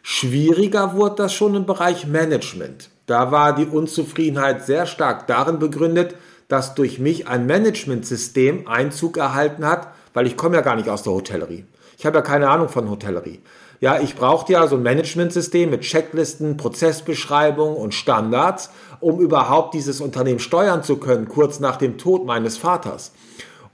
Schwieriger 0.02 0.94
wurde 0.94 1.16
das 1.16 1.32
schon 1.32 1.54
im 1.54 1.66
Bereich 1.66 2.06
Management. 2.06 2.90
Da 3.06 3.30
war 3.30 3.54
die 3.54 3.66
Unzufriedenheit 3.66 4.64
sehr 4.64 4.86
stark 4.86 5.26
darin 5.26 5.58
begründet, 5.58 6.14
dass 6.48 6.74
durch 6.74 6.98
mich 6.98 7.28
ein 7.28 7.46
Managementsystem 7.46 8.66
Einzug 8.66 9.16
erhalten 9.18 9.66
hat, 9.66 9.88
weil 10.14 10.26
ich 10.26 10.36
komme 10.36 10.56
ja 10.56 10.62
gar 10.62 10.76
nicht 10.76 10.88
aus 10.88 11.02
der 11.02 11.12
Hotellerie. 11.12 11.64
Ich 11.98 12.06
habe 12.06 12.18
ja 12.18 12.22
keine 12.22 12.48
Ahnung 12.48 12.68
von 12.68 12.88
Hotellerie. 12.88 13.40
Ja, 13.80 14.00
ich 14.00 14.16
brauchte 14.16 14.54
ja 14.54 14.66
so 14.66 14.76
ein 14.76 14.82
Managementsystem 14.82 15.70
mit 15.70 15.82
Checklisten, 15.82 16.56
Prozessbeschreibungen 16.56 17.76
und 17.76 17.94
Standards, 17.94 18.70
um 18.98 19.20
überhaupt 19.20 19.74
dieses 19.74 20.00
Unternehmen 20.00 20.40
steuern 20.40 20.82
zu 20.82 20.96
können, 20.96 21.28
kurz 21.28 21.60
nach 21.60 21.76
dem 21.76 21.96
Tod 21.96 22.26
meines 22.26 22.56
Vaters. 22.56 23.12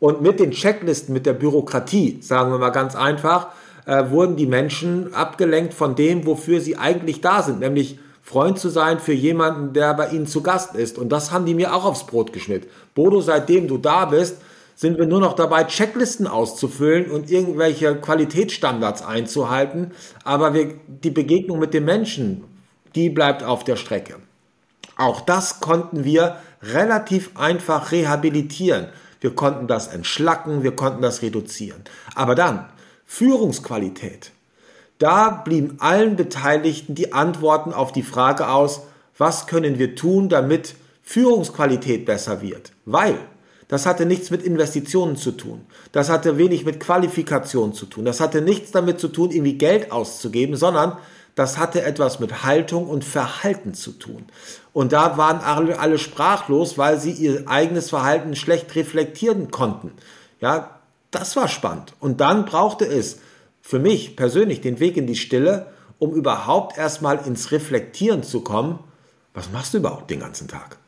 Und 0.01 0.21
mit 0.21 0.41
den 0.41 0.51
Checklisten, 0.51 1.15
mit 1.15 1.25
der 1.25 1.33
Bürokratie, 1.33 2.19
sagen 2.21 2.51
wir 2.51 2.59
mal 2.59 2.71
ganz 2.71 2.95
einfach, 2.95 3.49
äh, 3.87 4.11
wurden 4.11 4.37
die 4.37 4.47
Menschen 4.47 5.15
abgelenkt 5.15 5.73
von 5.73 5.95
dem, 5.95 6.27
wofür 6.27 6.61
sie 6.61 6.77
eigentlich 6.77 7.23
da 7.23 7.43
sind, 7.43 7.61
nämlich 7.61 7.99
Freund 8.23 8.59
zu 8.59 8.69
sein 8.69 8.99
für 8.99 9.13
jemanden, 9.13 9.73
der 9.73 9.95
bei 9.95 10.09
Ihnen 10.09 10.27
zu 10.27 10.43
Gast 10.43 10.75
ist. 10.75 10.99
Und 10.99 11.11
das 11.11 11.31
haben 11.31 11.45
die 11.45 11.55
mir 11.55 11.75
auch 11.75 11.85
aufs 11.85 12.07
Brot 12.07 12.33
geschmiert. 12.33 12.67
Bodo, 12.95 13.21
seitdem 13.21 13.69
du 13.69 13.77
da 13.79 14.07
bist, 14.07 14.39
sind 14.75 14.99
wir 14.99 15.07
nur 15.07 15.21
noch 15.21 15.35
dabei, 15.35 15.65
Checklisten 15.65 16.27
auszufüllen 16.27 17.11
und 17.11 17.31
irgendwelche 17.31 17.95
Qualitätsstandards 17.97 19.03
einzuhalten. 19.03 19.93
Aber 20.25 20.55
wir, 20.55 20.75
die 20.87 21.11
Begegnung 21.11 21.59
mit 21.59 21.75
den 21.75 21.85
Menschen, 21.85 22.45
die 22.95 23.11
bleibt 23.11 23.43
auf 23.43 23.65
der 23.65 23.77
Strecke. 23.77 24.17
Auch 24.97 25.21
das 25.21 25.61
konnten 25.61 26.05
wir 26.05 26.37
relativ 26.63 27.37
einfach 27.37 27.93
rehabilitieren. 27.93 28.87
Wir 29.21 29.35
konnten 29.35 29.67
das 29.67 29.89
entschlacken, 29.89 30.63
wir 30.63 30.77
konnten 30.77 31.03
das 31.03 31.23
reduzieren. 31.23 31.83
Aber 32.15 32.35
dann, 32.35 32.67
Führungsqualität. 33.07 34.33
Da 34.99 35.31
blieben 35.31 35.77
allen 35.81 36.17
Beteiligten 36.17 36.95
die 36.95 37.13
Antworten 37.13 37.73
auf 37.73 37.93
die 37.93 38.03
Frage 38.03 38.49
aus, 38.49 38.83
was 39.19 39.47
können 39.47 39.79
wir 39.79 39.97
tun, 39.97 40.29
damit 40.29 40.77
Führungsqualität 41.03 42.05
besser 42.05 42.43
wird? 42.43 42.73
Weil 42.85 43.19
das 43.69 43.87
hatte 43.87 44.07
nichts 44.07 44.31
mit 44.31 44.43
Investitionen 44.43 45.17
zu 45.17 45.33
tun. 45.33 45.63
Das 45.93 46.11
hatte 46.11 46.39
wenig 46.39 46.65
mit 46.65 46.81
Qualifikation 46.81 47.73
zu 47.73 47.87
tun. 47.87 48.05
Das 48.05 48.21
hatte 48.21 48.41
nichts 48.41 48.71
damit 48.71 49.01
zu 49.01 49.09
tun, 49.09 49.31
irgendwie 49.31 49.59
Geld 49.59 49.91
auszugeben, 49.93 50.57
sondern 50.57 50.99
das 51.35 51.59
hatte 51.59 51.83
etwas 51.83 52.21
mit 52.21 52.45
Haltung 52.45 52.89
und 52.89 53.05
Verhalten 53.05 53.75
zu 53.75 53.93
tun. 53.93 54.27
Und 54.73 54.93
da 54.93 55.17
waren 55.17 55.41
alle, 55.41 55.79
alle 55.79 55.99
sprachlos, 55.99 56.79
weil 56.79 57.01
sie 57.01 57.13
ihr 57.13 57.49
eigenes 57.49 57.91
Verhalten 57.91 58.37
schlecht 58.37 58.75
reflektieren 58.77 59.51
konnten. 59.51 59.93
Ja, 60.41 60.81
das 61.11 61.37
war 61.37 61.49
spannend. 61.49 61.95
Und 62.01 62.21
dann 62.21 62.45
brauchte 62.45 62.85
es 62.85 63.19
für 63.63 63.79
mich 63.79 64.15
persönlich 64.17 64.61
den 64.61 64.79
Weg 64.79 64.97
in 64.97 65.07
die 65.07 65.17
Stille, 65.17 65.73
um 65.99 66.13
überhaupt 66.13 66.77
erstmal 66.77 67.27
ins 67.27 67.51
Reflektieren 67.51 68.23
zu 68.23 68.43
kommen. 68.43 68.79
Was 69.33 69.51
machst 69.51 69.75
du 69.75 69.79
überhaupt 69.79 70.11
den 70.11 70.21
ganzen 70.21 70.49
Tag? 70.49 70.79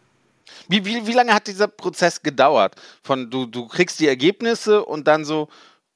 Wie, 0.68 0.85
wie, 0.85 1.06
wie 1.06 1.12
lange 1.12 1.35
hat 1.35 1.46
dieser 1.46 1.68
Prozess 1.68 2.22
gedauert? 2.22 2.74
Von 3.02 3.30
du, 3.30 3.46
du 3.46 3.66
kriegst 3.66 4.00
die 4.00 4.09
Ergebnisse 4.09 4.85
und 4.85 5.06
dann 5.06 5.24
so, 5.24 5.48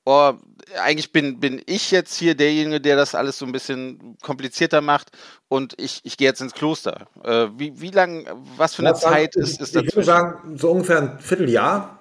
oh, 0.04 0.32
eigentlich 0.78 1.12
bin, 1.12 1.40
bin 1.40 1.62
ich 1.66 1.90
jetzt 1.90 2.16
hier 2.16 2.34
derjenige, 2.34 2.80
der 2.80 2.96
das 2.96 3.14
alles 3.14 3.38
so 3.38 3.46
ein 3.46 3.52
bisschen 3.52 4.16
komplizierter 4.22 4.80
macht 4.80 5.10
und 5.48 5.74
ich, 5.78 6.00
ich 6.04 6.16
gehe 6.16 6.28
jetzt 6.28 6.40
ins 6.40 6.54
Kloster. 6.54 7.08
Äh, 7.24 7.48
wie, 7.56 7.80
wie 7.80 7.90
lange, 7.90 8.24
was 8.56 8.74
für 8.74 8.82
eine 8.82 8.90
ja, 8.90 8.94
Zeit 8.94 9.36
ist, 9.36 9.60
ist 9.60 9.74
das? 9.74 9.84
Ich 9.84 9.94
würde 9.94 10.06
sagen, 10.06 10.56
so 10.56 10.70
ungefähr 10.70 10.98
ein 10.98 11.18
Vierteljahr 11.18 11.98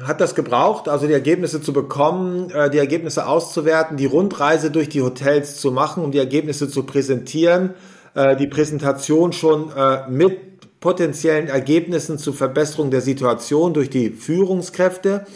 hat 0.00 0.20
das 0.20 0.34
gebraucht, 0.34 0.88
also 0.88 1.06
die 1.06 1.12
Ergebnisse 1.12 1.60
zu 1.60 1.72
bekommen, 1.72 2.50
äh, 2.50 2.70
die 2.70 2.78
Ergebnisse 2.78 3.26
auszuwerten, 3.26 3.96
die 3.96 4.06
Rundreise 4.06 4.70
durch 4.70 4.88
die 4.88 5.02
Hotels 5.02 5.60
zu 5.60 5.70
machen, 5.70 6.02
um 6.02 6.12
die 6.12 6.18
Ergebnisse 6.18 6.68
zu 6.68 6.84
präsentieren, 6.84 7.74
äh, 8.14 8.36
die 8.36 8.46
Präsentation 8.46 9.32
schon 9.32 9.70
äh, 9.76 10.08
mit 10.08 10.51
potenziellen 10.82 11.48
Ergebnissen 11.48 12.18
zur 12.18 12.34
Verbesserung 12.34 12.90
der 12.90 13.00
Situation 13.00 13.72
durch 13.72 13.88
die 13.88 14.10
Führungskräfte, 14.10 15.26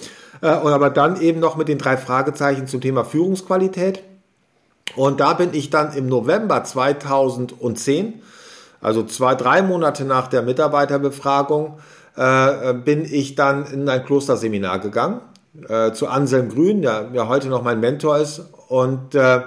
aber 0.43 0.91
dann 0.91 1.19
eben 1.23 1.41
noch 1.41 1.57
mit 1.57 1.69
den 1.69 1.79
drei 1.79 1.97
Fragezeichen 1.97 2.67
zum 2.67 2.83
Thema 2.83 3.05
Führungsqualität. 3.05 4.03
Und 4.95 5.21
da 5.21 5.33
bin 5.33 5.55
ich 5.55 5.71
dann 5.71 5.95
im 5.95 6.09
November 6.09 6.63
2010, 6.63 8.21
also 8.81 9.03
zwei, 9.03 9.35
drei 9.35 9.63
Monate 9.63 10.05
nach 10.05 10.29
der 10.29 10.43
Mitarbeiterbefragung, 10.43 11.79
äh, 12.17 12.75
bin 12.75 13.05
ich 13.05 13.35
dann 13.35 13.67
in 13.67 13.89
ein 13.89 14.05
Klosterseminar 14.05 14.79
gegangen 14.79 15.21
äh, 15.69 15.93
zu 15.93 16.09
Anselm 16.09 16.49
Grün, 16.49 16.83
der 16.83 17.11
ja 17.13 17.29
heute 17.29 17.49
noch 17.49 17.63
mein 17.63 17.81
Mentor 17.81 18.19
ist. 18.19 18.43
Und 18.69 19.15
äh, 19.15 19.43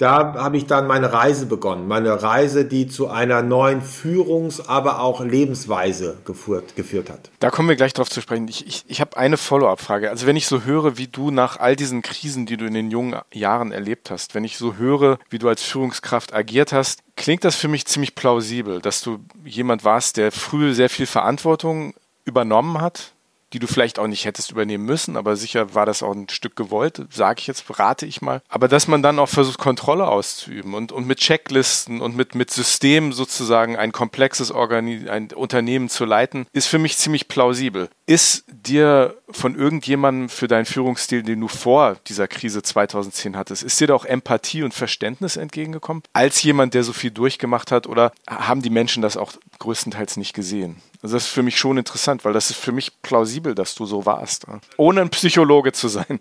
da 0.00 0.34
habe 0.34 0.56
ich 0.56 0.66
dann 0.66 0.86
meine 0.86 1.12
Reise 1.12 1.44
begonnen. 1.44 1.86
Meine 1.86 2.22
Reise, 2.22 2.64
die 2.64 2.88
zu 2.88 3.08
einer 3.08 3.42
neuen 3.42 3.82
Führungs-, 3.82 4.66
aber 4.66 5.00
auch 5.00 5.20
Lebensweise 5.20 6.16
geführt, 6.24 6.74
geführt 6.74 7.10
hat. 7.10 7.30
Da 7.38 7.50
kommen 7.50 7.68
wir 7.68 7.76
gleich 7.76 7.92
drauf 7.92 8.08
zu 8.08 8.22
sprechen. 8.22 8.48
Ich, 8.48 8.66
ich, 8.66 8.84
ich 8.88 9.00
habe 9.02 9.18
eine 9.18 9.36
Follow-up-Frage. 9.36 10.08
Also 10.08 10.26
wenn 10.26 10.36
ich 10.36 10.46
so 10.46 10.62
höre, 10.62 10.96
wie 10.96 11.06
du 11.06 11.30
nach 11.30 11.60
all 11.60 11.76
diesen 11.76 12.00
Krisen, 12.00 12.46
die 12.46 12.56
du 12.56 12.64
in 12.64 12.72
den 12.72 12.90
jungen 12.90 13.20
Jahren 13.30 13.72
erlebt 13.72 14.10
hast, 14.10 14.34
wenn 14.34 14.44
ich 14.44 14.56
so 14.56 14.76
höre, 14.76 15.18
wie 15.28 15.38
du 15.38 15.48
als 15.48 15.62
Führungskraft 15.62 16.32
agiert 16.32 16.72
hast, 16.72 17.00
klingt 17.16 17.44
das 17.44 17.56
für 17.56 17.68
mich 17.68 17.86
ziemlich 17.86 18.14
plausibel, 18.14 18.80
dass 18.80 19.02
du 19.02 19.18
jemand 19.44 19.84
warst, 19.84 20.16
der 20.16 20.32
früh 20.32 20.72
sehr 20.72 20.88
viel 20.88 21.06
Verantwortung 21.06 21.92
übernommen 22.24 22.80
hat, 22.80 23.12
die 23.52 23.58
du 23.58 23.66
vielleicht 23.66 23.98
auch 23.98 24.06
nicht 24.06 24.24
hättest 24.24 24.50
übernehmen 24.50 24.84
müssen, 24.84 25.16
aber 25.16 25.36
sicher 25.36 25.74
war 25.74 25.86
das 25.86 26.02
auch 26.02 26.14
ein 26.14 26.28
Stück 26.28 26.56
gewollt, 26.56 27.02
sage 27.10 27.40
ich 27.40 27.46
jetzt, 27.46 27.64
rate 27.78 28.06
ich 28.06 28.22
mal. 28.22 28.42
Aber 28.48 28.68
dass 28.68 28.88
man 28.88 29.02
dann 29.02 29.18
auch 29.18 29.28
versucht, 29.28 29.58
Kontrolle 29.58 30.06
auszuüben 30.06 30.74
und, 30.74 30.92
und 30.92 31.06
mit 31.06 31.18
Checklisten 31.18 32.00
und 32.00 32.16
mit, 32.16 32.34
mit 32.34 32.50
Systemen 32.50 33.12
sozusagen 33.12 33.76
ein 33.76 33.92
komplexes 33.92 34.50
Organi 34.50 35.08
ein 35.08 35.32
Unternehmen 35.32 35.88
zu 35.88 36.04
leiten, 36.04 36.46
ist 36.52 36.66
für 36.66 36.78
mich 36.78 36.96
ziemlich 36.96 37.28
plausibel. 37.28 37.88
Ist 38.06 38.44
dir 38.48 39.16
von 39.30 39.54
irgendjemandem 39.54 40.28
für 40.28 40.48
deinen 40.48 40.64
Führungsstil, 40.64 41.22
den 41.22 41.40
du 41.40 41.48
vor 41.48 41.96
dieser 42.06 42.28
Krise 42.28 42.62
2010 42.62 43.36
hattest, 43.36 43.62
ist 43.62 43.80
dir 43.80 43.88
da 43.88 43.94
auch 43.94 44.04
Empathie 44.04 44.62
und 44.62 44.74
Verständnis 44.74 45.36
entgegengekommen? 45.36 46.02
Als 46.12 46.42
jemand, 46.42 46.74
der 46.74 46.84
so 46.84 46.92
viel 46.92 47.10
durchgemacht 47.10 47.72
hat 47.72 47.86
oder 47.86 48.12
haben 48.28 48.62
die 48.62 48.70
Menschen 48.70 49.02
das 49.02 49.16
auch 49.16 49.32
größtenteils 49.58 50.16
nicht 50.16 50.34
gesehen? 50.34 50.82
Also 51.02 51.16
das 51.16 51.24
ist 51.24 51.32
für 51.32 51.42
mich 51.42 51.58
schon 51.58 51.78
interessant, 51.78 52.24
weil 52.24 52.32
das 52.32 52.50
ist 52.50 52.58
für 52.58 52.72
mich 52.72 53.00
plausibel, 53.02 53.54
dass 53.54 53.74
du 53.74 53.86
so 53.86 54.04
warst, 54.06 54.46
ohne 54.76 55.00
ein 55.00 55.10
Psychologe 55.10 55.72
zu 55.72 55.88
sein. 55.88 56.18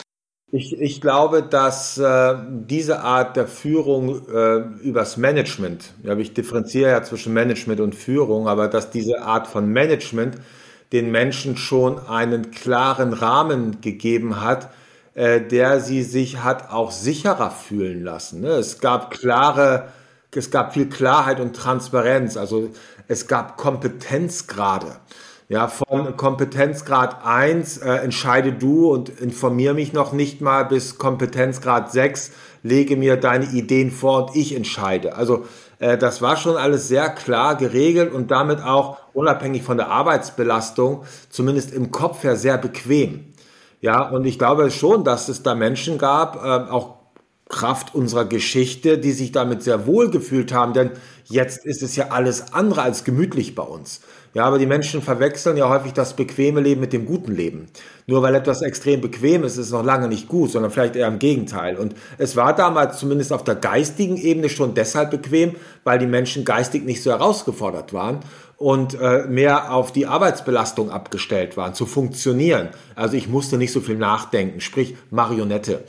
Ich, 0.52 0.74
ich 0.80 1.00
glaube, 1.00 1.44
dass 1.44 2.00
äh, 2.00 2.36
diese 2.50 3.02
Art 3.02 3.36
der 3.36 3.48
Führung 3.48 4.28
äh, 4.30 4.58
übers 4.82 5.18
Management, 5.18 5.94
ja, 6.02 6.18
ich 6.18 6.34
differenziere 6.34 6.90
ja 6.90 7.04
zwischen 7.04 7.34
Management 7.34 7.80
und 7.82 7.94
Führung, 7.94 8.48
aber 8.48 8.68
dass 8.68 8.90
diese 8.90 9.22
Art 9.22 9.46
von 9.46 9.68
Management 9.70 10.38
den 10.92 11.12
Menschen 11.12 11.56
schon 11.56 12.00
einen 12.08 12.50
klaren 12.50 13.14
Rahmen 13.14 13.82
gegeben 13.82 14.42
hat, 14.42 14.70
äh, 15.14 15.40
der 15.40 15.82
sie 15.82 16.02
sich 16.02 16.44
hat 16.44 16.72
auch 16.72 16.90
sicherer 16.92 17.52
fühlen 17.52 18.04
lassen. 18.04 18.42
Ne? 18.42 18.50
Es 18.50 18.80
gab 18.80 19.12
klare, 19.12 19.90
es 20.36 20.52
gab 20.52 20.74
viel 20.74 20.90
Klarheit 20.90 21.40
und 21.40 21.56
Transparenz. 21.56 22.38
Also 22.38 22.70
es 23.08 23.28
gab 23.28 23.58
Kompetenzgrade. 23.58 24.96
Ja, 25.48 25.68
von 25.68 26.16
Kompetenzgrad 26.16 27.26
1 27.26 27.78
äh, 27.78 27.90
entscheide 27.90 28.54
du 28.54 28.92
und 28.92 29.10
informiere 29.10 29.74
mich 29.74 29.94
noch 29.94 30.14
nicht 30.14 30.42
mal 30.42 30.64
bis 30.64 31.00
Kompetenzgrad 31.00 31.92
6, 31.92 32.32
lege 32.62 32.96
mir 32.96 33.18
deine 33.18 33.46
Ideen 33.46 33.90
vor 33.90 34.28
und 34.28 34.36
ich 34.36 34.56
entscheide. 34.56 35.16
Also 35.16 35.46
äh, 35.80 35.98
das 35.98 36.22
war 36.22 36.38
schon 36.38 36.56
alles 36.56 36.88
sehr 36.88 37.10
klar 37.10 37.56
geregelt 37.56 38.14
und 38.14 38.30
damit 38.30 38.62
auch 38.62 38.98
unabhängig 39.14 39.64
von 39.64 39.78
der 39.78 39.90
Arbeitsbelastung, 39.90 41.04
zumindest 41.32 41.74
im 41.74 41.90
Kopf 41.90 42.24
her 42.24 42.36
sehr 42.36 42.60
bequem. 42.60 43.34
Ja, 43.82 44.08
und 44.08 44.26
ich 44.26 44.38
glaube 44.38 44.70
schon, 44.70 45.04
dass 45.04 45.30
es 45.30 45.42
da 45.42 45.56
Menschen 45.56 45.98
gab, 45.98 46.46
äh, 46.46 46.72
auch 46.72 46.99
Kraft 47.50 47.96
unserer 47.96 48.26
Geschichte, 48.26 49.00
die 49.00 49.12
sich 49.12 49.32
damit 49.32 49.64
sehr 49.64 49.88
wohl 49.88 50.12
gefühlt 50.12 50.54
haben, 50.54 50.74
denn 50.74 50.92
jetzt 51.26 51.66
ist 51.66 51.82
es 51.82 51.96
ja 51.96 52.10
alles 52.10 52.54
andere 52.54 52.84
als 52.84 53.04
gemütlich 53.04 53.56
bei 53.56 53.64
uns. 53.64 54.02
Ja, 54.36 54.46
aber 54.46 54.60
die 54.60 54.68
Menschen 54.68 55.02
verwechseln 55.02 55.58
ja 55.58 55.68
häufig 55.68 55.94
das 55.94 56.16
bequeme 56.16 56.62
Leben 56.62 56.80
mit 56.80 56.94
dem 56.94 57.08
guten 57.08 57.34
Leben. 57.34 57.66
Nur 58.06 58.22
weil 58.22 58.36
etwas 58.36 58.62
extrem 58.62 59.02
bequem 59.02 59.44
ist, 59.44 59.54
ist 59.54 59.66
es 59.66 59.72
noch 59.72 59.84
lange 59.84 60.08
nicht 60.08 60.28
gut, 60.28 60.52
sondern 60.52 60.72
vielleicht 60.72 60.96
eher 60.96 61.08
im 61.08 61.18
Gegenteil. 61.18 61.76
Und 61.76 61.96
es 62.20 62.36
war 62.36 62.56
damals 62.56 63.00
zumindest 63.00 63.34
auf 63.34 63.44
der 63.44 63.56
geistigen 63.56 64.18
Ebene 64.18 64.50
schon 64.50 64.76
deshalb 64.76 65.10
bequem, 65.10 65.56
weil 65.84 65.98
die 65.98 66.06
Menschen 66.06 66.46
geistig 66.46 66.86
nicht 66.86 67.02
so 67.02 67.10
herausgefordert 67.10 67.92
waren 67.94 68.20
und 68.58 69.00
äh, 69.02 69.26
mehr 69.26 69.74
auf 69.74 69.92
die 69.92 70.06
Arbeitsbelastung 70.06 70.92
abgestellt 70.92 71.58
waren, 71.58 71.74
zu 71.74 71.88
funktionieren. 71.88 72.70
Also 72.94 73.18
ich 73.18 73.28
musste 73.28 73.58
nicht 73.58 73.72
so 73.72 73.82
viel 73.82 73.98
nachdenken, 73.98 74.62
sprich 74.62 74.96
Marionette. 75.10 75.84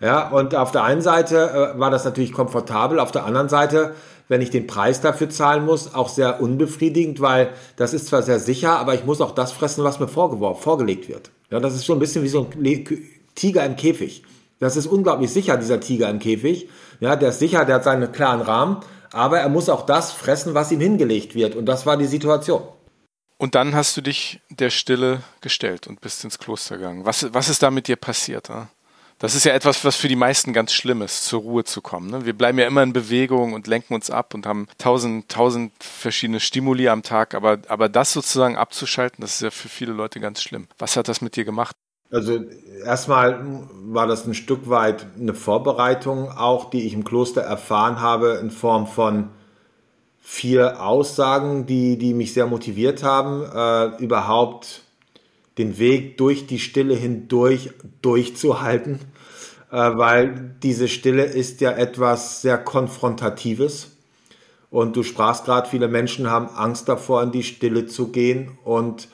Ja, 0.00 0.28
und 0.28 0.54
auf 0.54 0.70
der 0.70 0.84
einen 0.84 1.02
Seite 1.02 1.72
äh, 1.74 1.78
war 1.78 1.90
das 1.90 2.04
natürlich 2.04 2.32
komfortabel, 2.32 3.00
auf 3.00 3.10
der 3.10 3.24
anderen 3.24 3.48
Seite, 3.48 3.94
wenn 4.28 4.40
ich 4.40 4.50
den 4.50 4.66
Preis 4.66 5.00
dafür 5.00 5.28
zahlen 5.30 5.64
muss, 5.64 5.94
auch 5.94 6.08
sehr 6.08 6.40
unbefriedigend, 6.40 7.20
weil 7.20 7.50
das 7.76 7.94
ist 7.94 8.06
zwar 8.06 8.22
sehr 8.22 8.38
sicher, 8.38 8.78
aber 8.78 8.94
ich 8.94 9.04
muss 9.04 9.20
auch 9.20 9.32
das 9.32 9.52
fressen, 9.52 9.84
was 9.84 9.98
mir 9.98 10.08
vorgeworfen, 10.08 10.62
vorgelegt 10.62 11.08
wird. 11.08 11.30
Ja, 11.50 11.60
das 11.60 11.74
ist 11.74 11.86
schon 11.86 11.96
ein 11.96 12.00
bisschen 12.00 12.22
wie 12.22 12.28
so 12.28 12.46
ein 12.54 12.84
Tiger 13.34 13.64
im 13.64 13.76
Käfig. 13.76 14.22
Das 14.60 14.76
ist 14.76 14.86
unglaublich 14.86 15.30
sicher, 15.30 15.56
dieser 15.56 15.80
Tiger 15.80 16.10
im 16.10 16.18
Käfig. 16.18 16.68
Ja, 17.00 17.16
der 17.16 17.30
ist 17.30 17.38
sicher, 17.38 17.64
der 17.64 17.76
hat 17.76 17.84
seinen 17.84 18.12
klaren 18.12 18.40
Rahmen, 18.40 18.78
aber 19.12 19.38
er 19.38 19.48
muss 19.48 19.68
auch 19.68 19.86
das 19.86 20.12
fressen, 20.12 20.54
was 20.54 20.72
ihm 20.72 20.80
hingelegt 20.80 21.34
wird. 21.34 21.54
Und 21.54 21.66
das 21.66 21.86
war 21.86 21.96
die 21.96 22.06
Situation. 22.06 22.62
Und 23.38 23.54
dann 23.54 23.74
hast 23.74 23.96
du 23.96 24.00
dich 24.00 24.40
der 24.50 24.70
Stille 24.70 25.22
gestellt 25.40 25.86
und 25.86 26.00
bist 26.00 26.24
ins 26.24 26.40
Kloster 26.40 26.76
gegangen. 26.76 27.04
Was, 27.04 27.32
was 27.32 27.48
ist 27.48 27.62
da 27.62 27.70
mit 27.70 27.86
dir 27.86 27.96
passiert? 27.96 28.48
Ja? 28.48 28.68
Das 29.18 29.34
ist 29.34 29.44
ja 29.44 29.52
etwas, 29.52 29.84
was 29.84 29.96
für 29.96 30.06
die 30.06 30.16
meisten 30.16 30.52
ganz 30.52 30.72
schlimm 30.72 31.02
ist, 31.02 31.24
zur 31.24 31.40
Ruhe 31.40 31.64
zu 31.64 31.82
kommen. 31.82 32.10
Ne? 32.10 32.24
Wir 32.24 32.34
bleiben 32.34 32.58
ja 32.58 32.66
immer 32.66 32.84
in 32.84 32.92
Bewegung 32.92 33.52
und 33.52 33.66
lenken 33.66 33.94
uns 33.94 34.10
ab 34.10 34.32
und 34.32 34.46
haben 34.46 34.68
tausend, 34.78 35.28
tausend 35.28 35.72
verschiedene 35.80 36.38
Stimuli 36.38 36.88
am 36.88 37.02
Tag, 37.02 37.34
aber, 37.34 37.58
aber 37.66 37.88
das 37.88 38.12
sozusagen 38.12 38.56
abzuschalten, 38.56 39.20
das 39.22 39.34
ist 39.34 39.42
ja 39.42 39.50
für 39.50 39.68
viele 39.68 39.92
Leute 39.92 40.20
ganz 40.20 40.40
schlimm. 40.40 40.68
Was 40.78 40.96
hat 40.96 41.08
das 41.08 41.20
mit 41.20 41.34
dir 41.34 41.44
gemacht? 41.44 41.74
Also 42.10 42.40
erstmal 42.84 43.44
war 43.72 44.06
das 44.06 44.24
ein 44.24 44.34
Stück 44.34 44.70
weit 44.70 45.06
eine 45.18 45.34
Vorbereitung 45.34 46.30
auch, 46.30 46.70
die 46.70 46.86
ich 46.86 46.94
im 46.94 47.04
Kloster 47.04 47.42
erfahren 47.42 48.00
habe 48.00 48.38
in 48.40 48.50
Form 48.50 48.86
von 48.86 49.30
vier 50.20 50.82
Aussagen, 50.82 51.66
die, 51.66 51.98
die 51.98 52.14
mich 52.14 52.34
sehr 52.34 52.46
motiviert 52.46 53.02
haben, 53.02 53.42
äh, 53.42 54.02
überhaupt 54.02 54.82
den 55.58 55.78
Weg 55.78 56.16
durch 56.18 56.46
die 56.46 56.58
Stille 56.58 56.94
hindurch 56.94 57.70
durchzuhalten, 58.00 59.00
äh, 59.70 59.76
weil 59.76 60.54
diese 60.62 60.88
Stille 60.88 61.24
ist 61.24 61.60
ja 61.60 61.72
etwas 61.72 62.42
sehr 62.42 62.58
Konfrontatives. 62.58 63.92
Und 64.70 64.96
du 64.96 65.02
sprachst 65.02 65.44
gerade, 65.44 65.68
viele 65.68 65.88
Menschen 65.88 66.30
haben 66.30 66.48
Angst 66.48 66.88
davor, 66.88 67.22
in 67.22 67.32
die 67.32 67.42
Stille 67.42 67.86
zu 67.86 68.08
gehen. 68.08 68.58
Und 68.64 69.08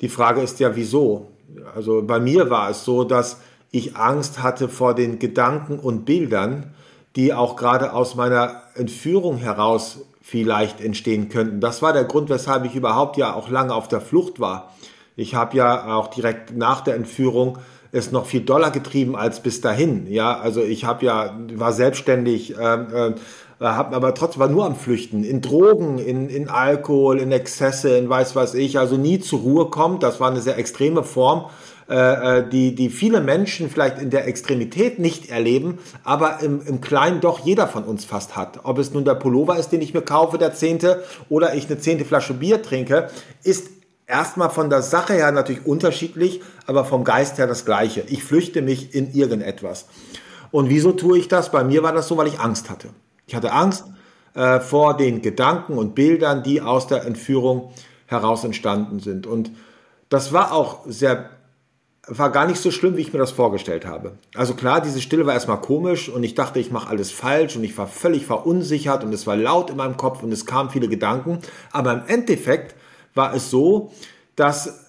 die 0.00 0.08
Frage 0.08 0.40
ist 0.40 0.60
ja, 0.60 0.76
wieso? 0.76 1.28
Also 1.74 2.02
bei 2.02 2.20
mir 2.20 2.50
war 2.50 2.70
es 2.70 2.84
so, 2.84 3.04
dass 3.04 3.40
ich 3.70 3.96
Angst 3.96 4.42
hatte 4.42 4.68
vor 4.68 4.94
den 4.94 5.18
Gedanken 5.18 5.78
und 5.78 6.04
Bildern, 6.04 6.74
die 7.16 7.34
auch 7.34 7.56
gerade 7.56 7.92
aus 7.92 8.14
meiner 8.14 8.62
Entführung 8.74 9.38
heraus 9.38 10.00
vielleicht 10.20 10.80
entstehen 10.80 11.28
könnten. 11.28 11.60
Das 11.60 11.82
war 11.82 11.92
der 11.92 12.04
Grund, 12.04 12.30
weshalb 12.30 12.64
ich 12.64 12.74
überhaupt 12.74 13.16
ja 13.16 13.34
auch 13.34 13.48
lange 13.48 13.74
auf 13.74 13.88
der 13.88 14.00
Flucht 14.00 14.40
war. 14.40 14.72
Ich 15.16 15.34
habe 15.34 15.56
ja 15.56 15.94
auch 15.94 16.08
direkt 16.08 16.56
nach 16.56 16.80
der 16.80 16.94
Entführung 16.94 17.58
es 17.92 18.10
noch 18.10 18.24
viel 18.24 18.40
doller 18.40 18.70
getrieben 18.70 19.14
als 19.14 19.40
bis 19.40 19.60
dahin. 19.60 20.06
Ja, 20.10 20.38
also 20.38 20.62
ich 20.62 20.84
habe 20.84 21.04
ja 21.04 21.38
war 21.54 21.72
selbstständig, 21.72 22.58
äh, 22.58 22.74
äh, 22.74 23.14
hab, 23.60 23.94
aber 23.94 24.14
trotzdem 24.14 24.40
war 24.40 24.48
nur 24.48 24.64
am 24.64 24.74
Flüchten 24.74 25.22
in 25.22 25.42
Drogen, 25.42 25.98
in, 25.98 26.28
in 26.28 26.48
Alkohol, 26.48 27.20
in 27.20 27.30
Exzesse, 27.30 27.96
in 27.96 28.08
weiß 28.08 28.34
was 28.34 28.54
ich. 28.54 28.78
Also 28.78 28.96
nie 28.96 29.20
zur 29.20 29.40
Ruhe 29.40 29.66
kommt. 29.66 30.02
Das 30.02 30.20
war 30.20 30.30
eine 30.30 30.40
sehr 30.40 30.56
extreme 30.56 31.04
Form, 31.04 31.50
äh, 31.88 32.38
äh, 32.38 32.48
die 32.48 32.74
die 32.74 32.88
viele 32.88 33.20
Menschen 33.20 33.68
vielleicht 33.68 34.00
in 34.00 34.08
der 34.08 34.26
Extremität 34.26 34.98
nicht 34.98 35.30
erleben, 35.30 35.78
aber 36.02 36.40
im, 36.40 36.62
im 36.66 36.80
Kleinen 36.80 37.20
doch 37.20 37.40
jeder 37.40 37.68
von 37.68 37.84
uns 37.84 38.06
fast 38.06 38.36
hat. 38.36 38.60
Ob 38.62 38.78
es 38.78 38.94
nun 38.94 39.04
der 39.04 39.16
Pullover 39.16 39.58
ist, 39.58 39.68
den 39.68 39.82
ich 39.82 39.92
mir 39.92 40.02
kaufe, 40.02 40.38
der 40.38 40.54
zehnte, 40.54 41.04
oder 41.28 41.54
ich 41.54 41.66
eine 41.66 41.78
zehnte 41.78 42.06
Flasche 42.06 42.32
Bier 42.32 42.62
trinke, 42.62 43.10
ist 43.44 43.81
erstmal 44.12 44.50
von 44.50 44.68
der 44.68 44.82
Sache 44.82 45.14
her 45.14 45.32
natürlich 45.32 45.66
unterschiedlich, 45.66 46.42
aber 46.66 46.84
vom 46.84 47.02
Geist 47.02 47.38
her 47.38 47.46
das 47.46 47.64
Gleiche. 47.64 48.04
Ich 48.08 48.22
flüchte 48.22 48.60
mich 48.60 48.94
in 48.94 49.12
irgendetwas. 49.12 49.86
Und 50.50 50.68
wieso 50.68 50.92
tue 50.92 51.18
ich 51.18 51.28
das? 51.28 51.50
Bei 51.50 51.64
mir 51.64 51.82
war 51.82 51.92
das 51.92 52.08
so, 52.08 52.16
weil 52.18 52.26
ich 52.26 52.38
Angst 52.38 52.68
hatte. 52.68 52.90
Ich 53.26 53.34
hatte 53.34 53.52
Angst 53.52 53.84
äh, 54.34 54.60
vor 54.60 54.96
den 54.96 55.22
Gedanken 55.22 55.78
und 55.78 55.94
Bildern, 55.94 56.42
die 56.42 56.60
aus 56.60 56.86
der 56.86 57.04
Entführung 57.06 57.72
heraus 58.06 58.44
entstanden 58.44 59.00
sind. 59.00 59.26
Und 59.26 59.50
das 60.10 60.34
war 60.34 60.52
auch 60.52 60.80
sehr, 60.86 61.30
war 62.06 62.30
gar 62.30 62.46
nicht 62.46 62.60
so 62.60 62.70
schlimm, 62.70 62.98
wie 62.98 63.00
ich 63.00 63.14
mir 63.14 63.18
das 63.18 63.30
vorgestellt 63.30 63.86
habe. 63.86 64.18
Also 64.34 64.52
klar, 64.52 64.82
diese 64.82 65.00
Stille 65.00 65.24
war 65.24 65.32
erstmal 65.32 65.62
komisch 65.62 66.10
und 66.10 66.22
ich 66.22 66.34
dachte, 66.34 66.60
ich 66.60 66.70
mache 66.70 66.90
alles 66.90 67.10
falsch 67.10 67.56
und 67.56 67.64
ich 67.64 67.78
war 67.78 67.86
völlig 67.86 68.26
verunsichert 68.26 69.04
und 69.04 69.14
es 69.14 69.26
war 69.26 69.36
laut 69.36 69.70
in 69.70 69.78
meinem 69.78 69.96
Kopf 69.96 70.22
und 70.22 70.32
es 70.32 70.44
kamen 70.44 70.68
viele 70.68 70.88
Gedanken. 70.88 71.38
Aber 71.70 71.94
im 71.94 72.02
Endeffekt 72.08 72.74
war 73.14 73.34
es 73.34 73.50
so, 73.50 73.92
dass 74.36 74.86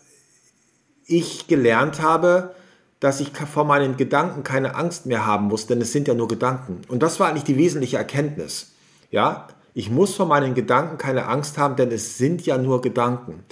ich 1.06 1.48
gelernt 1.48 2.02
habe, 2.02 2.56
dass 3.00 3.20
ich 3.20 3.32
vor 3.32 3.66
meinen 3.66 3.98
Gedanken 3.98 4.44
keine 4.44 4.76
Angst 4.76 5.06
mehr 5.06 5.26
haben 5.26 5.48
muss, 5.48 5.68
denn 5.68 5.82
es 5.82 5.92
sind 5.92 6.08
ja 6.08 6.14
nur 6.14 6.30
Gedanken. 6.30 6.82
Und 6.88 7.04
das 7.04 7.20
war 7.20 7.28
eigentlich 7.28 7.44
die 7.44 7.58
wesentliche 7.58 7.98
Erkenntnis. 7.98 8.72
Ja, 9.12 9.48
ich 9.74 9.90
muss 9.90 10.16
vor 10.16 10.26
meinen 10.26 10.54
Gedanken 10.54 10.98
keine 10.98 11.28
Angst 11.28 11.58
haben, 11.58 11.76
denn 11.76 11.92
es 11.92 12.18
sind 12.18 12.46
ja 12.46 12.58
nur 12.58 12.82
Gedanken. 12.82 13.44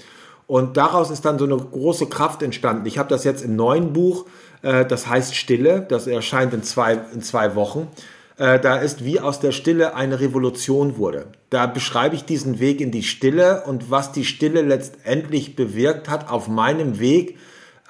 Und 0.47 0.77
daraus 0.77 1.09
ist 1.11 1.25
dann 1.25 1.39
so 1.39 1.45
eine 1.45 1.57
große 1.57 2.07
Kraft 2.07 2.43
entstanden. 2.43 2.85
Ich 2.85 2.97
habe 2.97 3.09
das 3.09 3.23
jetzt 3.23 3.43
im 3.43 3.55
neuen 3.55 3.93
Buch, 3.93 4.25
äh, 4.61 4.85
das 4.85 5.07
heißt 5.07 5.35
Stille, 5.35 5.81
das 5.81 6.07
erscheint 6.07 6.53
in 6.53 6.63
zwei, 6.63 6.99
in 7.13 7.21
zwei 7.21 7.55
Wochen. 7.55 7.87
Äh, 8.41 8.59
da 8.59 8.77
ist 8.77 9.05
wie 9.05 9.19
aus 9.19 9.39
der 9.39 9.51
Stille 9.51 9.93
eine 9.93 10.19
Revolution 10.19 10.97
wurde. 10.97 11.27
Da 11.51 11.67
beschreibe 11.67 12.15
ich 12.15 12.25
diesen 12.25 12.59
Weg 12.59 12.81
in 12.81 12.89
die 12.89 13.03
Stille 13.03 13.65
und 13.67 13.91
was 13.91 14.13
die 14.13 14.25
Stille 14.25 14.63
letztendlich 14.63 15.55
bewirkt 15.55 16.09
hat 16.09 16.27
auf 16.27 16.47
meinem 16.47 16.99
Weg, 16.99 17.37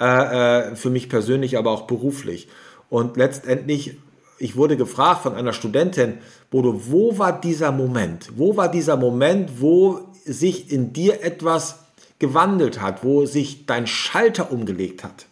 äh, 0.02 0.72
äh, 0.72 0.76
für 0.76 0.90
mich 0.90 1.08
persönlich, 1.08 1.58
aber 1.58 1.72
auch 1.72 1.84
beruflich. 1.88 2.50
Und 2.90 3.16
letztendlich, 3.16 3.98
ich 4.40 4.58
wurde 4.58 4.76
gefragt 4.76 5.24
von 5.24 5.36
einer 5.36 5.54
Studentin, 5.54 6.18
Bodo, 6.50 6.82
wo 6.88 7.18
war 7.18 7.40
dieser 7.40 7.72
Moment? 7.72 8.32
Wo 8.36 8.58
war 8.58 8.70
dieser 8.70 8.98
Moment, 8.98 9.62
wo 9.62 10.02
sich 10.26 10.70
in 10.70 10.92
dir 10.92 11.24
etwas 11.24 11.80
gewandelt 12.20 12.82
hat, 12.82 13.06
wo 13.06 13.26
sich 13.26 13.68
dein 13.68 13.88
Schalter 13.88 14.52
umgelegt 14.52 15.06
hat? 15.06 15.28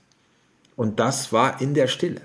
Und 0.78 1.02
das 1.02 1.34
war 1.34 1.60
in 1.60 1.74
der 1.74 1.88
Stille. 1.88 2.22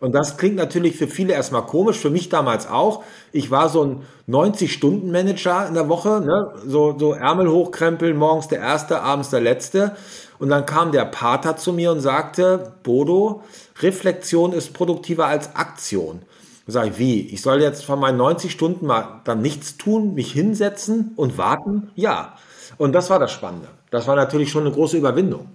Und 0.00 0.12
das 0.12 0.36
klingt 0.36 0.54
natürlich 0.54 0.96
für 0.96 1.08
viele 1.08 1.32
erstmal 1.32 1.66
komisch, 1.66 1.98
für 1.98 2.10
mich 2.10 2.28
damals 2.28 2.68
auch. 2.68 3.02
Ich 3.32 3.50
war 3.50 3.68
so 3.68 3.84
ein 3.84 4.02
90-Stunden-Manager 4.28 5.66
in 5.66 5.74
der 5.74 5.88
Woche, 5.88 6.20
ne? 6.20 6.52
so, 6.64 6.96
so 6.96 7.14
Ärmel 7.14 7.50
hochkrempeln, 7.50 8.16
morgens 8.16 8.46
der 8.46 8.60
Erste, 8.60 9.02
abends 9.02 9.30
der 9.30 9.40
Letzte. 9.40 9.96
Und 10.38 10.50
dann 10.50 10.66
kam 10.66 10.92
der 10.92 11.04
Pater 11.04 11.56
zu 11.56 11.72
mir 11.72 11.90
und 11.90 12.00
sagte, 12.00 12.74
Bodo, 12.84 13.42
Reflexion 13.80 14.52
ist 14.52 14.72
produktiver 14.72 15.26
als 15.26 15.56
Aktion. 15.56 16.22
Da 16.66 16.74
sage 16.74 16.90
ich, 16.90 16.98
wie? 16.98 17.20
Ich 17.28 17.42
soll 17.42 17.60
jetzt 17.60 17.84
von 17.84 17.98
meinen 17.98 18.18
90 18.18 18.52
Stunden 18.52 18.86
mal 18.86 19.20
dann 19.24 19.42
nichts 19.42 19.78
tun, 19.78 20.14
mich 20.14 20.30
hinsetzen 20.30 21.12
und 21.16 21.38
warten? 21.38 21.90
Ja. 21.96 22.36
Und 22.76 22.92
das 22.92 23.10
war 23.10 23.18
das 23.18 23.32
Spannende. 23.32 23.66
Das 23.90 24.06
war 24.06 24.14
natürlich 24.14 24.50
schon 24.50 24.64
eine 24.64 24.72
große 24.72 24.96
Überwindung. 24.96 25.48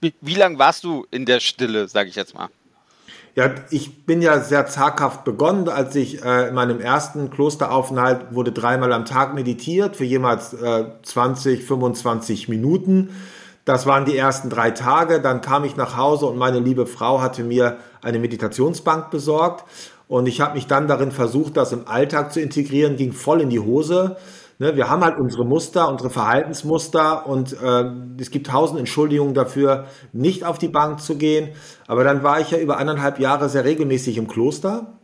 Wie, 0.00 0.14
wie 0.20 0.34
lange 0.34 0.58
warst 0.58 0.84
du 0.84 1.04
in 1.10 1.24
der 1.26 1.40
Stille, 1.40 1.88
sage 1.88 2.10
ich 2.10 2.14
jetzt 2.14 2.34
mal? 2.34 2.48
Ja, 3.34 3.50
ich 3.70 4.04
bin 4.04 4.20
ja 4.20 4.40
sehr 4.40 4.66
zaghaft 4.66 5.24
begonnen, 5.24 5.66
als 5.70 5.94
ich 5.96 6.22
äh, 6.22 6.48
in 6.48 6.54
meinem 6.54 6.80
ersten 6.80 7.30
Klosteraufenthalt 7.30 8.34
wurde 8.34 8.52
dreimal 8.52 8.92
am 8.92 9.06
Tag 9.06 9.34
meditiert 9.34 9.96
für 9.96 10.04
jemals 10.04 10.52
äh, 10.52 10.84
20, 11.02 11.64
25 11.64 12.50
Minuten. 12.50 13.08
Das 13.64 13.86
waren 13.86 14.04
die 14.04 14.16
ersten 14.18 14.50
drei 14.50 14.70
Tage. 14.72 15.20
Dann 15.20 15.40
kam 15.40 15.64
ich 15.64 15.76
nach 15.76 15.96
Hause 15.96 16.26
und 16.26 16.36
meine 16.36 16.58
liebe 16.58 16.84
Frau 16.84 17.22
hatte 17.22 17.42
mir 17.42 17.78
eine 18.02 18.18
Meditationsbank 18.18 19.10
besorgt. 19.10 19.64
Und 20.08 20.26
ich 20.26 20.42
habe 20.42 20.54
mich 20.54 20.66
dann 20.66 20.86
darin 20.86 21.10
versucht, 21.10 21.56
das 21.56 21.72
im 21.72 21.88
Alltag 21.88 22.34
zu 22.34 22.40
integrieren, 22.40 22.96
ging 22.96 23.12
voll 23.12 23.40
in 23.40 23.48
die 23.48 23.60
Hose. 23.60 24.16
Ne, 24.62 24.76
wir 24.76 24.88
haben 24.88 25.02
halt 25.02 25.18
unsere 25.18 25.44
Muster, 25.44 25.88
unsere 25.88 26.08
Verhaltensmuster 26.08 27.26
und 27.26 27.52
äh, 27.60 27.84
es 28.20 28.30
gibt 28.30 28.46
tausend 28.46 28.78
Entschuldigungen 28.78 29.34
dafür, 29.34 29.86
nicht 30.12 30.44
auf 30.44 30.56
die 30.56 30.68
Bank 30.68 31.00
zu 31.00 31.16
gehen. 31.16 31.48
Aber 31.88 32.04
dann 32.04 32.22
war 32.22 32.38
ich 32.38 32.52
ja 32.52 32.58
über 32.58 32.78
anderthalb 32.78 33.18
Jahre 33.18 33.48
sehr 33.48 33.64
regelmäßig 33.64 34.18
im 34.18 34.28
Kloster 34.28 34.98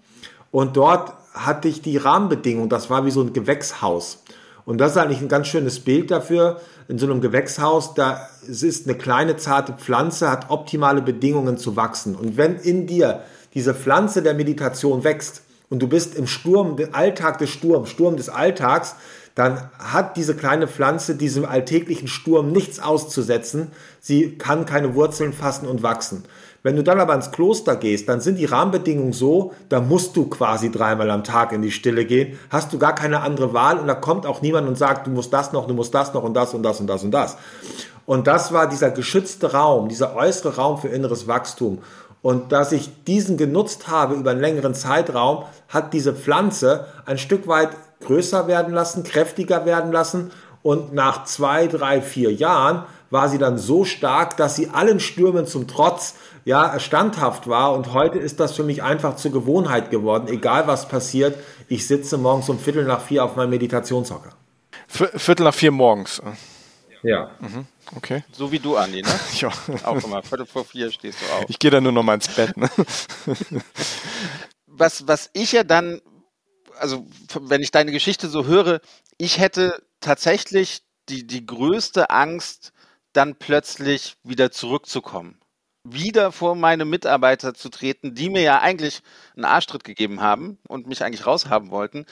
und 0.52 0.76
dort 0.76 1.12
hatte 1.34 1.66
ich 1.66 1.82
die 1.82 1.96
Rahmenbedingungen. 1.96 2.68
Das 2.68 2.88
war 2.88 3.04
wie 3.04 3.11
so 3.11 3.20
ein 3.20 3.32
Gewächshaus. 3.32 4.22
Und 4.64 4.78
das 4.78 4.92
ist 4.92 4.98
eigentlich 4.98 5.22
ein 5.22 5.28
ganz 5.28 5.48
schönes 5.48 5.80
Bild 5.80 6.12
dafür. 6.12 6.61
In 6.86 7.00
so 7.00 7.06
einem 7.06 7.20
Gewächshaus, 7.20 7.94
da 7.94 8.28
ist 8.46 8.86
eine 8.86 8.96
kleine 8.96 9.38
zarte 9.38 9.72
Pflanze, 9.72 10.30
hat 10.30 10.50
optimale 10.50 11.02
Bedingungen 11.02 11.59
zu 11.59 11.74
wachsen. 11.74 12.14
Und 12.14 12.36
wenn 12.36 12.54
in 12.54 12.86
dir 12.86 13.24
diese 13.54 13.74
Pflanze 13.74 14.22
der 14.22 14.34
Meditation 14.34 15.02
wächst 15.02 15.42
und 15.68 15.82
du 15.82 15.88
bist 15.88 16.14
im 16.14 16.28
Sturm, 16.28 16.78
im 16.78 16.94
Alltag 16.94 17.38
des 17.38 17.50
Sturms, 17.50 17.88
Sturm 17.90 18.16
des 18.16 18.28
Alltags, 18.28 18.94
dann 19.39 19.70
hat 19.78 20.16
diese 20.16 20.34
kleine 20.34 20.66
Pflanze 20.66 21.14
diesem 21.14 21.45
alltäglichen 21.45 22.09
Sturm 22.09 22.51
nichts 22.51 22.80
auszusetzen. 22.80 23.68
Sie 24.01 24.36
kann 24.36 24.66
keine 24.66 24.97
Wurzeln 24.97 25.32
fassen 25.32 25.68
und 25.68 25.84
wachsen. 25.84 26.24
Wenn 26.64 26.74
du 26.74 26.82
dann 26.82 26.99
aber 26.99 27.14
ins 27.14 27.30
Kloster 27.30 27.76
gehst, 27.76 28.09
dann 28.09 28.20
sind 28.20 28.36
die 28.36 28.47
Rahmenbedingungen 28.47 29.12
so, 29.12 29.53
da 29.68 29.80
musst 29.80 30.16
du 30.16 30.28
quasi 30.28 30.72
dreimal 30.72 31.09
am 31.12 31.22
Tag 31.22 31.53
in 31.53 31.62
die 31.62 31.70
Stille 31.70 32.05
gehen, 32.05 32.36
hast 32.51 32.72
du 32.72 32.78
gar 32.78 32.97
keine 32.97 33.20
andere 33.20 33.55
Wahl 33.55 33.78
und 33.78 33.86
da 33.86 33.95
kommt 33.95 34.26
auch 34.26 34.43
niemand 34.43 34.66
und 34.66 34.76
sagt, 34.76 35.07
du 35.07 35.12
musst 35.12 35.32
das 35.32 35.53
noch, 35.53 35.68
du 35.68 35.74
musst 35.74 35.95
das 35.95 36.12
noch 36.14 36.24
und 36.24 36.34
das 36.34 36.53
und 36.53 36.64
das 36.64 36.80
und 36.80 36.89
das 36.89 37.05
und 37.05 37.12
das. 37.12 37.36
Und 38.07 38.26
das 38.26 38.53
war 38.53 38.68
dieser 38.68 38.91
geschützte 38.91 39.53
Raum, 39.53 39.89
dieser 39.89 40.16
äußere 40.16 40.57
Raum 40.57 40.78
für 40.78 40.89
inneres 40.89 41.28
Wachstum. 41.28 41.78
Und 42.22 42.51
dass 42.51 42.72
ich 42.72 43.05
diesen 43.05 43.36
genutzt 43.36 43.86
habe 43.86 44.16
über 44.16 44.32
einen 44.32 44.41
längeren 44.41 44.74
Zeitraum, 44.74 45.45
hat 45.68 45.95
diese 45.95 46.12
Pflanze 46.12 46.86
ein 47.07 47.18
Stück 47.18 47.47
weit 47.47 47.70
größer 48.01 48.46
werden 48.46 48.72
lassen, 48.74 49.05
kräftiger 49.05 49.64
werden 49.66 49.92
lassen. 49.92 50.30
Und 50.62 50.92
nach 50.92 51.24
zwei, 51.24 51.66
drei, 51.66 52.03
vier 52.03 52.32
Jahren 52.32 52.84
war 53.11 53.28
sie 53.28 53.38
dann 53.38 53.59
so 53.59 53.84
stark, 53.84 54.36
dass 54.36 54.57
sie 54.57 54.68
allen 54.68 55.01
Stürmen 55.01 55.46
zum 55.46 55.66
Trotz 55.66 56.14
ja 56.44 56.78
standhaft 56.78 57.49
war. 57.49 57.72
Und 57.72 57.92
heute 57.92 58.18
ist 58.18 58.40
das 58.40 58.55
für 58.55 58.64
mich 58.64 58.82
einfach 58.82 59.16
zur 59.16 59.32
Gewohnheit 59.32 59.90
geworden. 59.90 60.28
Egal 60.28 60.66
was 60.66 60.88
passiert, 60.88 61.38
ich 61.68 61.86
sitze 61.86 62.18
morgens 62.18 62.49
um 62.49 62.59
Viertel 62.59 62.84
nach 62.84 63.01
vier 63.01 63.24
auf 63.24 63.36
meinem 63.36 63.51
Meditationshocker. 63.51 64.30
Viertel 64.88 65.44
nach 65.44 65.55
vier 65.55 65.70
morgens. 65.70 66.20
Ja. 67.03 67.30
Mhm. 67.40 67.66
Okay. 67.96 68.24
So 68.32 68.51
wie 68.51 68.59
du, 68.59 68.76
Andi, 68.76 69.03
ne? 69.03 69.09
ja. 69.36 69.51
Auch 69.84 70.03
immer. 70.03 70.22
Viertel 70.22 70.46
vor 70.46 70.64
vier 70.64 70.90
stehst 70.90 71.18
du 71.20 71.34
auf. 71.34 71.44
Ich 71.49 71.59
gehe 71.59 71.70
dann 71.70 71.82
nur 71.82 71.92
noch 71.92 72.03
mal 72.03 72.14
ins 72.14 72.28
Bett. 72.28 72.57
Ne? 72.57 72.68
was, 74.66 75.07
was 75.07 75.30
ich 75.32 75.53
ja 75.53 75.64
dann 75.64 76.01
also 76.79 77.07
wenn 77.41 77.62
ich 77.62 77.70
deine 77.70 77.93
Geschichte 77.93 78.29
so 78.29 78.47
höre, 78.47 78.81
ich 79.16 79.39
hätte 79.39 79.83
tatsächlich 80.01 80.83
die, 81.09 81.26
die 81.26 81.45
größte 81.45 82.11
Angst, 82.11 82.72
dann 83.12 83.37
plötzlich 83.37 84.16
wieder 84.22 84.51
zurückzukommen. 84.51 85.41
Wieder 85.85 86.33
vor 86.33 86.55
meine 86.55 86.85
Mitarbeiter 86.85 87.55
zu 87.55 87.68
treten, 87.70 88.14
die 88.14 88.29
mir 88.31 88.43
ja 88.43 88.61
eigentlich 88.61 89.01
einen 89.35 89.45
Arschtritt 89.45 89.85
gegeben 89.85 90.20
haben 90.20 90.59
und 90.68 90.87
mich 90.87 91.03
eigentlich 91.03 91.26
raushaben 91.26 91.70
wollten. 91.70 92.05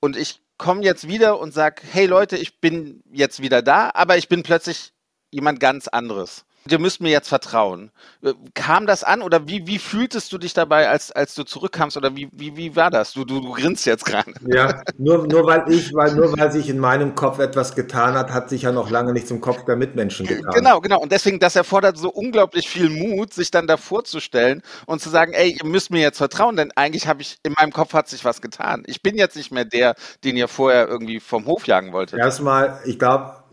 Und 0.00 0.16
ich 0.16 0.40
komme 0.56 0.84
jetzt 0.84 1.08
wieder 1.08 1.40
und 1.40 1.52
sage, 1.52 1.82
hey 1.90 2.06
Leute, 2.06 2.36
ich 2.36 2.60
bin 2.60 3.02
jetzt 3.12 3.42
wieder 3.42 3.62
da, 3.62 3.90
aber 3.94 4.16
ich 4.16 4.28
bin 4.28 4.42
plötzlich 4.42 4.92
jemand 5.32 5.58
ganz 5.58 5.88
anderes 5.88 6.44
ihr 6.70 6.78
müsst 6.78 7.00
mir 7.00 7.10
jetzt 7.10 7.28
vertrauen. 7.28 7.90
Äh, 8.22 8.32
kam 8.54 8.86
das 8.86 9.04
an 9.04 9.22
oder 9.22 9.46
wie, 9.46 9.66
wie 9.66 9.78
fühltest 9.78 10.32
du 10.32 10.38
dich 10.38 10.54
dabei, 10.54 10.88
als, 10.88 11.12
als 11.12 11.34
du 11.34 11.44
zurückkamst 11.44 11.96
oder 11.96 12.16
wie, 12.16 12.28
wie, 12.32 12.56
wie 12.56 12.76
war 12.76 12.90
das? 12.90 13.12
Du, 13.12 13.24
du, 13.24 13.40
du 13.40 13.52
grinst 13.52 13.86
jetzt 13.86 14.04
gerade. 14.04 14.32
Ja, 14.46 14.82
nur, 14.98 15.26
nur 15.26 15.46
weil 15.46 15.64
ich, 15.70 15.92
weil, 15.94 16.14
nur 16.14 16.36
weil 16.38 16.50
sich 16.52 16.68
in 16.68 16.78
meinem 16.78 17.14
Kopf 17.14 17.38
etwas 17.38 17.74
getan 17.74 18.14
hat, 18.14 18.30
hat 18.30 18.48
sich 18.48 18.62
ja 18.62 18.72
noch 18.72 18.90
lange 18.90 19.12
nicht 19.12 19.28
zum 19.28 19.40
Kopf 19.40 19.64
der 19.64 19.76
Mitmenschen 19.76 20.26
getan. 20.26 20.52
Genau, 20.54 20.80
genau. 20.80 21.00
Und 21.00 21.12
deswegen, 21.12 21.38
das 21.38 21.56
erfordert 21.56 21.98
so 21.98 22.10
unglaublich 22.10 22.68
viel 22.68 22.88
Mut, 22.88 23.34
sich 23.34 23.50
dann 23.50 23.66
davor 23.66 24.04
zu 24.04 24.20
stellen 24.20 24.62
und 24.86 25.02
zu 25.02 25.10
sagen, 25.10 25.32
ey, 25.32 25.58
ihr 25.60 25.68
müsst 25.68 25.90
mir 25.90 26.00
jetzt 26.00 26.18
vertrauen, 26.18 26.56
denn 26.56 26.72
eigentlich 26.76 27.06
habe 27.06 27.22
ich, 27.22 27.36
in 27.42 27.54
meinem 27.58 27.72
Kopf 27.72 27.92
hat 27.92 28.08
sich 28.08 28.24
was 28.24 28.40
getan. 28.40 28.84
Ich 28.86 29.02
bin 29.02 29.16
jetzt 29.16 29.36
nicht 29.36 29.52
mehr 29.52 29.64
der, 29.64 29.94
den 30.24 30.36
ihr 30.36 30.48
vorher 30.48 30.88
irgendwie 30.88 31.20
vom 31.20 31.46
Hof 31.46 31.66
jagen 31.66 31.92
wolltet. 31.92 32.18
Erstmal, 32.18 32.80
ich 32.84 32.98
glaube, 32.98 33.43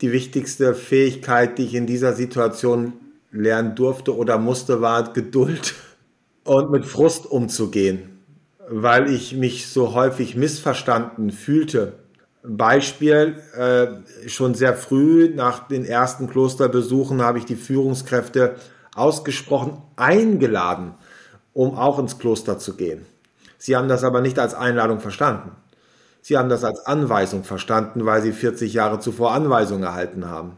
die 0.00 0.12
wichtigste 0.12 0.74
Fähigkeit, 0.74 1.58
die 1.58 1.64
ich 1.64 1.74
in 1.74 1.86
dieser 1.86 2.14
Situation 2.14 2.94
lernen 3.30 3.74
durfte 3.74 4.16
oder 4.16 4.38
musste, 4.38 4.80
war 4.80 5.12
Geduld 5.12 5.74
und 6.44 6.70
mit 6.70 6.84
Frust 6.84 7.26
umzugehen, 7.26 8.20
weil 8.68 9.10
ich 9.10 9.34
mich 9.34 9.68
so 9.68 9.94
häufig 9.94 10.36
missverstanden 10.36 11.30
fühlte. 11.30 11.94
Beispiel, 12.44 13.40
äh, 13.56 14.28
schon 14.28 14.54
sehr 14.54 14.74
früh 14.74 15.32
nach 15.34 15.68
den 15.68 15.84
ersten 15.84 16.28
Klosterbesuchen 16.28 17.22
habe 17.22 17.38
ich 17.38 17.44
die 17.44 17.56
Führungskräfte 17.56 18.56
ausgesprochen 18.94 19.78
eingeladen, 19.96 20.94
um 21.52 21.76
auch 21.76 21.98
ins 21.98 22.18
Kloster 22.18 22.58
zu 22.58 22.74
gehen. 22.74 23.06
Sie 23.58 23.76
haben 23.76 23.88
das 23.88 24.02
aber 24.02 24.20
nicht 24.20 24.40
als 24.40 24.54
Einladung 24.54 24.98
verstanden. 24.98 25.52
Sie 26.22 26.38
haben 26.38 26.48
das 26.48 26.62
als 26.62 26.86
Anweisung 26.86 27.42
verstanden, 27.42 28.06
weil 28.06 28.22
Sie 28.22 28.32
40 28.32 28.72
Jahre 28.72 29.00
zuvor 29.00 29.32
Anweisungen 29.32 29.82
erhalten 29.82 30.30
haben. 30.30 30.56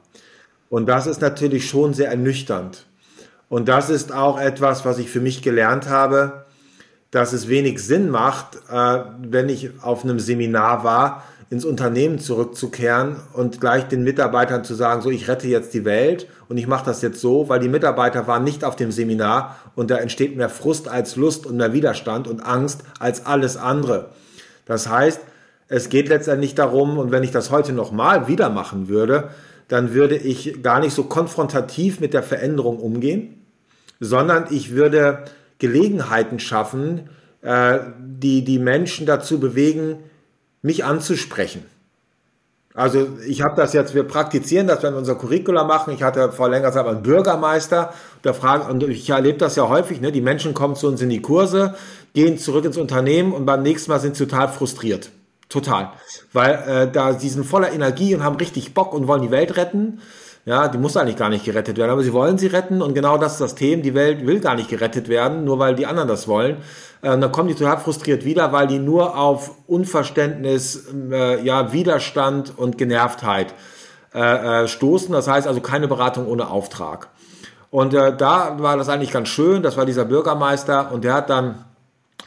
Und 0.69 0.87
das 0.87 1.07
ist 1.07 1.23
natürlich 1.23 1.69
schon 1.69 1.95
sehr 1.95 2.11
ernüchternd. 2.11 2.85
Und 3.49 3.69
das 3.69 3.89
ist 3.89 4.13
auch 4.13 4.39
etwas, 4.39 4.85
was 4.85 4.99
ich 4.99 5.09
für 5.09 5.21
mich 5.21 5.41
gelernt 5.41 5.89
habe, 5.89 6.45
dass 7.11 7.33
es 7.33 7.49
wenig 7.49 7.83
Sinn 7.83 8.11
macht, 8.11 8.57
äh, 8.71 8.99
wenn 9.23 9.49
ich 9.49 9.71
auf 9.81 10.05
einem 10.05 10.19
Seminar 10.19 10.85
war, 10.85 11.25
ins 11.49 11.65
Unternehmen 11.65 12.19
zurückzukehren 12.19 13.17
und 13.33 13.61
gleich 13.61 13.85
den 13.85 14.03
Mitarbeitern 14.03 14.65
zu 14.65 14.75
sagen, 14.75 15.01
so 15.01 15.11
ich 15.11 15.29
rette 15.29 15.47
jetzt 15.47 15.73
die 15.73 15.85
Welt 15.85 16.27
und 16.49 16.59
ich 16.59 16.67
mache 16.67 16.85
das 16.85 17.01
jetzt 17.01 17.21
so, 17.21 17.49
weil 17.49 17.61
die 17.61 17.69
Mitarbeiter 17.69 18.27
waren 18.27 18.45
nicht 18.45 18.65
auf 18.65 18.77
dem 18.77 18.91
Seminar 18.91 19.57
und 19.77 19.91
da 19.91 19.97
entsteht 19.97 20.37
mehr 20.37 20.49
Frust 20.49 20.89
als 20.89 21.17
Lust 21.17 21.47
und 21.47 21.57
mehr 21.57 21.73
Widerstand 21.73 22.27
und 22.27 22.41
Angst 22.41 22.83
als 22.99 23.25
alles 23.25 23.57
andere. 23.57 24.11
Das 24.67 24.89
heißt, 24.89 25.21
es 25.69 25.89
geht 25.89 26.09
letztendlich 26.09 26.55
darum, 26.55 26.99
und 26.99 27.11
wenn 27.11 27.23
ich 27.23 27.31
das 27.31 27.51
heute 27.51 27.73
nochmal 27.73 28.29
wieder 28.29 28.51
machen 28.51 28.89
würde, 28.89 29.31
dann 29.69 29.95
würde 29.95 30.17
ich 30.17 30.63
gar 30.63 30.81
nicht 30.81 30.95
so 30.95 31.05
konfrontativ 31.05 32.01
mit 32.01 32.13
der 32.13 32.23
Veränderung 32.23 32.79
umgehen, 32.79 33.45
sondern 33.99 34.47
ich 34.51 34.73
würde 34.73 35.25
Gelegenheiten 35.59 36.39
schaffen, 36.39 37.09
äh, 37.43 37.79
die 37.99 38.45
die 38.45 38.59
Menschen 38.59 39.07
dazu 39.07 39.41
bewegen, 39.41 39.97
mich 40.63 40.85
anzusprechen. 40.85 41.65
Also 42.75 43.07
ich 43.27 43.43
habe 43.43 43.55
das 43.55 43.73
jetzt, 43.73 43.95
wir 43.95 44.03
praktizieren 44.03 44.67
das, 44.67 44.83
wenn 44.83 44.95
wir 44.95 44.99
unser 44.99 45.15
Curriculum 45.15 45.69
machen. 45.69 45.95
Ich 45.95 46.03
hatte 46.03 46.33
vor 46.33 46.49
längerer 46.49 46.73
Zeit 46.73 46.87
einen 46.87 47.03
Bürgermeister, 47.03 47.95
der 48.25 48.35
fragt, 48.35 48.69
und 48.69 48.83
ich 48.83 49.09
erlebe 49.09 49.39
das 49.39 49.55
ja 49.55 49.69
häufig, 49.69 50.01
ne? 50.01 50.11
die 50.11 50.21
Menschen 50.21 50.55
kommen 50.55 50.75
zu 50.75 50.89
uns 50.89 51.01
in 51.01 51.09
die 51.09 51.23
Kurse, 51.23 51.77
gehen 52.15 52.37
zurück 52.37 52.65
ins 52.65 52.77
Unternehmen 52.77 53.33
und 53.33 53.47
beim 53.47 53.63
nächsten 53.63 53.93
Mal 53.93 54.01
sind 54.01 54.17
sie 54.17 54.27
total 54.27 54.49
frustriert. 54.49 55.11
Total. 55.49 55.93
Weil 56.33 56.55
äh, 56.67 56.91
da 56.91 57.19
sie 57.19 57.29
sind 57.29 57.45
voller 57.45 57.73
Energie 57.73 58.15
und 58.15 58.23
haben 58.23 58.37
richtig 58.37 58.75
Bock 58.75 58.93
und 58.93 59.07
wollen 59.07 59.23
die 59.23 59.31
Welt 59.31 59.57
retten. 59.57 60.01
Ja, 60.47 60.69
die 60.69 60.77
muss 60.77 60.97
eigentlich 60.97 61.17
gar 61.17 61.31
nicht 61.31 61.47
gerettet 61.47 61.79
werden, 61.79 61.91
aber 61.91 62.03
sie 62.03 62.13
wollen 62.13 62.37
sie 62.37 62.49
retten 62.49 62.83
und 62.83 62.93
genau 62.93 63.17
das 63.17 63.33
ist 63.33 63.41
das 63.41 63.55
Thema. 63.55 63.83
Die 63.83 63.95
Welt 63.95 64.27
will 64.27 64.41
gar 64.41 64.55
nicht 64.55 64.69
gerettet 64.69 65.09
werden, 65.09 65.45
nur 65.45 65.59
weil 65.59 65.75
die 65.75 65.87
anderen 65.87 66.09
das 66.09 66.29
wollen. 66.29 66.59
Äh, 67.03 67.13
und 67.13 67.21
dann 67.21 67.33
kommen 67.33 67.49
die 67.49 67.55
total 67.55 67.79
frustriert 67.79 68.25
wieder, 68.25 68.53
weil 68.53 68.67
die 68.67 68.79
nur 68.79 69.17
auf 69.19 69.53
Unverständnis, 69.67 70.87
äh, 71.11 71.43
ja, 71.43 71.73
Widerstand 71.73 72.53
und 72.57 72.77
Genervtheit 72.77 73.55
äh, 74.15 74.65
äh, 74.65 74.69
stoßen. 74.69 75.13
Das 75.13 75.29
heißt 75.29 75.47
also 75.47 75.61
keine 75.61 75.89
Beratung 75.89 76.27
ohne 76.27 76.51
Auftrag. 76.51 77.09
Und 77.71 77.95
äh, 77.95 78.17
da 78.17 78.57
war 78.61 78.77
das 78.77 78.89
eigentlich 78.89 79.11
ganz 79.11 79.29
schön. 79.29 79.63
Das 79.63 79.77
war 79.77 79.87
dieser 79.87 80.05
Bürgermeister 80.05 80.93
und 80.93 81.05
der 81.05 81.15
hat 81.15 81.31
dann 81.31 81.65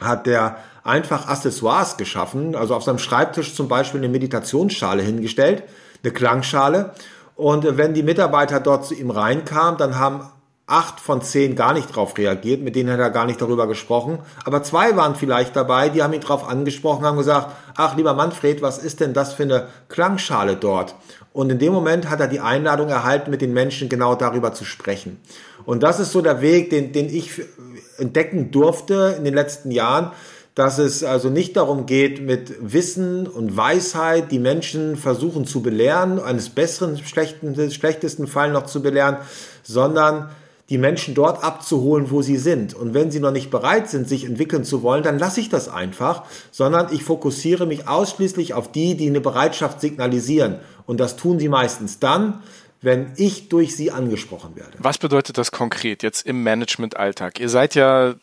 hat 0.00 0.26
der 0.26 0.58
einfach 0.88 1.28
Accessoires 1.28 1.96
geschaffen. 1.96 2.56
Also 2.56 2.74
auf 2.74 2.82
seinem 2.82 2.98
Schreibtisch 2.98 3.54
zum 3.54 3.68
Beispiel 3.68 4.00
eine 4.00 4.08
Meditationsschale 4.08 5.02
hingestellt, 5.02 5.62
eine 6.02 6.12
Klangschale. 6.12 6.94
Und 7.36 7.76
wenn 7.76 7.94
die 7.94 8.02
Mitarbeiter 8.02 8.58
dort 8.58 8.86
zu 8.86 8.94
ihm 8.94 9.10
reinkamen, 9.10 9.78
dann 9.78 9.98
haben 9.98 10.22
acht 10.66 11.00
von 11.00 11.22
zehn 11.22 11.56
gar 11.56 11.72
nicht 11.72 11.90
darauf 11.90 12.16
reagiert, 12.18 12.60
mit 12.60 12.76
denen 12.76 12.90
hat 12.90 13.00
er 13.00 13.10
gar 13.10 13.24
nicht 13.24 13.40
darüber 13.40 13.66
gesprochen. 13.66 14.18
Aber 14.44 14.62
zwei 14.62 14.96
waren 14.96 15.14
vielleicht 15.14 15.56
dabei, 15.56 15.88
die 15.88 16.02
haben 16.02 16.12
ihn 16.12 16.20
darauf 16.20 16.46
angesprochen, 16.46 17.06
haben 17.06 17.16
gesagt, 17.16 17.54
ach 17.74 17.96
lieber 17.96 18.12
Manfred, 18.12 18.60
was 18.60 18.78
ist 18.78 19.00
denn 19.00 19.14
das 19.14 19.32
für 19.32 19.44
eine 19.44 19.68
Klangschale 19.88 20.56
dort? 20.56 20.94
Und 21.32 21.50
in 21.50 21.58
dem 21.58 21.72
Moment 21.72 22.10
hat 22.10 22.20
er 22.20 22.28
die 22.28 22.40
Einladung 22.40 22.88
erhalten, 22.88 23.30
mit 23.30 23.40
den 23.40 23.54
Menschen 23.54 23.88
genau 23.88 24.14
darüber 24.14 24.52
zu 24.52 24.64
sprechen. 24.64 25.20
Und 25.64 25.82
das 25.82 26.00
ist 26.00 26.12
so 26.12 26.20
der 26.20 26.42
Weg, 26.42 26.70
den, 26.70 26.92
den 26.92 27.08
ich 27.08 27.42
entdecken 27.96 28.50
durfte 28.50 29.14
in 29.16 29.24
den 29.24 29.34
letzten 29.34 29.70
Jahren, 29.70 30.12
dass 30.58 30.78
es 30.78 31.04
also 31.04 31.30
nicht 31.30 31.56
darum 31.56 31.86
geht, 31.86 32.20
mit 32.20 32.52
Wissen 32.60 33.28
und 33.28 33.56
Weisheit 33.56 34.32
die 34.32 34.40
Menschen 34.40 34.96
versuchen 34.96 35.46
zu 35.46 35.62
belehren, 35.62 36.18
eines 36.18 36.48
besseren, 36.48 36.98
schlechten, 36.98 37.70
schlechtesten 37.70 38.26
Fall 38.26 38.50
noch 38.50 38.66
zu 38.66 38.82
belehren, 38.82 39.18
sondern 39.62 40.30
die 40.68 40.78
Menschen 40.78 41.14
dort 41.14 41.44
abzuholen, 41.44 42.10
wo 42.10 42.22
sie 42.22 42.36
sind. 42.38 42.74
Und 42.74 42.92
wenn 42.92 43.12
sie 43.12 43.20
noch 43.20 43.30
nicht 43.30 43.52
bereit 43.52 43.88
sind, 43.88 44.08
sich 44.08 44.24
entwickeln 44.24 44.64
zu 44.64 44.82
wollen, 44.82 45.04
dann 45.04 45.20
lasse 45.20 45.38
ich 45.38 45.48
das 45.48 45.68
einfach, 45.68 46.24
sondern 46.50 46.92
ich 46.92 47.04
fokussiere 47.04 47.64
mich 47.64 47.86
ausschließlich 47.86 48.54
auf 48.54 48.72
die, 48.72 48.96
die 48.96 49.06
eine 49.06 49.20
Bereitschaft 49.20 49.80
signalisieren. 49.80 50.56
Und 50.86 50.98
das 50.98 51.14
tun 51.14 51.38
sie 51.38 51.48
meistens 51.48 52.00
dann, 52.00 52.42
wenn 52.82 53.12
ich 53.14 53.48
durch 53.48 53.76
sie 53.76 53.92
angesprochen 53.92 54.56
werde. 54.56 54.72
Was 54.78 54.98
bedeutet 54.98 55.38
das 55.38 55.52
konkret 55.52 56.02
jetzt 56.02 56.26
im 56.26 56.42
Management-Alltag? 56.42 57.38
Ihr 57.38 57.48
seid 57.48 57.76
ja 57.76 58.16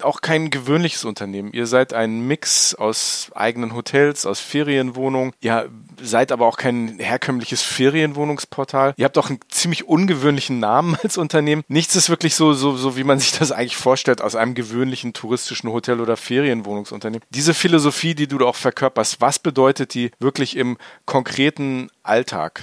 auch 0.00 0.20
kein 0.20 0.50
gewöhnliches 0.50 1.04
Unternehmen. 1.04 1.52
Ihr 1.52 1.66
seid 1.66 1.92
ein 1.92 2.26
Mix 2.26 2.74
aus 2.74 3.30
eigenen 3.34 3.74
Hotels, 3.74 4.26
aus 4.26 4.40
Ferienwohnungen. 4.40 5.32
Ihr 5.40 5.70
seid 6.00 6.32
aber 6.32 6.46
auch 6.46 6.56
kein 6.56 6.98
herkömmliches 6.98 7.62
Ferienwohnungsportal. 7.62 8.94
Ihr 8.96 9.04
habt 9.04 9.18
auch 9.18 9.28
einen 9.28 9.40
ziemlich 9.48 9.86
ungewöhnlichen 9.86 10.58
Namen 10.60 10.96
als 11.02 11.18
Unternehmen. 11.18 11.62
Nichts 11.68 11.94
ist 11.96 12.08
wirklich 12.08 12.34
so, 12.34 12.54
so, 12.54 12.76
so 12.76 12.96
wie 12.96 13.04
man 13.04 13.18
sich 13.18 13.32
das 13.32 13.52
eigentlich 13.52 13.76
vorstellt 13.76 14.22
aus 14.22 14.34
einem 14.34 14.54
gewöhnlichen 14.54 15.12
touristischen 15.12 15.70
Hotel 15.70 16.00
oder 16.00 16.16
Ferienwohnungsunternehmen. 16.16 17.26
Diese 17.30 17.54
Philosophie, 17.54 18.14
die 18.14 18.26
du 18.26 18.46
auch 18.46 18.56
verkörperst, 18.56 19.20
was 19.20 19.38
bedeutet 19.38 19.94
die 19.94 20.10
wirklich 20.18 20.56
im 20.56 20.78
konkreten 21.06 21.90
Alltag? 22.02 22.62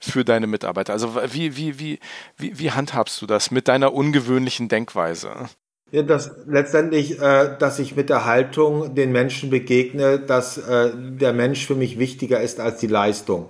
für 0.00 0.24
deine 0.24 0.46
Mitarbeiter? 0.46 0.92
Also 0.92 1.16
wie, 1.32 1.56
wie, 1.56 1.80
wie, 1.80 1.98
wie, 2.36 2.56
wie 2.56 2.70
handhabst 2.70 3.20
du 3.20 3.26
das 3.26 3.50
mit 3.50 3.66
deiner 3.66 3.92
ungewöhnlichen 3.92 4.68
Denkweise? 4.68 5.48
Ja, 5.90 6.02
das 6.02 6.32
letztendlich, 6.46 7.18
äh, 7.18 7.56
dass 7.58 7.78
ich 7.78 7.96
mit 7.96 8.10
der 8.10 8.26
Haltung 8.26 8.94
den 8.94 9.10
Menschen 9.10 9.48
begegne, 9.48 10.18
dass 10.18 10.58
äh, 10.58 10.90
der 10.94 11.32
Mensch 11.32 11.66
für 11.66 11.74
mich 11.74 11.98
wichtiger 11.98 12.40
ist 12.42 12.60
als 12.60 12.78
die 12.78 12.86
Leistung. 12.86 13.48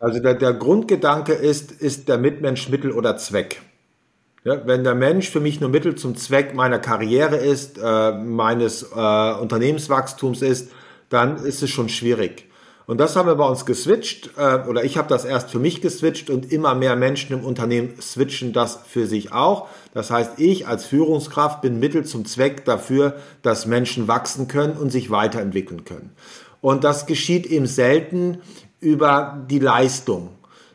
Also 0.00 0.20
der, 0.20 0.34
der 0.34 0.54
Grundgedanke 0.54 1.32
ist, 1.34 1.72
ist 1.72 2.08
der 2.08 2.16
Mitmensch 2.16 2.70
Mittel 2.70 2.92
oder 2.92 3.18
Zweck. 3.18 3.60
Ja, 4.44 4.66
wenn 4.66 4.82
der 4.82 4.94
Mensch 4.94 5.28
für 5.28 5.40
mich 5.40 5.60
nur 5.60 5.68
Mittel 5.68 5.94
zum 5.96 6.16
Zweck 6.16 6.54
meiner 6.54 6.78
Karriere 6.78 7.36
ist, 7.36 7.76
äh, 7.76 8.12
meines 8.12 8.84
äh, 8.84 9.32
Unternehmenswachstums 9.34 10.40
ist, 10.40 10.70
dann 11.10 11.36
ist 11.36 11.62
es 11.62 11.68
schon 11.68 11.90
schwierig. 11.90 12.47
Und 12.88 12.96
das 12.96 13.16
haben 13.16 13.28
wir 13.28 13.34
bei 13.34 13.46
uns 13.46 13.66
geswitcht, 13.66 14.30
äh, 14.38 14.60
oder 14.66 14.82
ich 14.82 14.96
habe 14.96 15.08
das 15.08 15.26
erst 15.26 15.50
für 15.50 15.58
mich 15.58 15.82
geswitcht 15.82 16.30
und 16.30 16.50
immer 16.50 16.74
mehr 16.74 16.96
Menschen 16.96 17.34
im 17.38 17.44
Unternehmen 17.44 17.92
switchen 18.00 18.54
das 18.54 18.80
für 18.88 19.06
sich 19.06 19.30
auch. 19.30 19.68
Das 19.92 20.10
heißt, 20.10 20.38
ich 20.38 20.66
als 20.66 20.86
Führungskraft 20.86 21.60
bin 21.60 21.80
Mittel 21.80 22.06
zum 22.06 22.24
Zweck 22.24 22.64
dafür, 22.64 23.16
dass 23.42 23.66
Menschen 23.66 24.08
wachsen 24.08 24.48
können 24.48 24.72
und 24.72 24.88
sich 24.88 25.10
weiterentwickeln 25.10 25.84
können. 25.84 26.12
Und 26.62 26.82
das 26.82 27.04
geschieht 27.04 27.44
eben 27.44 27.66
selten 27.66 28.38
über 28.80 29.44
die 29.50 29.60
Leistung 29.60 30.30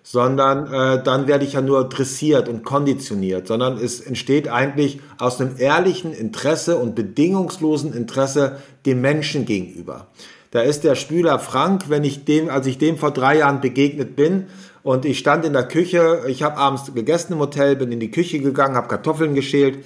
sondern 0.05 0.67
äh, 0.67 1.01
dann 1.01 1.27
werde 1.27 1.45
ich 1.45 1.53
ja 1.53 1.61
nur 1.61 1.87
dressiert 1.87 2.49
und 2.49 2.65
konditioniert, 2.65 3.47
sondern 3.47 3.77
es 3.77 4.01
entsteht 4.01 4.49
eigentlich 4.49 4.99
aus 5.17 5.39
einem 5.39 5.55
ehrlichen 5.57 6.11
Interesse 6.11 6.77
und 6.77 6.93
bedingungslosen 6.93 7.93
Interesse 7.93 8.57
dem 8.85 8.99
Menschen 8.99 9.45
gegenüber. 9.45 10.07
Da 10.53 10.61
ist 10.61 10.83
der 10.83 10.93
Spüler 10.93 11.39
Frank, 11.39 11.89
wenn 11.89 12.03
ich 12.03 12.25
dem, 12.25 12.47
als 12.47 12.67
ich 12.67 12.77
dem 12.77 12.97
vor 12.97 13.09
drei 13.09 13.39
Jahren 13.39 13.59
begegnet 13.59 14.15
bin 14.15 14.45
und 14.83 15.03
ich 15.03 15.17
stand 15.17 15.45
in 15.45 15.53
der 15.53 15.67
Küche, 15.67 16.25
ich 16.27 16.43
habe 16.43 16.57
abends 16.57 16.93
gegessen 16.93 17.33
im 17.33 17.39
Hotel, 17.39 17.75
bin 17.75 17.91
in 17.91 17.99
die 17.99 18.11
Küche 18.11 18.37
gegangen, 18.37 18.75
habe 18.75 18.87
Kartoffeln 18.87 19.33
geschält 19.33 19.83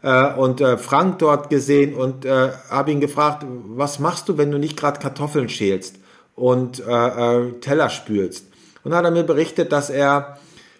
äh, 0.00 0.32
und 0.32 0.62
äh, 0.62 0.78
Frank 0.78 1.18
dort 1.18 1.50
gesehen 1.50 1.92
und 1.92 2.24
äh, 2.24 2.48
habe 2.70 2.92
ihn 2.92 3.00
gefragt, 3.00 3.44
was 3.66 3.98
machst 3.98 4.30
du, 4.30 4.38
wenn 4.38 4.50
du 4.50 4.58
nicht 4.58 4.78
gerade 4.78 5.00
Kartoffeln 5.00 5.50
schälst 5.50 5.96
und 6.34 6.80
äh, 6.80 6.92
äh, 6.92 7.52
Teller 7.60 7.90
spülst? 7.90 8.46
Und 8.84 8.94
hat 8.94 9.04
er 9.04 9.10
mir 9.10 9.24
berichtet, 9.24 9.70
dass 9.70 9.90
er 9.90 10.38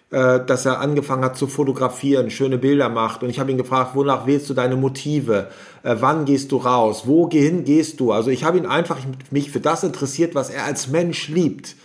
äh, 0.09 0.39
dass 0.45 0.65
er 0.65 0.79
angefangen 0.79 1.25
hat 1.25 1.35
zu 1.35 1.47
fotografieren, 1.47 2.29
schöne 2.29 2.57
Bilder 2.57 2.87
macht. 2.87 3.23
Und 3.23 3.29
ich 3.29 3.41
habe 3.41 3.51
ihn 3.51 3.57
gefragt, 3.57 3.91
wonach 3.93 4.25
wählst 4.25 4.49
du 4.49 4.53
deine 4.53 4.77
Motive? 4.77 5.49
Äh, 5.83 5.97
wann 5.99 6.23
gehst 6.23 6.53
du 6.53 6.57
raus? 6.57 7.03
Wohin 7.07 7.65
gehst 7.65 7.99
du? 7.99 8.13
Also 8.13 8.29
ich 8.29 8.45
habe 8.45 8.57
ihn 8.57 8.65
einfach 8.65 8.99
mich 9.31 9.51
für 9.51 9.59
das 9.59 9.83
interessiert, 9.83 10.33
was 10.33 10.49
er 10.49 10.63
als 10.63 10.87
Mensch 10.87 11.27
liebt. 11.27 11.75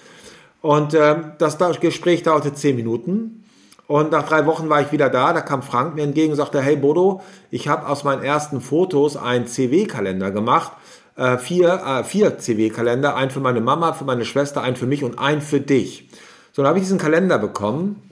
Und 0.61 0.95
äh, 0.95 1.17
das 1.39 1.59
Gespräch 1.81 2.23
dauerte 2.23 2.55
zehn 2.55 2.77
Minuten. 2.77 3.45
Und 3.89 4.13
nach 4.13 4.29
drei 4.29 4.47
Wochen 4.47 4.69
war 4.69 4.81
ich 4.81 4.93
wieder 4.93 5.11
da. 5.11 5.33
Da 5.33 5.41
kam 5.41 5.63
Frank 5.63 5.97
mir 5.97 6.05
entgegen 6.05 6.31
und 6.31 6.37
sagte, 6.37 6.63
hey 6.63 6.77
Bodo, 6.77 7.23
ich 7.51 7.67
habe 7.67 7.89
aus 7.89 8.05
meinen 8.05 8.23
ersten 8.23 8.61
Fotos 8.61 9.17
einen 9.17 9.49
CW-Kalender 9.49 10.31
gemacht. 10.31 10.71
Äh, 11.17 11.39
vier, 11.39 11.83
äh, 11.85 12.05
vier 12.05 12.39
CW-Kalender. 12.39 13.17
Einen 13.17 13.33
für 13.33 13.41
meine 13.41 13.61
Mama, 13.61 13.95
für 13.95 14.05
meine 14.05 14.25
Schwester, 14.25 14.63
einen 14.63 14.77
für 14.77 14.87
mich 14.87 15.03
und 15.03 15.19
einen 15.19 15.41
für 15.41 15.61
dich. 15.61 16.09
So, 16.53 16.63
dann 16.63 16.69
habe 16.69 16.79
ich 16.79 16.85
diesen 16.85 16.99
Kalender 16.99 17.39
bekommen 17.39 18.12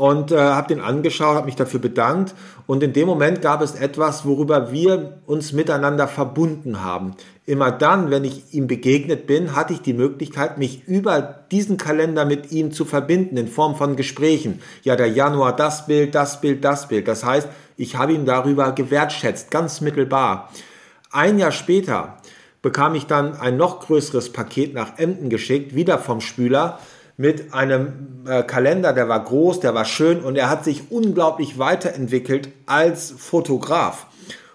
und 0.00 0.32
äh, 0.32 0.38
habe 0.38 0.68
den 0.68 0.80
angeschaut, 0.80 1.36
habe 1.36 1.44
mich 1.44 1.56
dafür 1.56 1.78
bedankt 1.78 2.34
und 2.66 2.82
in 2.82 2.94
dem 2.94 3.06
Moment 3.06 3.42
gab 3.42 3.60
es 3.60 3.74
etwas, 3.74 4.24
worüber 4.24 4.72
wir 4.72 5.18
uns 5.26 5.52
miteinander 5.52 6.08
verbunden 6.08 6.82
haben. 6.82 7.16
Immer 7.44 7.70
dann, 7.70 8.10
wenn 8.10 8.24
ich 8.24 8.54
ihm 8.54 8.66
begegnet 8.66 9.26
bin, 9.26 9.54
hatte 9.54 9.74
ich 9.74 9.82
die 9.82 9.92
Möglichkeit, 9.92 10.56
mich 10.56 10.88
über 10.88 11.44
diesen 11.50 11.76
Kalender 11.76 12.24
mit 12.24 12.50
ihm 12.50 12.72
zu 12.72 12.86
verbinden 12.86 13.36
in 13.36 13.46
Form 13.46 13.76
von 13.76 13.94
Gesprächen. 13.94 14.62
Ja, 14.84 14.96
der 14.96 15.08
Januar 15.08 15.54
das 15.54 15.84
Bild, 15.84 16.14
das 16.14 16.40
Bild, 16.40 16.64
das 16.64 16.88
Bild. 16.88 17.06
Das 17.06 17.22
heißt, 17.22 17.48
ich 17.76 17.96
habe 17.96 18.14
ihn 18.14 18.24
darüber 18.24 18.72
gewertschätzt, 18.72 19.50
ganz 19.50 19.82
mittelbar. 19.82 20.50
Ein 21.10 21.38
Jahr 21.38 21.52
später 21.52 22.16
bekam 22.62 22.94
ich 22.94 23.04
dann 23.04 23.36
ein 23.36 23.58
noch 23.58 23.80
größeres 23.80 24.32
Paket 24.32 24.72
nach 24.72 24.98
Emden 24.98 25.28
geschickt, 25.28 25.74
wieder 25.74 25.98
vom 25.98 26.22
Spüler 26.22 26.78
mit 27.20 27.52
einem 27.52 28.22
äh, 28.26 28.42
Kalender, 28.42 28.94
der 28.94 29.06
war 29.10 29.22
groß, 29.22 29.60
der 29.60 29.74
war 29.74 29.84
schön 29.84 30.20
und 30.20 30.36
er 30.36 30.48
hat 30.48 30.64
sich 30.64 30.90
unglaublich 30.90 31.58
weiterentwickelt 31.58 32.48
als 32.64 33.10
Fotograf. 33.10 34.06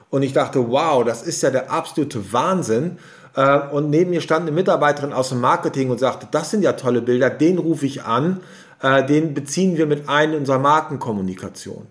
Und 0.10 0.24
ich 0.24 0.34
dachte, 0.34 0.72
wow, 0.72 1.04
das 1.04 1.22
ist 1.22 1.44
ja 1.44 1.52
der 1.52 1.72
absolute 1.72 2.34
Wahnsinn. 2.34 2.98
Äh, 3.36 3.60
und 3.72 3.92
neben 3.92 4.10
mir 4.10 4.20
stand 4.20 4.48
eine 4.48 4.52
Mitarbeiterin 4.52 5.14
aus 5.14 5.30
dem 5.30 5.42
Marketing 5.42 5.92
und 5.92 6.00
sagte, 6.00 6.28
das 6.32 6.50
sind 6.50 6.64
ja 6.64 6.74
tolle 6.74 7.04
Bilder, 7.04 7.30
den 7.30 7.60
rufe 7.60 7.86
ich 7.86 8.02
an, 8.02 8.40
äh, 8.82 9.06
den 9.06 9.36
beziehen 9.36 9.78
wir 9.78 9.86
mit 9.86 10.10
ein 10.10 10.34
in 10.34 10.40
unserer 10.40 10.58
Markenkommunikation. 10.58 11.86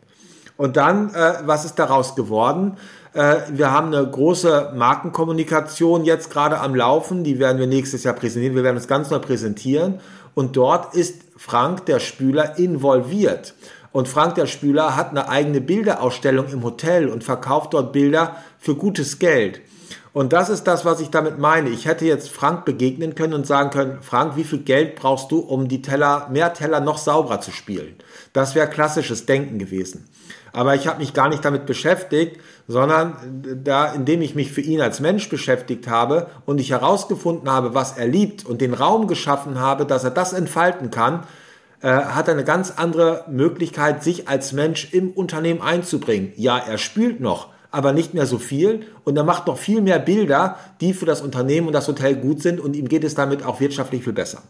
Und 0.56 0.76
dann, 0.76 1.14
äh, 1.14 1.34
was 1.44 1.64
ist 1.64 1.78
daraus 1.78 2.16
geworden? 2.16 2.78
Äh, 3.12 3.36
wir 3.52 3.70
haben 3.70 3.94
eine 3.94 4.04
große 4.04 4.72
Markenkommunikation 4.74 6.04
jetzt 6.04 6.30
gerade 6.32 6.58
am 6.58 6.74
Laufen, 6.74 7.22
die 7.22 7.38
werden 7.38 7.60
wir 7.60 7.68
nächstes 7.68 8.02
Jahr 8.02 8.14
präsentieren. 8.14 8.56
Wir 8.56 8.64
werden 8.64 8.76
uns 8.76 8.88
ganz 8.88 9.10
neu 9.10 9.20
präsentieren. 9.20 10.00
Und 10.34 10.56
dort 10.56 10.94
ist 10.94 11.22
Frank 11.36 11.86
der 11.86 12.00
Spüler 12.00 12.58
involviert. 12.58 13.54
Und 13.92 14.08
Frank 14.08 14.34
der 14.34 14.46
Spüler 14.46 14.96
hat 14.96 15.10
eine 15.10 15.28
eigene 15.28 15.60
Bilderausstellung 15.60 16.48
im 16.48 16.64
Hotel 16.64 17.08
und 17.08 17.22
verkauft 17.22 17.74
dort 17.74 17.92
Bilder 17.92 18.36
für 18.58 18.74
gutes 18.74 19.20
Geld. 19.20 19.60
Und 20.12 20.32
das 20.32 20.48
ist 20.48 20.64
das, 20.64 20.84
was 20.84 21.00
ich 21.00 21.10
damit 21.10 21.38
meine. 21.38 21.70
Ich 21.70 21.86
hätte 21.86 22.04
jetzt 22.04 22.30
Frank 22.30 22.64
begegnen 22.64 23.16
können 23.16 23.34
und 23.34 23.46
sagen 23.46 23.70
können, 23.70 23.98
Frank, 24.00 24.36
wie 24.36 24.44
viel 24.44 24.60
Geld 24.60 24.94
brauchst 24.94 25.30
du, 25.32 25.40
um 25.40 25.66
die 25.68 25.82
Teller, 25.82 26.28
mehr 26.30 26.54
Teller 26.54 26.80
noch 26.80 26.98
sauberer 26.98 27.40
zu 27.40 27.50
spielen? 27.50 27.96
Das 28.32 28.54
wäre 28.54 28.68
klassisches 28.68 29.26
Denken 29.26 29.58
gewesen. 29.58 30.08
Aber 30.54 30.76
ich 30.76 30.86
habe 30.86 31.00
mich 31.00 31.12
gar 31.14 31.28
nicht 31.28 31.44
damit 31.44 31.66
beschäftigt, 31.66 32.40
sondern 32.68 33.16
da, 33.64 33.92
indem 33.92 34.22
ich 34.22 34.36
mich 34.36 34.52
für 34.52 34.60
ihn 34.60 34.80
als 34.80 35.00
Mensch 35.00 35.28
beschäftigt 35.28 35.88
habe 35.88 36.28
und 36.46 36.60
ich 36.60 36.70
herausgefunden 36.70 37.50
habe, 37.50 37.74
was 37.74 37.98
er 37.98 38.06
liebt 38.06 38.46
und 38.46 38.60
den 38.60 38.72
Raum 38.72 39.08
geschaffen 39.08 39.58
habe, 39.58 39.84
dass 39.84 40.04
er 40.04 40.12
das 40.12 40.32
entfalten 40.32 40.92
kann, 40.92 41.24
äh, 41.82 41.88
hat 41.88 42.28
er 42.28 42.34
eine 42.34 42.44
ganz 42.44 42.74
andere 42.76 43.24
Möglichkeit, 43.28 44.04
sich 44.04 44.28
als 44.28 44.52
Mensch 44.52 44.92
im 44.92 45.10
Unternehmen 45.10 45.60
einzubringen. 45.60 46.32
Ja, 46.36 46.56
er 46.56 46.78
spielt 46.78 47.18
noch, 47.18 47.48
aber 47.72 47.92
nicht 47.92 48.14
mehr 48.14 48.26
so 48.26 48.38
viel 48.38 48.86
und 49.02 49.16
er 49.16 49.24
macht 49.24 49.48
noch 49.48 49.58
viel 49.58 49.80
mehr 49.80 49.98
Bilder, 49.98 50.56
die 50.80 50.94
für 50.94 51.04
das 51.04 51.20
Unternehmen 51.20 51.66
und 51.66 51.72
das 51.72 51.88
Hotel 51.88 52.14
gut 52.14 52.40
sind 52.40 52.60
und 52.60 52.76
ihm 52.76 52.88
geht 52.88 53.02
es 53.02 53.16
damit 53.16 53.44
auch 53.44 53.58
wirtschaftlich 53.58 54.04
viel 54.04 54.12
besser. 54.12 54.42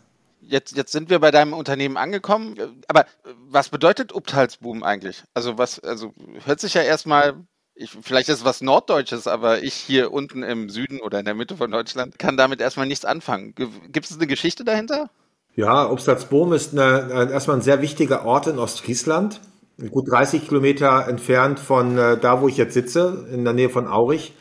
Jetzt, 0.46 0.76
jetzt 0.76 0.92
sind 0.92 1.10
wir 1.10 1.18
bei 1.18 1.30
deinem 1.30 1.52
Unternehmen 1.52 1.96
angekommen, 1.96 2.82
aber 2.88 3.06
was 3.48 3.68
bedeutet 3.68 4.14
Uptalsboom 4.14 4.82
eigentlich? 4.82 5.24
Also 5.34 5.58
was, 5.58 5.80
also 5.80 6.12
hört 6.44 6.60
sich 6.60 6.74
ja 6.74 6.82
erstmal 6.82 7.34
ich, 7.76 7.90
vielleicht 8.02 8.28
ist 8.28 8.38
es 8.38 8.44
was 8.44 8.60
Norddeutsches, 8.60 9.26
aber 9.26 9.64
ich 9.64 9.74
hier 9.74 10.12
unten 10.12 10.44
im 10.44 10.68
Süden 10.70 11.00
oder 11.00 11.18
in 11.18 11.24
der 11.24 11.34
Mitte 11.34 11.56
von 11.56 11.72
Deutschland 11.72 12.20
kann 12.20 12.36
damit 12.36 12.60
erstmal 12.60 12.86
nichts 12.86 13.04
anfangen. 13.04 13.52
Gibt 13.90 14.06
es 14.06 14.16
eine 14.16 14.28
Geschichte 14.28 14.62
dahinter? 14.62 15.10
Ja, 15.56 15.90
Obstadsboom 15.90 16.52
ist 16.52 16.72
eine, 16.72 17.30
erstmal 17.32 17.56
ein 17.56 17.62
sehr 17.62 17.82
wichtiger 17.82 18.24
Ort 18.26 18.46
in 18.46 18.60
Ostfriesland 18.60 19.40
gut 19.90 20.10
30 20.10 20.46
Kilometer 20.46 21.06
entfernt 21.08 21.58
von 21.58 21.98
äh, 21.98 22.18
da, 22.18 22.40
wo 22.40 22.48
ich 22.48 22.56
jetzt 22.56 22.74
sitze, 22.74 23.26
in 23.32 23.44
der 23.44 23.52
Nähe 23.52 23.70
von 23.70 23.86
Aurich. 23.86 24.34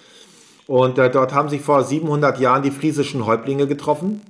Und 0.67 0.97
äh, 0.97 1.09
dort 1.09 1.33
haben 1.33 1.49
sich 1.49 1.61
vor 1.61 1.83
700 1.83 2.39
Jahren 2.39 2.63
die 2.63 2.71
friesischen 2.71 3.25
Häuptlinge 3.25 3.67
getroffen, 3.67 4.21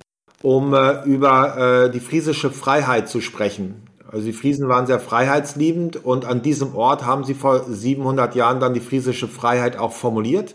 um 0.43 0.73
äh, 0.73 1.03
über 1.05 1.85
äh, 1.85 1.89
die 1.89 2.01
friesische 2.01 2.51
Freiheit 2.51 3.09
zu 3.09 3.21
sprechen. 3.21 3.87
Also 4.11 4.25
die 4.25 4.33
Friesen 4.33 4.69
waren 4.69 4.85
sehr 4.85 4.99
freiheitsliebend 4.99 6.05
und 6.05 6.25
an 6.25 6.43
diesem 6.43 6.75
Ort 6.75 7.03
haben 7.03 7.23
sie 7.23 7.33
vor 7.33 7.63
700 7.67 8.35
Jahren 8.35 8.59
dann 8.59 8.75
die 8.75 8.79
friesische 8.79 9.27
Freiheit 9.27 9.77
auch 9.77 9.93
formuliert. 9.93 10.53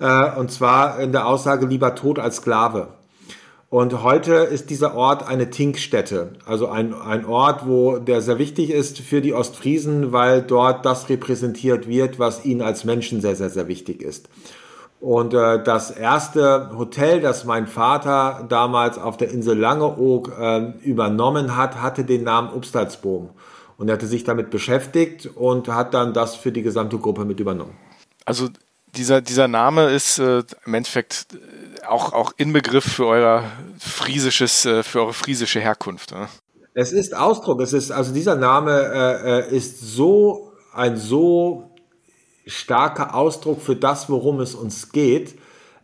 Äh, 0.00 0.36
und 0.36 0.50
zwar 0.50 1.00
in 1.00 1.12
der 1.12 1.26
Aussage 1.26 1.64
lieber 1.64 1.94
tot 1.94 2.18
als 2.18 2.36
Sklave. 2.36 2.88
Und 3.70 4.02
heute 4.02 4.34
ist 4.34 4.68
dieser 4.68 4.96
Ort 4.96 5.28
eine 5.28 5.48
Tinkstätte, 5.48 6.32
also 6.44 6.66
ein, 6.66 6.92
ein 6.92 7.24
Ort, 7.24 7.68
wo 7.68 7.98
der 7.98 8.20
sehr 8.20 8.38
wichtig 8.38 8.70
ist 8.70 8.98
für 8.98 9.20
die 9.20 9.32
Ostfriesen, 9.32 10.10
weil 10.10 10.42
dort 10.42 10.84
das 10.84 11.08
repräsentiert 11.08 11.86
wird, 11.86 12.18
was 12.18 12.44
ihnen 12.44 12.62
als 12.62 12.84
Menschen 12.84 13.20
sehr, 13.20 13.36
sehr, 13.36 13.48
sehr 13.48 13.68
wichtig 13.68 14.02
ist. 14.02 14.28
Und 15.00 15.32
äh, 15.32 15.62
das 15.62 15.90
erste 15.90 16.72
Hotel, 16.76 17.20
das 17.20 17.44
mein 17.44 17.66
Vater 17.66 18.44
damals 18.48 18.98
auf 18.98 19.16
der 19.16 19.30
Insel 19.30 19.58
Langeoog 19.58 20.32
äh, 20.38 20.72
übernommen 20.82 21.56
hat, 21.56 21.80
hatte 21.80 22.04
den 22.04 22.24
Namen 22.24 22.52
Upstalsboom. 22.52 23.30
Und 23.78 23.88
er 23.88 23.94
hatte 23.94 24.06
sich 24.06 24.24
damit 24.24 24.50
beschäftigt 24.50 25.26
und 25.34 25.68
hat 25.68 25.94
dann 25.94 26.12
das 26.12 26.36
für 26.36 26.52
die 26.52 26.60
gesamte 26.60 26.98
Gruppe 26.98 27.24
mit 27.24 27.40
übernommen. 27.40 27.78
Also 28.26 28.48
dieser, 28.94 29.22
dieser 29.22 29.48
Name 29.48 29.90
ist 29.90 30.18
äh, 30.18 30.42
im 30.66 30.74
Endeffekt 30.74 31.26
auch, 31.86 32.12
auch 32.12 32.32
Inbegriff 32.36 32.84
für 32.84 33.06
euer 33.06 33.44
friesisches, 33.78 34.66
äh, 34.66 34.82
für 34.82 35.00
eure 35.00 35.12
friesische 35.14 35.60
Herkunft. 35.60 36.12
Ne? 36.12 36.28
Es 36.74 36.92
ist 36.92 37.16
Ausdruck, 37.16 37.60
es 37.62 37.72
ist, 37.72 37.90
also 37.90 38.12
dieser 38.12 38.36
Name 38.36 38.72
äh, 38.72 39.40
äh, 39.40 39.56
ist 39.56 39.80
so 39.80 40.52
ein 40.74 40.96
so 40.96 41.69
starker 42.50 43.14
Ausdruck 43.14 43.60
für 43.60 43.76
das, 43.76 44.10
worum 44.10 44.40
es 44.40 44.54
uns 44.54 44.92
geht, 44.92 45.34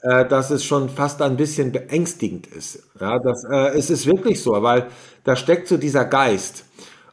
äh, 0.03 0.27
dass 0.27 0.51
es 0.51 0.65
schon 0.65 0.89
fast 0.89 1.23
ein 1.23 1.37
bisschen 1.37 1.73
beängstigend 1.73 2.47
ist. 2.47 2.83
Ja, 3.01 3.19
das, 3.19 3.45
äh, 3.45 3.77
es 3.77 3.91
ist 3.91 4.07
wirklich 4.07 4.43
so, 4.43 4.53
weil 4.63 4.89
da 5.25 5.37
steckt 5.37 5.69
so 5.69 5.77
dieser 5.77 6.05
Geist. 6.05 6.65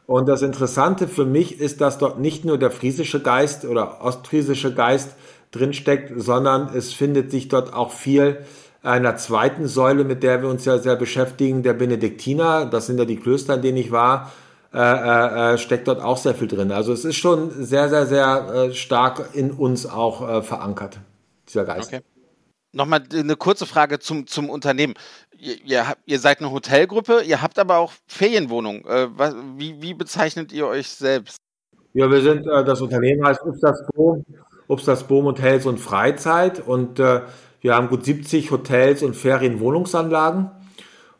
Und 0.06 0.28
das 0.28 0.42
Interessante 0.42 1.08
für 1.08 1.24
mich 1.24 1.60
ist, 1.60 1.80
dass 1.80 1.98
dort 1.98 2.18
nicht 2.18 2.44
nur 2.44 2.58
der 2.58 2.70
friesische 2.70 3.22
Geist 3.22 3.64
oder 3.64 4.02
ostfriesische 4.02 4.74
Geist 4.74 5.16
drinsteckt, 5.50 6.12
sondern 6.16 6.68
es 6.74 6.92
findet 6.92 7.30
sich 7.30 7.48
dort 7.48 7.72
auch 7.72 7.90
viel 7.90 8.44
einer 8.82 9.16
zweiten 9.16 9.66
Säule, 9.66 10.04
mit 10.04 10.22
der 10.22 10.42
wir 10.42 10.48
uns 10.50 10.66
ja 10.66 10.78
sehr 10.78 10.96
beschäftigen, 10.96 11.62
der 11.62 11.72
Benediktiner. 11.72 12.66
Das 12.66 12.86
sind 12.86 12.98
ja 12.98 13.06
die 13.06 13.16
Klöster, 13.16 13.54
in 13.54 13.62
denen 13.62 13.78
ich 13.78 13.90
war. 13.90 14.30
Äh, 14.74 14.80
äh, 14.80 15.54
äh, 15.54 15.58
steckt 15.58 15.86
dort 15.86 16.02
auch 16.02 16.16
sehr 16.16 16.34
viel 16.34 16.48
drin. 16.48 16.72
Also 16.72 16.92
es 16.92 17.04
ist 17.04 17.14
schon 17.14 17.50
sehr, 17.64 17.88
sehr, 17.88 18.06
sehr 18.06 18.52
äh, 18.52 18.74
stark 18.74 19.30
in 19.32 19.52
uns 19.52 19.86
auch 19.86 20.28
äh, 20.28 20.42
verankert, 20.42 20.98
dieser 21.48 21.64
Geist. 21.64 21.92
Okay. 21.92 22.02
Nochmal 22.72 23.04
eine 23.12 23.36
kurze 23.36 23.66
Frage 23.66 24.00
zum, 24.00 24.26
zum 24.26 24.50
Unternehmen. 24.50 24.94
Ihr, 25.38 25.64
ihr, 25.64 25.84
ihr 26.06 26.18
seid 26.18 26.40
eine 26.40 26.50
Hotelgruppe, 26.50 27.22
ihr 27.22 27.40
habt 27.40 27.60
aber 27.60 27.78
auch 27.78 27.92
Ferienwohnungen. 28.08 28.84
Äh, 28.84 29.06
was, 29.16 29.36
wie, 29.56 29.80
wie 29.80 29.94
bezeichnet 29.94 30.52
ihr 30.52 30.66
euch 30.66 30.88
selbst? 30.88 31.36
Ja, 31.92 32.10
wir 32.10 32.20
sind, 32.20 32.44
das 32.44 32.80
Unternehmen 32.80 33.24
heißt 33.24 33.42
Upstasboom, 33.42 34.24
Upstasboom 34.66 35.26
Hotels 35.26 35.66
und 35.66 35.78
Freizeit 35.78 36.58
und 36.66 36.98
wir 36.98 37.76
haben 37.76 37.88
gut 37.88 38.04
70 38.04 38.50
Hotels 38.50 39.04
und 39.04 39.14
Ferienwohnungsanlagen. 39.14 40.50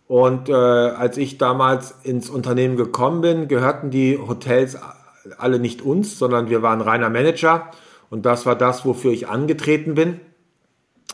Und 0.06 0.48
äh, 0.48 0.52
als 0.52 1.16
ich 1.16 1.38
damals 1.38 1.94
ins 2.02 2.28
Unternehmen 2.28 2.76
gekommen 2.76 3.20
bin, 3.20 3.48
gehörten 3.48 3.90
die 3.90 4.18
Hotels 4.18 4.76
alle 5.38 5.58
nicht 5.58 5.82
uns, 5.82 6.18
sondern 6.18 6.50
wir 6.50 6.62
waren 6.62 6.80
reiner 6.80 7.08
Manager. 7.08 7.70
Und 8.10 8.26
das 8.26 8.44
war 8.46 8.56
das, 8.56 8.84
wofür 8.84 9.12
ich 9.12 9.28
angetreten 9.28 9.94
bin, 9.94 10.20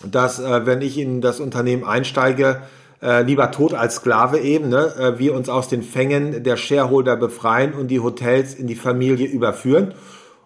dass 0.05 0.41
äh, 0.41 0.67
wenn 0.67 0.83
ich 0.83 0.99
in 0.99 1.21
das 1.21 1.41
Unternehmen 1.41 1.85
einsteige, 1.85 2.63
äh, 3.03 3.23
lieber 3.23 3.51
tot 3.51 3.75
als 3.75 3.97
Sklave 3.97 4.41
eben, 4.41 4.69
ne, 4.69 4.93
äh, 4.99 5.19
wir 5.19 5.35
uns 5.35 5.49
aus 5.49 5.69
den 5.69 5.83
Fängen 5.83 6.43
der 6.43 6.57
Shareholder 6.57 7.17
befreien 7.17 7.73
und 7.73 7.89
die 7.89 8.01
Hotels 8.01 8.55
in 8.55 8.67
die 8.67 8.75
Familie 8.75 9.27
überführen. 9.27 9.95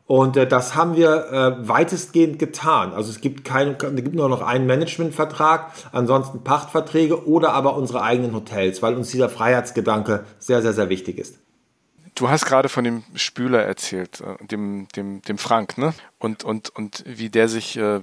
Und 0.07 0.37
äh, 0.37 0.47
das 0.47 0.75
haben 0.75 0.97
wir 0.97 1.33
äh, 1.33 1.69
weitestgehend 1.69 2.39
getan. 2.39 2.93
Also 2.93 3.11
es 3.11 3.21
gibt 3.21 3.45
keinen, 3.45 3.77
es 3.81 3.95
gibt 3.97 4.15
nur 4.15 4.29
noch 4.29 4.43
einen 4.43 4.67
Managementvertrag, 4.67 5.73
ansonsten 5.93 6.45
Pachtverträge 6.45 7.27
oder 7.27 7.53
aber 7.55 7.77
unsere 7.77 8.03
eigenen 8.03 8.35
Hotels, 8.35 8.83
weil 8.83 8.95
uns 8.95 9.11
dieser 9.11 9.31
Freiheitsgedanke 9.31 10.25
sehr, 10.39 10.61
sehr, 10.61 10.75
sehr 10.75 10.91
wichtig 10.91 11.19
ist. 11.19 11.39
Du 12.15 12.29
hast 12.29 12.45
gerade 12.45 12.69
von 12.69 12.85
dem 12.85 13.03
Spüler 13.15 13.63
erzählt, 13.63 14.21
äh, 14.21 14.47
dem, 14.47 14.89
dem, 14.95 15.23
dem 15.23 15.39
Frank, 15.39 15.79
ne? 15.79 15.95
Und, 16.19 16.45
und, 16.45 16.71
und 16.71 17.03
wie 17.07 17.31
der 17.31 17.49
sich 17.49 17.77
äh, 17.77 18.01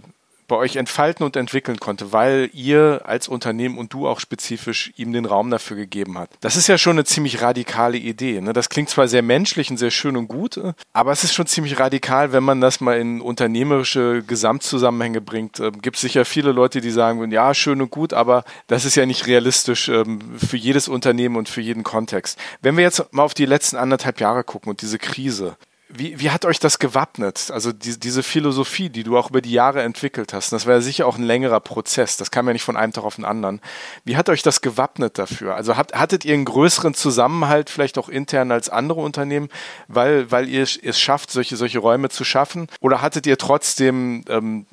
bei 0.52 0.58
euch 0.58 0.76
entfalten 0.76 1.26
und 1.26 1.38
entwickeln 1.38 1.80
konnte, 1.80 2.12
weil 2.12 2.50
ihr 2.52 3.04
als 3.06 3.30
Unternehmen 3.30 3.78
und 3.78 3.94
du 3.94 4.06
auch 4.06 4.20
spezifisch 4.20 4.92
ihm 4.98 5.14
den 5.14 5.24
Raum 5.26 5.50
dafür 5.50 5.78
gegeben 5.78 6.18
habt. 6.18 6.36
Das 6.42 6.58
ist 6.58 6.68
ja 6.68 6.78
schon 6.78 6.98
eine 6.98 7.06
ziemlich 7.06 7.42
radikale 7.42 7.98
Idee. 7.98 8.42
Ne? 8.42 8.52
Das 8.52 8.68
klingt 8.68 8.90
zwar 8.90 9.08
sehr 9.08 9.22
menschlich 9.22 9.72
und 9.72 9.78
sehr 9.78 9.92
schön 9.92 10.18
und 10.18 10.28
gut, 10.28 10.60
aber 10.92 11.14
es 11.14 11.24
ist 11.24 11.34
schon 11.34 11.48
ziemlich 11.48 11.80
radikal, 11.80 12.34
wenn 12.34 12.44
man 12.44 12.60
das 12.60 12.82
mal 12.82 13.00
in 13.00 13.22
unternehmerische 13.22 14.24
Gesamtzusammenhänge 14.28 15.22
bringt. 15.22 15.62
Ähm, 15.62 15.82
Gibt 15.82 15.96
sicher 15.96 16.26
viele 16.26 16.52
Leute, 16.52 16.82
die 16.82 16.92
sagen, 16.92 17.32
ja, 17.32 17.54
schön 17.54 17.82
und 17.82 17.90
gut, 17.90 18.12
aber 18.12 18.44
das 18.68 18.84
ist 18.84 18.96
ja 18.96 19.06
nicht 19.06 19.28
realistisch 19.28 19.88
ähm, 19.88 20.20
für 20.38 20.58
jedes 20.58 20.90
Unternehmen 20.90 21.38
und 21.38 21.48
für 21.48 21.62
jeden 21.62 21.84
Kontext. 21.84 22.38
Wenn 22.62 22.76
wir 22.76 22.84
jetzt 22.84 23.14
mal 23.14 23.24
auf 23.24 23.34
die 23.34 23.46
letzten 23.46 23.78
anderthalb 23.78 24.20
Jahre 24.20 24.44
gucken 24.44 24.70
und 24.70 24.82
diese 24.82 25.00
Krise, 25.00 25.56
wie, 25.94 26.20
wie 26.20 26.30
hat 26.30 26.46
euch 26.46 26.60
das 26.60 26.80
gewappnet? 26.80 27.52
Also 27.52 27.72
die, 27.72 28.00
diese 28.00 28.24
Philosophie, 28.24 28.90
die 28.90 29.04
du 29.04 29.18
auch 29.18 29.30
über 29.30 29.42
die 29.42 29.52
Jahre 29.52 29.82
entwickelt 29.82 30.34
hast, 30.34 30.52
das 30.52 30.66
war 30.66 30.76
ja 30.76 30.82
sicher 30.82 31.08
auch 31.08 31.18
ein 31.18 31.24
längerer 31.24 31.60
Prozess, 31.60 32.18
das 32.18 32.32
kam 32.32 32.48
ja 32.48 32.54
nicht 32.54 32.64
von 32.64 32.78
einem 32.78 32.94
Tag 32.94 33.04
auf 33.04 33.16
den 33.16 33.26
anderen. 33.26 33.62
Wie 34.04 34.18
hat 34.18 34.30
euch 34.30 34.42
das 34.42 34.62
gewappnet 34.62 35.18
dafür? 35.18 35.56
Also 35.56 35.78
habt, 35.78 35.94
hattet 35.94 36.26
ihr 36.26 36.34
einen 36.34 36.46
größeren 36.46 36.94
Zusammenhalt 36.94 37.70
vielleicht 37.70 37.98
auch 37.98 38.10
intern 38.10 38.52
als 38.52 38.70
andere 38.70 39.02
Unternehmen, 39.02 39.50
weil, 39.88 40.32
weil 40.32 40.48
ihr 40.48 40.64
es 40.64 41.00
schafft, 41.00 41.32
solche, 41.32 41.56
solche 41.58 41.80
Räume 41.80 42.10
zu 42.10 42.24
schaffen? 42.24 42.68
Oder 42.80 43.02
hattet 43.02 43.28
ihr 43.28 43.38
trotzdem 43.38 44.24
ähm, 44.30 44.66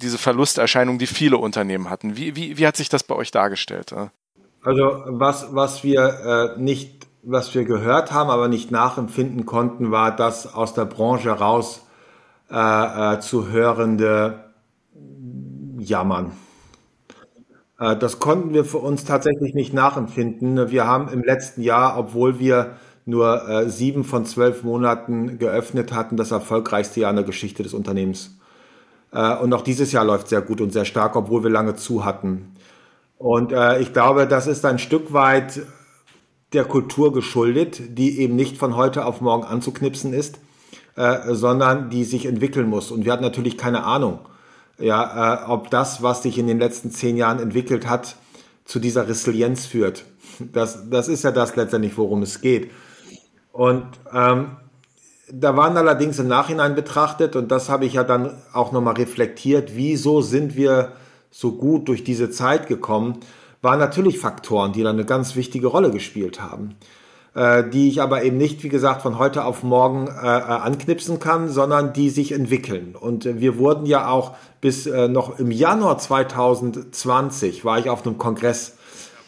diese 0.00 0.18
Verlusterscheinung, 0.18 0.98
die 0.98 1.06
viele 1.06 1.38
Unternehmen 1.38 1.90
hatten? 1.90 2.16
Wie, 2.16 2.36
wie, 2.36 2.58
wie 2.58 2.66
hat 2.66 2.76
sich 2.76 2.88
das 2.88 3.02
bei 3.02 3.14
euch 3.14 3.30
dargestellt? 3.30 3.94
Also 4.62 5.04
was, 5.06 5.54
was 5.54 5.84
wir 5.84 6.54
äh, 6.56 6.60
nicht 6.60 7.05
was 7.28 7.52
wir 7.54 7.64
gehört 7.64 8.12
haben, 8.12 8.30
aber 8.30 8.46
nicht 8.46 8.70
nachempfinden 8.70 9.46
konnten, 9.46 9.90
war 9.90 10.14
das 10.14 10.54
aus 10.54 10.74
der 10.74 10.84
Branche 10.84 11.30
raus 11.30 11.82
äh, 12.50 13.14
äh, 13.14 13.20
zu 13.20 13.48
hörende 13.48 14.44
Jammern. 15.76 16.30
Äh, 17.80 17.96
das 17.96 18.20
konnten 18.20 18.54
wir 18.54 18.64
für 18.64 18.78
uns 18.78 19.04
tatsächlich 19.04 19.54
nicht 19.54 19.74
nachempfinden. 19.74 20.70
Wir 20.70 20.86
haben 20.86 21.08
im 21.08 21.24
letzten 21.24 21.62
Jahr, 21.62 21.98
obwohl 21.98 22.38
wir 22.38 22.76
nur 23.06 23.48
äh, 23.48 23.68
sieben 23.70 24.04
von 24.04 24.24
zwölf 24.24 24.62
Monaten 24.62 25.38
geöffnet 25.38 25.92
hatten, 25.92 26.16
das 26.16 26.30
erfolgreichste 26.30 27.00
Jahr 27.00 27.10
in 27.10 27.16
der 27.16 27.24
Geschichte 27.24 27.64
des 27.64 27.74
Unternehmens. 27.74 28.38
Äh, 29.12 29.34
und 29.36 29.52
auch 29.52 29.62
dieses 29.62 29.90
Jahr 29.90 30.04
läuft 30.04 30.28
sehr 30.28 30.42
gut 30.42 30.60
und 30.60 30.72
sehr 30.72 30.84
stark, 30.84 31.16
obwohl 31.16 31.42
wir 31.42 31.50
lange 31.50 31.74
zu 31.74 32.04
hatten. 32.04 32.54
Und 33.18 33.50
äh, 33.50 33.80
ich 33.80 33.92
glaube, 33.92 34.28
das 34.28 34.46
ist 34.46 34.64
ein 34.64 34.78
Stück 34.78 35.12
weit 35.12 35.62
der 36.56 36.64
Kultur 36.64 37.12
geschuldet, 37.12 37.80
die 37.98 38.18
eben 38.18 38.34
nicht 38.34 38.56
von 38.56 38.74
heute 38.74 39.04
auf 39.04 39.20
morgen 39.20 39.44
anzuknipsen 39.44 40.12
ist, 40.12 40.40
äh, 40.96 41.34
sondern 41.34 41.90
die 41.90 42.04
sich 42.04 42.26
entwickeln 42.26 42.68
muss. 42.68 42.90
Und 42.90 43.04
wir 43.04 43.12
hatten 43.12 43.22
natürlich 43.22 43.56
keine 43.56 43.84
Ahnung, 43.84 44.18
ja, 44.78 45.44
äh, 45.44 45.50
ob 45.50 45.70
das, 45.70 46.02
was 46.02 46.22
sich 46.22 46.38
in 46.38 46.46
den 46.46 46.58
letzten 46.58 46.90
zehn 46.90 47.16
Jahren 47.16 47.38
entwickelt 47.38 47.88
hat, 47.88 48.16
zu 48.64 48.80
dieser 48.80 49.08
Resilienz 49.08 49.66
führt. 49.66 50.04
Das, 50.38 50.90
das 50.90 51.08
ist 51.08 51.24
ja 51.24 51.30
das 51.30 51.54
letztendlich, 51.56 51.96
worum 51.96 52.22
es 52.22 52.40
geht. 52.40 52.70
Und 53.52 53.86
ähm, 54.12 54.56
da 55.32 55.56
waren 55.56 55.76
allerdings 55.76 56.18
im 56.18 56.28
Nachhinein 56.28 56.74
betrachtet, 56.74 57.36
und 57.36 57.50
das 57.50 57.68
habe 57.68 57.86
ich 57.86 57.94
ja 57.94 58.04
dann 58.04 58.34
auch 58.52 58.72
nochmal 58.72 58.94
reflektiert, 58.94 59.72
wieso 59.74 60.20
sind 60.20 60.56
wir 60.56 60.92
so 61.30 61.52
gut 61.52 61.88
durch 61.88 62.04
diese 62.04 62.30
Zeit 62.30 62.66
gekommen, 62.66 63.20
waren 63.66 63.80
natürlich 63.80 64.20
Faktoren, 64.20 64.72
die 64.72 64.84
dann 64.84 64.94
eine 64.94 65.04
ganz 65.04 65.34
wichtige 65.34 65.66
Rolle 65.66 65.90
gespielt 65.90 66.40
haben, 66.40 66.76
äh, 67.34 67.68
die 67.68 67.88
ich 67.88 68.00
aber 68.00 68.22
eben 68.22 68.36
nicht, 68.36 68.62
wie 68.62 68.68
gesagt, 68.68 69.02
von 69.02 69.18
heute 69.18 69.44
auf 69.44 69.64
morgen 69.64 70.06
äh, 70.06 70.10
äh 70.10 70.40
anknipsen 70.40 71.18
kann, 71.18 71.48
sondern 71.48 71.92
die 71.92 72.08
sich 72.08 72.30
entwickeln. 72.30 72.94
Und 72.94 73.26
äh, 73.26 73.40
wir 73.40 73.58
wurden 73.58 73.84
ja 73.84 74.08
auch 74.08 74.34
bis 74.60 74.86
äh, 74.86 75.08
noch 75.08 75.40
im 75.40 75.50
Januar 75.50 75.98
2020 75.98 77.64
war 77.64 77.80
ich 77.80 77.90
auf 77.90 78.06
einem 78.06 78.18
Kongress 78.18 78.74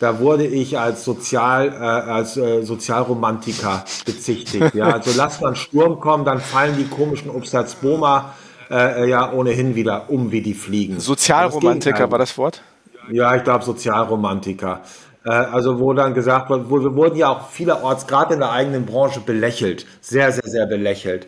da 0.00 0.20
wurde 0.20 0.46
ich 0.46 0.78
als 0.78 1.04
Sozial, 1.04 1.70
äh, 1.70 1.72
als 1.72 2.34
Sozialromantiker 2.34 3.84
bezichtigt. 4.06 4.72
Ja, 4.72 4.92
also 4.92 5.10
lass 5.16 5.40
mal 5.40 5.48
einen 5.48 5.56
Sturm 5.56 5.98
kommen, 5.98 6.24
dann 6.24 6.38
fallen 6.38 6.76
die 6.78 6.86
komischen 6.86 7.30
Obstalsboma 7.30 8.32
äh, 8.70 9.10
ja 9.10 9.32
ohnehin 9.32 9.74
wieder 9.74 10.08
um 10.08 10.30
wie 10.30 10.40
die 10.40 10.54
Fliegen. 10.54 11.00
Sozialromantiker 11.00 12.12
war 12.12 12.18
das 12.20 12.38
Wort? 12.38 12.62
Ja, 13.10 13.36
ich 13.36 13.44
glaube 13.44 13.64
Sozialromantiker. 13.64 14.82
Äh, 15.24 15.30
also 15.30 15.78
wo 15.78 15.92
dann 15.92 16.14
gesagt 16.14 16.50
wird, 16.50 16.70
wir 16.70 16.94
wurden 16.94 17.16
ja 17.16 17.28
auch 17.28 17.48
vielerorts 17.48 18.06
gerade 18.06 18.34
in 18.34 18.40
der 18.40 18.50
eigenen 18.50 18.86
Branche 18.86 19.20
belächelt, 19.20 19.86
sehr, 20.00 20.32
sehr, 20.32 20.44
sehr 20.44 20.66
belächelt. 20.66 21.26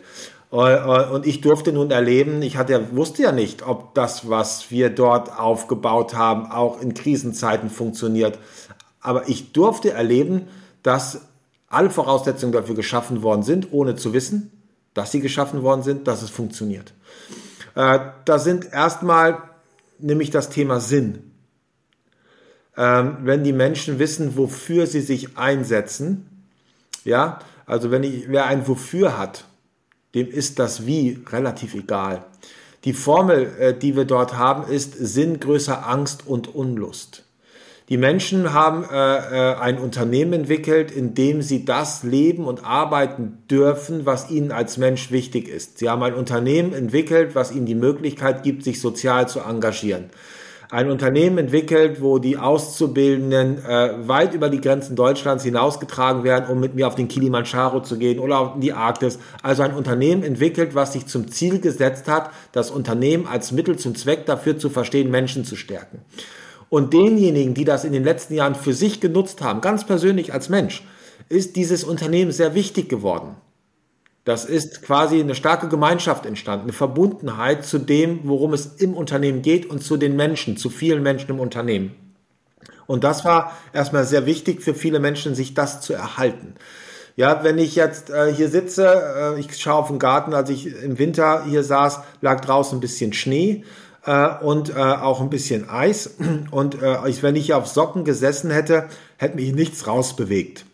Äh, 0.51 0.55
äh, 0.55 1.09
und 1.09 1.25
ich 1.25 1.41
durfte 1.41 1.71
nun 1.71 1.91
erleben, 1.91 2.41
ich 2.41 2.57
hatte, 2.57 2.95
wusste 2.95 3.23
ja 3.23 3.31
nicht, 3.31 3.65
ob 3.65 3.93
das, 3.93 4.29
was 4.29 4.71
wir 4.71 4.89
dort 4.89 5.37
aufgebaut 5.39 6.15
haben, 6.15 6.51
auch 6.51 6.81
in 6.81 6.93
Krisenzeiten 6.93 7.69
funktioniert. 7.69 8.39
Aber 9.01 9.29
ich 9.29 9.51
durfte 9.53 9.91
erleben, 9.91 10.47
dass 10.83 11.21
alle 11.69 11.89
Voraussetzungen 11.89 12.51
dafür 12.51 12.75
geschaffen 12.75 13.23
worden 13.23 13.43
sind, 13.43 13.71
ohne 13.71 13.95
zu 13.95 14.13
wissen, 14.13 14.51
dass 14.93 15.11
sie 15.11 15.21
geschaffen 15.21 15.63
worden 15.63 15.83
sind, 15.83 16.07
dass 16.07 16.21
es 16.21 16.29
funktioniert. 16.29 16.93
Da 17.73 18.39
sind 18.39 18.73
erstmal 18.73 19.37
nämlich 19.97 20.31
das 20.31 20.49
Thema 20.49 20.81
Sinn. 20.81 21.30
Ähm, 22.77 23.17
wenn 23.23 23.43
die 23.43 23.53
Menschen 23.53 23.99
wissen, 23.99 24.37
wofür 24.37 24.87
sie 24.87 25.01
sich 25.01 25.37
einsetzen, 25.37 26.47
ja, 27.03 27.39
also 27.65 27.91
wenn 27.91 28.03
ich, 28.03 28.25
wer 28.27 28.45
ein 28.45 28.67
Wofür 28.67 29.17
hat, 29.17 29.45
dem 30.15 30.29
ist 30.29 30.59
das 30.59 30.85
Wie 30.85 31.19
relativ 31.31 31.73
egal. 31.73 32.25
Die 32.83 32.93
Formel, 32.93 33.51
äh, 33.59 33.73
die 33.73 33.95
wir 33.95 34.05
dort 34.05 34.37
haben, 34.37 34.71
ist 34.71 34.93
Sinn 34.93 35.39
größer 35.39 35.87
Angst 35.87 36.25
und 36.25 36.53
Unlust. 36.53 37.23
Die 37.89 37.97
Menschen 37.97 38.53
haben 38.53 38.85
äh, 38.85 38.95
äh, 38.95 39.55
ein 39.55 39.77
Unternehmen 39.77 40.31
entwickelt, 40.31 40.91
in 40.91 41.13
dem 41.13 41.41
sie 41.41 41.65
das 41.65 42.03
leben 42.03 42.45
und 42.45 42.63
arbeiten 42.63 43.39
dürfen, 43.49 44.05
was 44.05 44.29
ihnen 44.29 44.53
als 44.53 44.77
Mensch 44.77 45.11
wichtig 45.11 45.49
ist. 45.49 45.77
Sie 45.77 45.89
haben 45.89 46.01
ein 46.01 46.13
Unternehmen 46.13 46.73
entwickelt, 46.73 47.35
was 47.35 47.51
ihnen 47.51 47.65
die 47.65 47.75
Möglichkeit 47.75 48.43
gibt, 48.43 48.63
sich 48.63 48.79
sozial 48.79 49.27
zu 49.27 49.41
engagieren 49.41 50.09
ein 50.71 50.89
Unternehmen 50.89 51.37
entwickelt, 51.37 52.01
wo 52.01 52.17
die 52.17 52.37
Auszubildenden 52.37 53.63
äh, 53.65 54.07
weit 54.07 54.33
über 54.33 54.49
die 54.49 54.61
Grenzen 54.61 54.95
Deutschlands 54.95 55.43
hinausgetragen 55.43 56.23
werden, 56.23 56.49
um 56.49 56.61
mit 56.61 56.75
mir 56.75 56.87
auf 56.87 56.95
den 56.95 57.09
Kilimanjaro 57.09 57.81
zu 57.81 57.97
gehen 57.97 58.19
oder 58.19 58.39
auf 58.39 58.51
die 58.57 58.71
Arktis. 58.71 59.19
Also 59.43 59.63
ein 59.63 59.73
Unternehmen 59.73 60.23
entwickelt, 60.23 60.73
was 60.73 60.93
sich 60.93 61.07
zum 61.07 61.29
Ziel 61.29 61.59
gesetzt 61.59 62.07
hat, 62.07 62.31
das 62.53 62.71
Unternehmen 62.71 63.27
als 63.27 63.51
Mittel 63.51 63.77
zum 63.77 63.95
Zweck 63.95 64.25
dafür 64.25 64.57
zu 64.57 64.69
verstehen, 64.69 65.11
Menschen 65.11 65.43
zu 65.43 65.57
stärken. 65.57 65.99
Und 66.69 66.93
denjenigen, 66.93 67.53
die 67.53 67.65
das 67.65 67.83
in 67.83 67.91
den 67.91 68.05
letzten 68.05 68.35
Jahren 68.35 68.55
für 68.55 68.73
sich 68.73 69.01
genutzt 69.01 69.41
haben, 69.41 69.59
ganz 69.59 69.85
persönlich 69.85 70.31
als 70.31 70.47
Mensch, 70.47 70.83
ist 71.27 71.57
dieses 71.57 71.83
Unternehmen 71.83 72.31
sehr 72.31 72.55
wichtig 72.55 72.87
geworden. 72.87 73.35
Das 74.23 74.45
ist 74.45 74.83
quasi 74.83 75.19
eine 75.19 75.33
starke 75.33 75.67
Gemeinschaft 75.67 76.25
entstanden, 76.25 76.65
eine 76.65 76.73
Verbundenheit 76.73 77.65
zu 77.65 77.79
dem, 77.79 78.19
worum 78.23 78.53
es 78.53 78.67
im 78.77 78.93
Unternehmen 78.93 79.41
geht 79.41 79.67
und 79.67 79.83
zu 79.83 79.97
den 79.97 80.15
Menschen, 80.15 80.57
zu 80.57 80.69
vielen 80.69 81.01
Menschen 81.01 81.31
im 81.31 81.39
Unternehmen. 81.39 81.95
Und 82.85 83.03
das 83.03 83.25
war 83.25 83.57
erstmal 83.73 84.05
sehr 84.05 84.25
wichtig 84.25 84.61
für 84.61 84.75
viele 84.75 84.99
Menschen, 84.99 85.33
sich 85.33 85.53
das 85.53 85.81
zu 85.81 85.93
erhalten. 85.93 86.55
Ja, 87.15 87.43
wenn 87.43 87.57
ich 87.57 87.75
jetzt 87.75 88.09
äh, 88.09 88.33
hier 88.33 88.49
sitze, 88.49 89.35
äh, 89.35 89.39
ich 89.39 89.57
schaue 89.57 89.79
auf 89.79 89.87
den 89.87 89.99
Garten, 89.99 90.33
als 90.33 90.49
ich 90.49 90.67
im 90.67 90.97
Winter 90.99 91.43
hier 91.45 91.63
saß, 91.63 91.99
lag 92.21 92.41
draußen 92.41 92.77
ein 92.77 92.81
bisschen 92.81 93.13
Schnee 93.13 93.63
äh, 94.05 94.27
und 94.41 94.69
äh, 94.69 94.79
auch 94.79 95.21
ein 95.21 95.29
bisschen 95.29 95.69
Eis. 95.69 96.15
Und 96.51 96.81
äh, 96.81 97.21
wenn 97.21 97.35
ich 97.35 97.53
auf 97.53 97.67
Socken 97.67 98.05
gesessen 98.05 98.51
hätte, 98.51 98.87
hätte 99.17 99.35
mich 99.35 99.53
nichts 99.53 99.87
rausbewegt. 99.87 100.65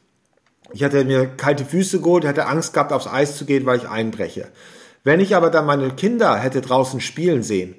Ich 0.74 0.84
hatte 0.84 1.06
mir 1.06 1.28
kalte 1.28 1.66
Füße 1.66 2.02
geholt, 2.02 2.26
hatte 2.26 2.48
Angst 2.48 2.74
gehabt, 2.74 2.92
aufs 2.92 3.08
Eis 3.08 3.38
zu 3.38 3.46
gehen, 3.46 3.66
weil 3.66 3.78
ich 3.78 3.88
einbreche. 3.88 4.48
Wenn 5.04 5.20
ich 5.20 5.36
aber 5.36 5.50
dann 5.50 5.66
meine 5.66 5.92
Kinder 5.92 6.36
hätte 6.38 6.62
draußen 6.62 7.00
spielen 7.00 7.44
sehen 7.44 7.76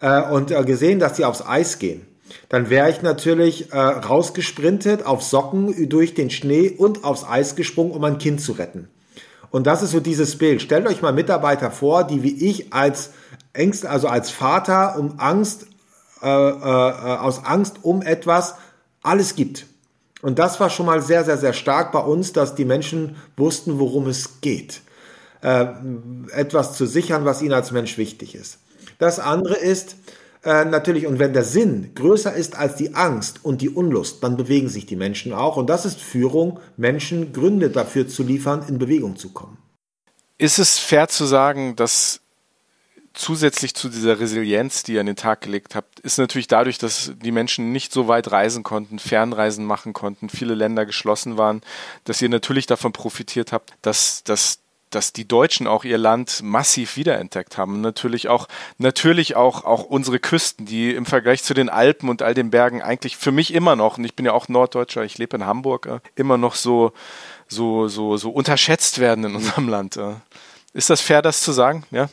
äh, 0.00 0.20
und 0.20 0.50
äh, 0.50 0.64
gesehen, 0.64 0.98
dass 0.98 1.16
sie 1.16 1.24
aufs 1.24 1.46
Eis 1.46 1.78
gehen, 1.78 2.06
dann 2.48 2.70
wäre 2.70 2.90
ich 2.90 3.02
natürlich 3.02 3.72
äh, 3.72 3.78
rausgesprintet, 3.78 5.06
auf 5.06 5.22
Socken 5.22 5.88
durch 5.88 6.14
den 6.14 6.30
Schnee 6.30 6.70
und 6.70 7.04
aufs 7.04 7.24
Eis 7.24 7.56
gesprungen, 7.56 7.92
um 7.92 8.00
mein 8.00 8.18
Kind 8.18 8.40
zu 8.40 8.52
retten. 8.52 8.88
Und 9.50 9.66
das 9.66 9.82
ist 9.82 9.90
so 9.90 10.00
dieses 10.00 10.38
Bild. 10.38 10.62
Stellt 10.62 10.86
euch 10.86 11.02
mal 11.02 11.12
Mitarbeiter 11.12 11.70
vor, 11.70 12.04
die 12.04 12.22
wie 12.22 12.48
ich 12.48 12.72
als 12.72 13.10
Ängste, 13.52 13.90
also 13.90 14.08
als 14.08 14.30
Vater 14.30 14.98
um 14.98 15.18
Angst, 15.18 15.66
äh, 16.22 16.26
äh, 16.26 16.30
äh 16.30 17.18
aus 17.18 17.44
Angst 17.44 17.76
um 17.82 18.02
etwas 18.02 18.54
alles 19.02 19.36
gibt. 19.36 19.66
Und 20.22 20.38
das 20.38 20.60
war 20.60 20.70
schon 20.70 20.86
mal 20.86 21.02
sehr, 21.02 21.24
sehr, 21.24 21.36
sehr 21.36 21.52
stark 21.52 21.92
bei 21.92 21.98
uns, 21.98 22.32
dass 22.32 22.54
die 22.54 22.64
Menschen 22.64 23.16
wussten, 23.36 23.78
worum 23.78 24.06
es 24.06 24.40
geht. 24.40 24.80
Äh, 25.42 25.66
etwas 26.30 26.76
zu 26.76 26.86
sichern, 26.86 27.24
was 27.24 27.42
ihnen 27.42 27.52
als 27.52 27.72
Mensch 27.72 27.98
wichtig 27.98 28.36
ist. 28.36 28.58
Das 28.98 29.18
andere 29.18 29.56
ist 29.56 29.96
äh, 30.44 30.64
natürlich, 30.64 31.08
und 31.08 31.18
wenn 31.18 31.32
der 31.32 31.42
Sinn 31.42 31.90
größer 31.96 32.32
ist 32.32 32.56
als 32.56 32.76
die 32.76 32.94
Angst 32.94 33.40
und 33.42 33.60
die 33.60 33.68
Unlust, 33.68 34.22
dann 34.22 34.36
bewegen 34.36 34.68
sich 34.68 34.86
die 34.86 34.94
Menschen 34.94 35.32
auch. 35.32 35.56
Und 35.56 35.68
das 35.68 35.84
ist 35.84 36.00
Führung, 36.00 36.60
Menschen 36.76 37.32
Gründe 37.32 37.70
dafür 37.70 38.06
zu 38.06 38.22
liefern, 38.22 38.64
in 38.68 38.78
Bewegung 38.78 39.16
zu 39.16 39.30
kommen. 39.30 39.58
Ist 40.38 40.60
es 40.60 40.78
fair 40.78 41.08
zu 41.08 41.24
sagen, 41.26 41.74
dass 41.76 42.21
zusätzlich 43.14 43.74
zu 43.74 43.88
dieser 43.88 44.18
Resilienz, 44.18 44.82
die 44.82 44.94
ihr 44.94 45.00
an 45.00 45.06
den 45.06 45.16
Tag 45.16 45.40
gelegt 45.42 45.74
habt, 45.74 46.00
ist 46.00 46.18
natürlich 46.18 46.46
dadurch, 46.46 46.78
dass 46.78 47.12
die 47.22 47.32
Menschen 47.32 47.72
nicht 47.72 47.92
so 47.92 48.08
weit 48.08 48.30
reisen 48.30 48.62
konnten, 48.62 48.98
Fernreisen 48.98 49.64
machen 49.64 49.92
konnten, 49.92 50.28
viele 50.28 50.54
Länder 50.54 50.86
geschlossen 50.86 51.36
waren, 51.36 51.62
dass 52.04 52.22
ihr 52.22 52.28
natürlich 52.28 52.66
davon 52.66 52.92
profitiert 52.92 53.52
habt, 53.52 53.74
dass, 53.82 54.24
dass, 54.24 54.60
dass 54.90 55.12
die 55.12 55.26
Deutschen 55.26 55.66
auch 55.66 55.84
ihr 55.84 55.98
Land 55.98 56.40
massiv 56.42 56.96
wiederentdeckt 56.96 57.58
haben. 57.58 57.80
natürlich 57.80 58.28
auch, 58.28 58.48
natürlich 58.78 59.36
auch, 59.36 59.64
auch 59.64 59.84
unsere 59.84 60.18
Küsten, 60.18 60.66
die 60.66 60.94
im 60.94 61.06
Vergleich 61.06 61.42
zu 61.42 61.54
den 61.54 61.68
Alpen 61.68 62.08
und 62.08 62.22
all 62.22 62.34
den 62.34 62.50
Bergen 62.50 62.82
eigentlich 62.82 63.16
für 63.16 63.32
mich 63.32 63.52
immer 63.52 63.76
noch, 63.76 63.98
und 63.98 64.04
ich 64.04 64.14
bin 64.14 64.26
ja 64.26 64.32
auch 64.32 64.48
Norddeutscher, 64.48 65.04
ich 65.04 65.18
lebe 65.18 65.36
in 65.36 65.46
Hamburg, 65.46 65.86
äh, 65.86 66.00
immer 66.14 66.38
noch 66.38 66.54
so, 66.54 66.92
so, 67.48 67.88
so, 67.88 68.16
so 68.16 68.30
unterschätzt 68.30 68.98
werden 68.98 69.24
in 69.24 69.34
unserem 69.36 69.68
Land. 69.68 69.96
Äh. 69.96 70.14
Ist 70.72 70.90
das 70.90 71.00
fair, 71.00 71.20
das 71.22 71.42
zu 71.42 71.52
sagen? 71.52 71.84
Ja. 71.90 72.08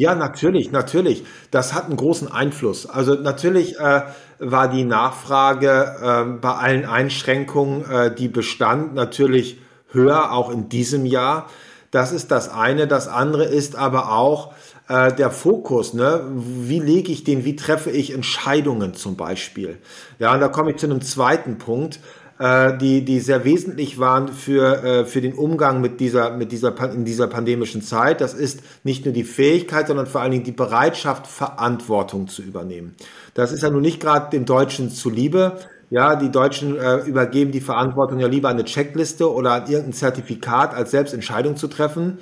Ja, 0.00 0.14
natürlich, 0.14 0.72
natürlich. 0.72 1.24
Das 1.50 1.74
hat 1.74 1.84
einen 1.84 1.98
großen 1.98 2.26
Einfluss. 2.32 2.88
Also 2.88 3.16
natürlich 3.16 3.78
äh, 3.78 4.00
war 4.38 4.70
die 4.70 4.84
Nachfrage 4.84 5.68
äh, 6.00 6.38
bei 6.40 6.54
allen 6.54 6.86
Einschränkungen, 6.86 7.84
äh, 7.84 8.14
die 8.14 8.28
bestand, 8.28 8.94
natürlich 8.94 9.60
höher, 9.92 10.32
auch 10.32 10.48
in 10.48 10.70
diesem 10.70 11.04
Jahr. 11.04 11.50
Das 11.90 12.12
ist 12.12 12.30
das 12.30 12.48
eine. 12.48 12.86
Das 12.86 13.08
andere 13.08 13.44
ist 13.44 13.76
aber 13.76 14.10
auch 14.10 14.54
äh, 14.88 15.12
der 15.12 15.30
Fokus. 15.30 15.92
Ne? 15.92 16.22
Wie 16.34 16.80
lege 16.80 17.12
ich 17.12 17.24
den, 17.24 17.44
wie 17.44 17.56
treffe 17.56 17.90
ich 17.90 18.14
Entscheidungen 18.14 18.94
zum 18.94 19.18
Beispiel? 19.18 19.76
Ja, 20.18 20.32
und 20.32 20.40
da 20.40 20.48
komme 20.48 20.70
ich 20.70 20.78
zu 20.78 20.86
einem 20.86 21.02
zweiten 21.02 21.58
Punkt 21.58 22.00
äh, 22.40 22.78
die, 22.78 23.04
die 23.04 23.20
sehr 23.20 23.44
wesentlich 23.44 23.98
waren 23.98 24.28
für, 24.28 24.82
äh, 24.82 25.04
für 25.04 25.20
den 25.20 25.34
Umgang 25.34 25.82
mit 25.82 26.00
dieser, 26.00 26.30
mit 26.30 26.52
dieser, 26.52 26.74
in 26.90 27.04
dieser 27.04 27.26
pandemischen 27.26 27.82
Zeit. 27.82 28.22
Das 28.22 28.32
ist 28.32 28.60
nicht 28.82 29.04
nur 29.04 29.12
die 29.12 29.24
Fähigkeit, 29.24 29.86
sondern 29.86 30.06
vor 30.06 30.22
allen 30.22 30.30
Dingen 30.32 30.44
die 30.44 30.52
Bereitschaft, 30.52 31.26
Verantwortung 31.26 32.28
zu 32.28 32.40
übernehmen. 32.40 32.94
Das 33.34 33.52
ist 33.52 33.62
ja 33.62 33.68
nun 33.68 33.82
nicht 33.82 34.00
gerade 34.00 34.30
den 34.30 34.46
Deutschen 34.46 34.90
zuliebe. 34.90 35.58
Ja, 35.90 36.16
die 36.16 36.30
Deutschen 36.30 36.78
äh, 36.78 37.00
übergeben 37.00 37.52
die 37.52 37.60
Verantwortung 37.60 38.20
ja 38.20 38.26
lieber 38.26 38.48
an 38.48 38.54
eine 38.54 38.64
Checkliste 38.64 39.30
oder 39.30 39.52
an 39.52 39.66
irgendein 39.66 39.92
Zertifikat, 39.92 40.72
als 40.72 40.92
selbst 40.92 41.12
Entscheidungen 41.12 41.58
zu 41.58 41.68
treffen. 41.68 42.20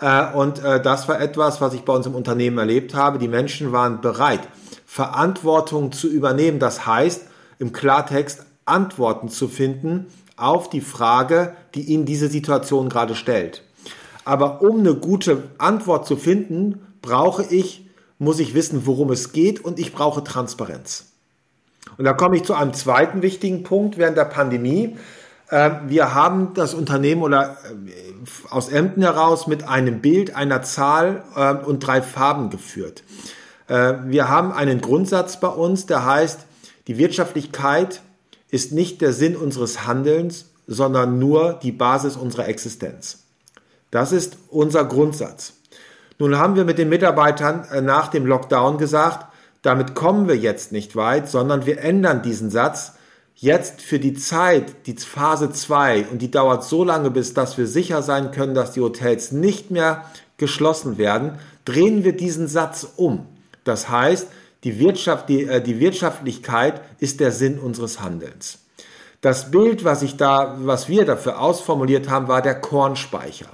Äh, 0.00 0.32
und 0.32 0.62
äh, 0.62 0.80
das 0.80 1.08
war 1.08 1.20
etwas, 1.20 1.60
was 1.60 1.74
ich 1.74 1.82
bei 1.82 1.92
uns 1.92 2.06
im 2.06 2.14
Unternehmen 2.14 2.58
erlebt 2.58 2.94
habe. 2.94 3.18
Die 3.18 3.26
Menschen 3.26 3.72
waren 3.72 4.00
bereit, 4.00 4.46
Verantwortung 4.84 5.90
zu 5.90 6.08
übernehmen. 6.08 6.60
Das 6.60 6.86
heißt, 6.86 7.22
im 7.58 7.72
Klartext 7.72 8.45
Antworten 8.66 9.28
zu 9.28 9.48
finden 9.48 10.06
auf 10.36 10.68
die 10.68 10.82
Frage, 10.82 11.56
die 11.74 11.82
Ihnen 11.82 12.04
diese 12.04 12.28
Situation 12.28 12.88
gerade 12.88 13.14
stellt. 13.14 13.62
Aber 14.24 14.60
um 14.60 14.80
eine 14.80 14.94
gute 14.94 15.44
Antwort 15.58 16.06
zu 16.06 16.16
finden, 16.16 16.80
brauche 17.00 17.44
ich 17.44 17.86
muss 18.18 18.38
ich 18.38 18.54
wissen, 18.54 18.86
worum 18.86 19.10
es 19.10 19.32
geht 19.32 19.64
und 19.64 19.78
ich 19.78 19.92
brauche 19.92 20.24
Transparenz. 20.24 21.06
Und 21.98 22.04
da 22.04 22.12
komme 22.12 22.36
ich 22.36 22.44
zu 22.44 22.54
einem 22.54 22.72
zweiten 22.72 23.22
wichtigen 23.22 23.62
Punkt 23.62 23.98
während 23.98 24.16
der 24.16 24.24
Pandemie. 24.24 24.96
Ähm, 25.50 25.76
wir 25.86 26.14
haben 26.14 26.54
das 26.54 26.74
Unternehmen 26.74 27.22
oder 27.22 27.56
äh, 27.86 28.50
aus 28.50 28.68
Emden 28.68 29.02
heraus 29.02 29.46
mit 29.46 29.68
einem 29.68 30.00
Bild, 30.00 30.34
einer 30.34 30.62
Zahl 30.62 31.22
ähm, 31.36 31.58
und 31.64 31.80
drei 31.80 32.02
Farben 32.02 32.50
geführt. 32.50 33.04
Äh, 33.68 33.94
wir 34.06 34.28
haben 34.28 34.52
einen 34.52 34.80
Grundsatz 34.80 35.38
bei 35.38 35.48
uns, 35.48 35.86
der 35.86 36.04
heißt, 36.04 36.46
die 36.88 36.98
Wirtschaftlichkeit 36.98 38.00
ist 38.50 38.72
nicht 38.72 39.00
der 39.00 39.12
Sinn 39.12 39.36
unseres 39.36 39.86
Handelns, 39.86 40.46
sondern 40.66 41.18
nur 41.18 41.54
die 41.62 41.72
Basis 41.72 42.16
unserer 42.16 42.48
Existenz. 42.48 43.24
Das 43.90 44.12
ist 44.12 44.36
unser 44.50 44.84
Grundsatz. 44.84 45.54
Nun 46.18 46.38
haben 46.38 46.56
wir 46.56 46.64
mit 46.64 46.78
den 46.78 46.88
Mitarbeitern 46.88 47.66
äh, 47.70 47.80
nach 47.80 48.08
dem 48.08 48.26
Lockdown 48.26 48.78
gesagt, 48.78 49.26
damit 49.62 49.94
kommen 49.94 50.28
wir 50.28 50.36
jetzt 50.36 50.72
nicht 50.72 50.96
weit, 50.96 51.28
sondern 51.28 51.66
wir 51.66 51.78
ändern 51.78 52.22
diesen 52.22 52.50
Satz 52.50 52.92
jetzt 53.34 53.82
für 53.82 53.98
die 53.98 54.14
Zeit, 54.14 54.86
die 54.86 54.94
Phase 54.94 55.50
2, 55.50 56.06
und 56.10 56.22
die 56.22 56.30
dauert 56.30 56.64
so 56.64 56.84
lange, 56.84 57.10
bis 57.10 57.34
dass 57.34 57.58
wir 57.58 57.66
sicher 57.66 58.02
sein 58.02 58.30
können, 58.30 58.54
dass 58.54 58.72
die 58.72 58.80
Hotels 58.80 59.32
nicht 59.32 59.70
mehr 59.70 60.04
geschlossen 60.38 60.98
werden, 60.98 61.38
drehen 61.64 62.04
wir 62.04 62.16
diesen 62.16 62.48
Satz 62.48 62.86
um. 62.96 63.26
Das 63.64 63.88
heißt, 63.88 64.28
die, 64.64 64.78
Wirtschaft, 64.78 65.28
die, 65.28 65.44
äh, 65.44 65.62
die 65.62 65.80
Wirtschaftlichkeit 65.80 66.80
ist 66.98 67.20
der 67.20 67.32
Sinn 67.32 67.58
unseres 67.58 68.00
Handelns. 68.00 68.58
Das 69.20 69.50
Bild, 69.50 69.84
was 69.84 70.02
ich 70.02 70.16
da, 70.16 70.56
was 70.60 70.88
wir 70.88 71.04
dafür 71.04 71.40
ausformuliert 71.40 72.08
haben, 72.08 72.28
war 72.28 72.42
der 72.42 72.60
Kornspeicher. 72.60 73.48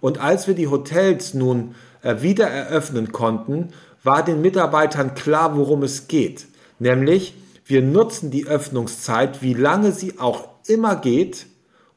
Und 0.00 0.18
als 0.18 0.46
wir 0.46 0.54
die 0.54 0.68
Hotels 0.68 1.34
nun 1.34 1.74
äh, 2.02 2.22
wieder 2.22 2.48
eröffnen 2.48 3.12
konnten, 3.12 3.70
war 4.02 4.24
den 4.24 4.40
Mitarbeitern 4.40 5.14
klar, 5.14 5.56
worum 5.56 5.82
es 5.82 6.08
geht. 6.08 6.46
Nämlich, 6.78 7.34
wir 7.64 7.82
nutzen 7.82 8.30
die 8.30 8.46
Öffnungszeit, 8.46 9.42
wie 9.42 9.54
lange 9.54 9.92
sie 9.92 10.18
auch 10.18 10.48
immer 10.66 10.96
geht, 10.96 11.46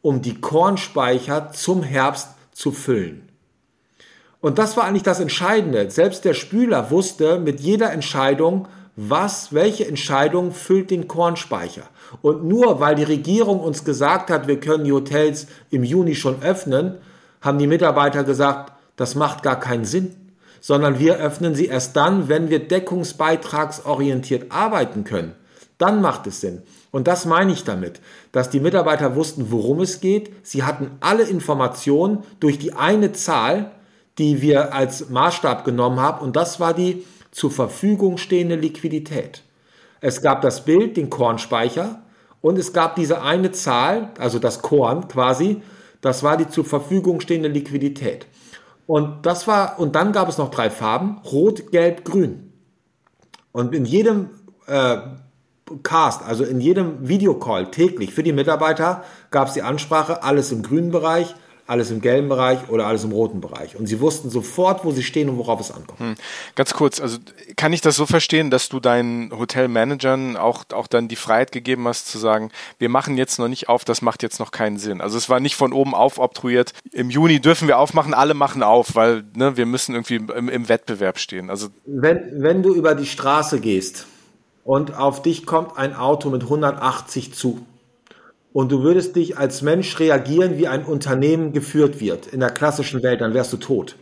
um 0.01 0.21
die 0.21 0.41
Kornspeicher 0.41 1.51
zum 1.53 1.83
Herbst 1.83 2.29
zu 2.51 2.71
füllen. 2.71 3.30
Und 4.41 4.57
das 4.57 4.75
war 4.75 4.85
eigentlich 4.85 5.03
das 5.03 5.19
Entscheidende. 5.19 5.89
Selbst 5.91 6.25
der 6.25 6.33
Spüler 6.33 6.89
wusste 6.89 7.39
mit 7.39 7.59
jeder 7.59 7.91
Entscheidung, 7.91 8.67
was, 8.95 9.53
welche 9.53 9.87
Entscheidung 9.87 10.51
füllt 10.51 10.91
den 10.91 11.07
Kornspeicher. 11.07 11.83
Und 12.21 12.43
nur 12.43 12.79
weil 12.79 12.95
die 12.95 13.03
Regierung 13.03 13.59
uns 13.59 13.85
gesagt 13.85 14.29
hat, 14.29 14.47
wir 14.47 14.59
können 14.59 14.83
die 14.83 14.91
Hotels 14.91 15.47
im 15.69 15.83
Juni 15.83 16.15
schon 16.15 16.41
öffnen, 16.41 16.97
haben 17.39 17.57
die 17.57 17.67
Mitarbeiter 17.67 18.23
gesagt, 18.23 18.73
das 18.97 19.15
macht 19.15 19.43
gar 19.43 19.59
keinen 19.59 19.85
Sinn, 19.85 20.15
sondern 20.59 20.99
wir 20.99 21.17
öffnen 21.17 21.55
sie 21.55 21.67
erst 21.67 21.95
dann, 21.95 22.27
wenn 22.27 22.49
wir 22.49 22.67
deckungsbeitragsorientiert 22.67 24.51
arbeiten 24.51 25.03
können. 25.03 25.33
Dann 25.77 26.01
macht 26.01 26.27
es 26.27 26.41
Sinn. 26.41 26.61
Und 26.91 27.07
das 27.07 27.25
meine 27.25 27.53
ich 27.53 27.63
damit, 27.63 28.01
dass 28.31 28.49
die 28.49 28.59
Mitarbeiter 28.59 29.15
wussten, 29.15 29.47
worum 29.49 29.79
es 29.79 30.01
geht. 30.01 30.31
Sie 30.43 30.63
hatten 30.63 30.91
alle 30.99 31.23
Informationen 31.23 32.23
durch 32.39 32.59
die 32.59 32.73
eine 32.73 33.13
Zahl, 33.13 33.71
die 34.21 34.41
wir 34.43 34.73
als 34.73 35.09
Maßstab 35.09 35.65
genommen 35.65 35.99
haben, 35.99 36.23
und 36.23 36.35
das 36.35 36.59
war 36.59 36.75
die 36.75 37.03
zur 37.31 37.49
Verfügung 37.49 38.17
stehende 38.17 38.55
Liquidität. 38.55 39.41
Es 39.99 40.21
gab 40.21 40.43
das 40.43 40.63
Bild, 40.63 40.95
den 40.95 41.09
Kornspeicher, 41.09 42.03
und 42.39 42.59
es 42.59 42.71
gab 42.71 42.95
diese 42.95 43.23
eine 43.23 43.51
Zahl, 43.51 44.11
also 44.19 44.37
das 44.37 44.61
Korn 44.61 45.07
quasi, 45.07 45.63
das 46.01 46.21
war 46.21 46.37
die 46.37 46.47
zur 46.47 46.65
Verfügung 46.65 47.19
stehende 47.19 47.49
Liquidität. 47.49 48.27
Und 48.85 49.25
das 49.25 49.47
war, 49.47 49.79
und 49.79 49.95
dann 49.95 50.11
gab 50.11 50.29
es 50.29 50.37
noch 50.37 50.51
drei 50.51 50.69
Farben: 50.69 51.19
Rot, 51.31 51.71
Gelb, 51.71 52.05
Grün. 52.05 52.51
Und 53.51 53.73
in 53.73 53.85
jedem 53.85 54.29
äh, 54.67 54.97
Cast, 55.81 56.23
also 56.23 56.43
in 56.43 56.61
jedem 56.61 57.07
Videocall 57.07 57.71
täglich 57.71 58.13
für 58.13 58.23
die 58.23 58.33
Mitarbeiter 58.33 59.03
gab 59.31 59.47
es 59.47 59.53
die 59.55 59.61
Ansprache, 59.63 60.21
alles 60.21 60.51
im 60.51 60.61
grünen 60.61 60.91
Bereich, 60.91 61.33
alles 61.71 61.89
im 61.89 62.01
gelben 62.01 62.27
Bereich 62.27 62.67
oder 62.67 62.85
alles 62.85 63.05
im 63.05 63.13
roten 63.13 63.39
Bereich. 63.39 63.77
Und 63.77 63.87
sie 63.87 64.01
wussten 64.01 64.29
sofort, 64.29 64.83
wo 64.83 64.91
sie 64.91 65.03
stehen 65.03 65.29
und 65.29 65.37
worauf 65.37 65.61
es 65.61 65.71
ankommt. 65.71 65.99
Hm. 65.99 66.15
Ganz 66.55 66.73
kurz, 66.73 66.99
also 66.99 67.17
kann 67.55 67.71
ich 67.71 67.79
das 67.79 67.95
so 67.95 68.05
verstehen, 68.05 68.51
dass 68.51 68.67
du 68.67 68.81
deinen 68.81 69.31
Hotelmanagern 69.31 70.35
auch, 70.35 70.65
auch 70.73 70.87
dann 70.87 71.07
die 71.07 71.15
Freiheit 71.15 71.53
gegeben 71.53 71.87
hast 71.87 72.09
zu 72.09 72.19
sagen, 72.19 72.51
wir 72.77 72.89
machen 72.89 73.17
jetzt 73.17 73.39
noch 73.39 73.47
nicht 73.47 73.69
auf, 73.69 73.85
das 73.85 74.01
macht 74.01 74.21
jetzt 74.21 74.37
noch 74.39 74.51
keinen 74.51 74.77
Sinn. 74.79 74.99
Also 74.99 75.17
es 75.17 75.29
war 75.29 75.39
nicht 75.39 75.55
von 75.55 75.71
oben 75.71 75.95
auf 75.95 76.19
obtruiert, 76.19 76.73
im 76.91 77.09
Juni 77.09 77.39
dürfen 77.39 77.69
wir 77.69 77.79
aufmachen, 77.79 78.13
alle 78.13 78.33
machen 78.33 78.63
auf, 78.63 78.95
weil 78.95 79.23
ne, 79.33 79.55
wir 79.55 79.65
müssen 79.65 79.95
irgendwie 79.95 80.15
im, 80.15 80.49
im 80.49 80.67
Wettbewerb 80.67 81.19
stehen. 81.19 81.49
Also 81.49 81.69
wenn, 81.85 82.43
wenn 82.43 82.63
du 82.63 82.73
über 82.73 82.95
die 82.95 83.05
Straße 83.05 83.61
gehst 83.61 84.07
und 84.65 84.97
auf 84.97 85.21
dich 85.21 85.45
kommt 85.45 85.77
ein 85.77 85.95
Auto 85.95 86.29
mit 86.29 86.43
180 86.43 87.33
zu, 87.33 87.65
und 88.53 88.71
du 88.71 88.83
würdest 88.83 89.15
dich 89.15 89.37
als 89.37 89.61
Mensch 89.61 89.99
reagieren, 89.99 90.57
wie 90.57 90.67
ein 90.67 90.83
Unternehmen 90.83 91.53
geführt 91.53 91.99
wird 91.99 92.27
in 92.27 92.39
der 92.39 92.49
klassischen 92.49 93.01
Welt, 93.03 93.21
dann 93.21 93.33
wärst 93.33 93.53
du 93.53 93.57
tot. 93.57 93.95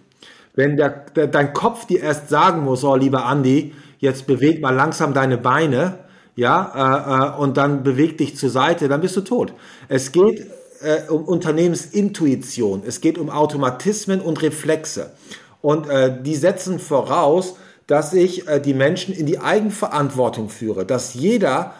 Wenn 0.55 0.75
der, 0.75 0.89
der, 1.15 1.27
dein 1.27 1.53
Kopf 1.53 1.85
dir 1.85 2.01
erst 2.01 2.29
sagen 2.29 2.63
muss, 2.63 2.83
oh 2.83 2.95
lieber 2.95 3.25
Andi, 3.25 3.73
jetzt 3.99 4.25
beweg 4.27 4.61
mal 4.61 4.73
langsam 4.73 5.13
deine 5.13 5.37
Beine, 5.37 5.99
ja, 6.35 6.71
äh, 6.73 7.37
äh, 7.37 7.39
und 7.39 7.57
dann 7.57 7.83
beweg 7.83 8.17
dich 8.17 8.37
zur 8.37 8.49
Seite, 8.49 8.87
dann 8.87 9.01
bist 9.01 9.15
du 9.17 9.21
tot. 9.21 9.53
Es 9.87 10.11
geht 10.11 10.47
äh, 10.81 11.09
um 11.09 11.25
Unternehmensintuition, 11.25 12.83
es 12.85 13.01
geht 13.01 13.17
um 13.17 13.29
Automatismen 13.29 14.21
und 14.21 14.41
Reflexe. 14.41 15.11
Und 15.61 15.89
äh, 15.89 16.21
die 16.21 16.35
setzen 16.35 16.79
voraus, 16.79 17.55
dass 17.87 18.13
ich 18.13 18.47
äh, 18.47 18.59
die 18.61 18.73
Menschen 18.73 19.13
in 19.13 19.25
die 19.25 19.39
Eigenverantwortung 19.39 20.49
führe, 20.49 20.85
dass 20.85 21.13
jeder 21.13 21.73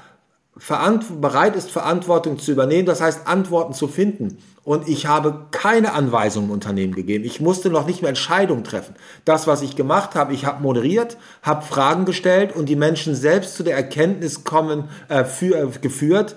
bereit 1.22 1.56
ist, 1.56 1.72
Verantwortung 1.72 2.38
zu 2.38 2.52
übernehmen, 2.52 2.86
das 2.86 3.02
heißt 3.02 3.28
Antworten 3.28 3.74
zu 3.74 3.88
finden. 3.88 4.38
Und 4.64 4.88
ich 4.88 5.08
habe 5.08 5.48
keine 5.52 5.94
Anweisungen 5.94 6.50
im 6.50 6.54
Unternehmen 6.54 6.94
gegeben. 6.94 7.24
Ich 7.26 7.40
musste 7.40 7.70
noch 7.70 7.88
nicht 7.88 8.02
mehr 8.02 8.10
Entscheidungen 8.10 8.64
treffen. 8.64 8.96
Das, 9.26 9.48
was 9.48 9.62
ich 9.62 9.76
gemacht 9.76 10.16
habe, 10.16 10.34
ich 10.34 10.46
habe 10.46 10.62
moderiert, 10.62 11.18
habe 11.42 11.66
Fragen 11.66 12.06
gestellt 12.06 12.56
und 12.56 12.68
die 12.68 12.76
Menschen 12.76 13.16
selbst 13.16 13.56
zu 13.56 13.64
der 13.64 13.76
Erkenntnis 13.76 14.44
kommen, 14.44 14.90
äh, 15.08 15.24
für, 15.24 15.56
äh, 15.56 15.80
geführt, 15.82 16.36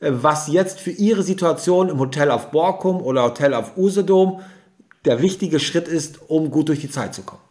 äh, 0.00 0.10
was 0.12 0.48
jetzt 0.48 0.80
für 0.80 0.90
ihre 0.90 1.22
Situation 1.22 1.88
im 1.88 1.98
Hotel 1.98 2.30
auf 2.30 2.50
Borkum 2.50 3.00
oder 3.00 3.22
Hotel 3.22 3.54
auf 3.54 3.76
Usedom 3.76 4.40
der 5.06 5.22
wichtige 5.22 5.60
Schritt 5.60 5.88
ist, 5.88 6.20
um 6.28 6.50
gut 6.50 6.68
durch 6.68 6.80
die 6.80 6.90
Zeit 6.90 7.14
zu 7.14 7.22
kommen 7.22 7.49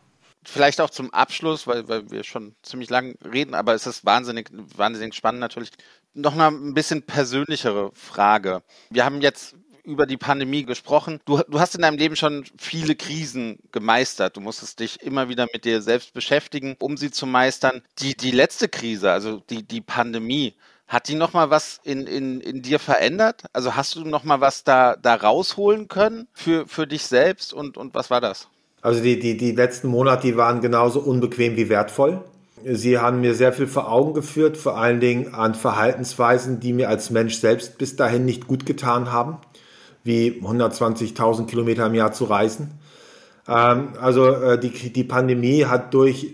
vielleicht 0.49 0.81
auch 0.81 0.89
zum 0.89 1.13
Abschluss, 1.13 1.67
weil, 1.67 1.87
weil 1.87 2.09
wir 2.11 2.23
schon 2.23 2.55
ziemlich 2.61 2.89
lang 2.89 3.15
reden, 3.23 3.53
aber 3.53 3.73
es 3.73 3.87
ist 3.87 4.05
wahnsinnig, 4.05 4.49
wahnsinnig 4.51 5.15
spannend 5.15 5.39
natürlich. 5.39 5.71
Noch 6.13 6.35
mal 6.35 6.49
ein 6.49 6.73
bisschen 6.73 7.03
persönlichere 7.03 7.91
Frage. 7.93 8.63
Wir 8.89 9.05
haben 9.05 9.21
jetzt 9.21 9.55
über 9.83 10.05
die 10.05 10.17
Pandemie 10.17 10.63
gesprochen. 10.63 11.19
Du, 11.25 11.41
du 11.47 11.59
hast 11.59 11.75
in 11.75 11.81
deinem 11.81 11.97
Leben 11.97 12.15
schon 12.15 12.45
viele 12.57 12.95
Krisen 12.95 13.59
gemeistert. 13.71 14.37
Du 14.37 14.41
musstest 14.41 14.79
dich 14.79 15.01
immer 15.01 15.29
wieder 15.29 15.47
mit 15.51 15.65
dir 15.65 15.81
selbst 15.81 16.13
beschäftigen, 16.13 16.75
um 16.79 16.97
sie 16.97 17.11
zu 17.11 17.25
meistern. 17.25 17.81
Die, 17.99 18.15
die 18.15 18.31
letzte 18.31 18.69
Krise, 18.69 19.11
also 19.11 19.41
die, 19.49 19.63
die 19.63 19.81
Pandemie, 19.81 20.55
hat 20.87 21.07
die 21.07 21.15
noch 21.15 21.33
mal 21.33 21.51
was 21.51 21.79
in, 21.83 22.07
in, 22.07 22.41
in 22.41 22.61
dir 22.61 22.79
verändert? 22.79 23.43
Also 23.53 23.75
hast 23.75 23.95
du 23.95 24.03
noch 24.03 24.23
mal 24.23 24.41
was 24.41 24.63
da, 24.63 24.95
da 24.95 25.15
rausholen 25.15 25.87
können 25.87 26.27
für, 26.33 26.67
für 26.67 26.87
dich 26.87 27.03
selbst 27.03 27.53
und, 27.53 27.77
und 27.77 27.93
was 27.93 28.09
war 28.09 28.21
das? 28.21 28.49
Also 28.82 29.01
die, 29.01 29.19
die, 29.19 29.38
die 29.38 29.51
letzten 29.51 29.88
Monate, 29.89 30.27
die 30.27 30.38
waren 30.38 30.61
genauso 30.61 30.99
unbequem 30.99 31.55
wie 31.57 31.69
wertvoll. 31.69 32.21
Sie 32.65 32.97
haben 32.97 33.21
mir 33.21 33.36
sehr 33.36 33.53
viel 33.53 33.67
vor 33.67 33.91
Augen 33.91 34.13
geführt, 34.13 34.57
vor 34.57 34.77
allen 34.77 34.99
Dingen 34.99 35.34
an 35.34 35.55
Verhaltensweisen, 35.55 36.59
die 36.59 36.73
mir 36.73 36.89
als 36.89 37.09
Mensch 37.09 37.36
selbst 37.36 37.77
bis 37.77 37.95
dahin 37.95 38.25
nicht 38.25 38.47
gut 38.47 38.65
getan 38.65 39.11
haben, 39.11 39.38
wie 40.03 40.41
120.000 40.43 41.45
Kilometer 41.45 41.86
im 41.86 41.95
Jahr 41.95 42.11
zu 42.11 42.25
reisen. 42.25 42.71
Ähm, 43.47 43.89
also 43.99 44.27
äh, 44.27 44.59
die, 44.59 44.91
die 44.91 45.03
Pandemie 45.03 45.65
hat 45.65 45.93
durch 45.93 46.34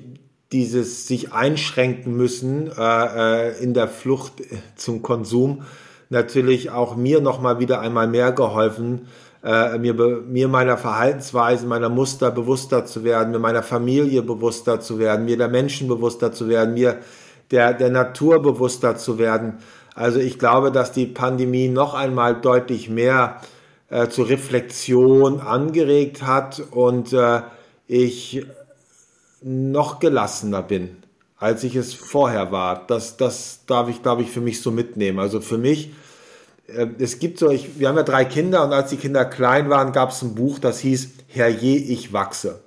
dieses 0.52 1.08
sich 1.08 1.34
einschränken 1.34 2.16
müssen 2.16 2.72
äh, 2.78 3.50
äh 3.50 3.64
in 3.64 3.74
der 3.74 3.88
Flucht 3.88 4.34
zum 4.76 5.02
Konsum 5.02 5.64
natürlich 6.10 6.70
auch 6.70 6.96
mir 6.96 7.20
noch 7.20 7.41
mal 7.41 7.60
wieder 7.60 7.80
einmal 7.82 8.08
mehr 8.08 8.32
geholfen, 8.32 9.08
äh, 9.46 9.78
mir, 9.78 9.93
mir 9.93 10.48
meiner 10.48 10.76
Verhaltensweisen, 10.76 11.70
meiner 11.70 11.89
Muster 11.89 12.32
bewusster 12.32 12.86
zu 12.86 13.04
werden, 13.04 13.32
mir 13.32 13.39
meiner 13.39 13.62
Familie 13.62 14.24
bewusster 14.24 14.80
zu 14.82 14.98
werden, 14.98 15.26
mir 15.26 15.38
der 15.38 15.50
Menschen 15.50 15.88
bewusster 15.88 16.32
zu 16.32 16.50
werden, 16.50 16.74
mir 16.74 16.98
der, 17.52 17.74
der 17.74 17.91
Natur 17.91 18.41
bewusster 18.41 18.96
zu 18.96 19.20
werden. 19.20 19.60
Also 19.93 20.20
ich 20.20 20.39
glaube, 20.39 20.72
dass 20.72 20.91
die 20.91 21.06
Pandemie 21.06 21.68
noch 21.68 21.93
einmal 21.93 22.41
deutlich 22.41 22.89
mehr 22.89 23.39
äh, 23.89 24.08
zur 24.08 24.30
Reflexion 24.30 25.39
angeregt 25.39 26.24
hat 26.24 26.64
und 26.72 27.14
äh, 27.14 27.41
ich 27.88 28.48
noch 29.43 30.00
gelassener 30.00 30.64
bin, 30.64 30.98
als 31.38 31.64
ich 31.64 31.76
es 31.76 31.93
vorher 31.93 32.52
war. 32.52 32.88
Das, 32.88 33.16
das 33.16 33.60
darf 33.68 33.89
ich, 33.89 34.02
glaube 34.02 34.24
ich, 34.24 34.32
für 34.32 34.41
mich 34.41 34.64
so 34.64 34.72
mitnehmen. 34.72 35.20
Also 35.20 35.39
für 35.39 35.60
mich 35.60 35.91
es 36.68 37.20
gibt 37.20 37.39
so, 37.39 37.49
ich, 37.49 37.80
wir 37.80 37.89
haben 37.89 37.97
ja 37.97 38.03
drei 38.03 38.26
Kinder 38.26 38.63
und 38.63 38.74
als 38.74 38.89
die 38.89 38.97
Kinder 38.97 39.26
klein 39.26 39.70
waren, 39.70 39.91
gab 39.91 40.11
es 40.11 40.22
ein 40.22 40.36
Buch, 40.36 40.59
das 40.59 40.80
hieß 40.80 41.09
Herrje, 41.28 41.78
ich 41.78 42.13
wachse. 42.13 42.61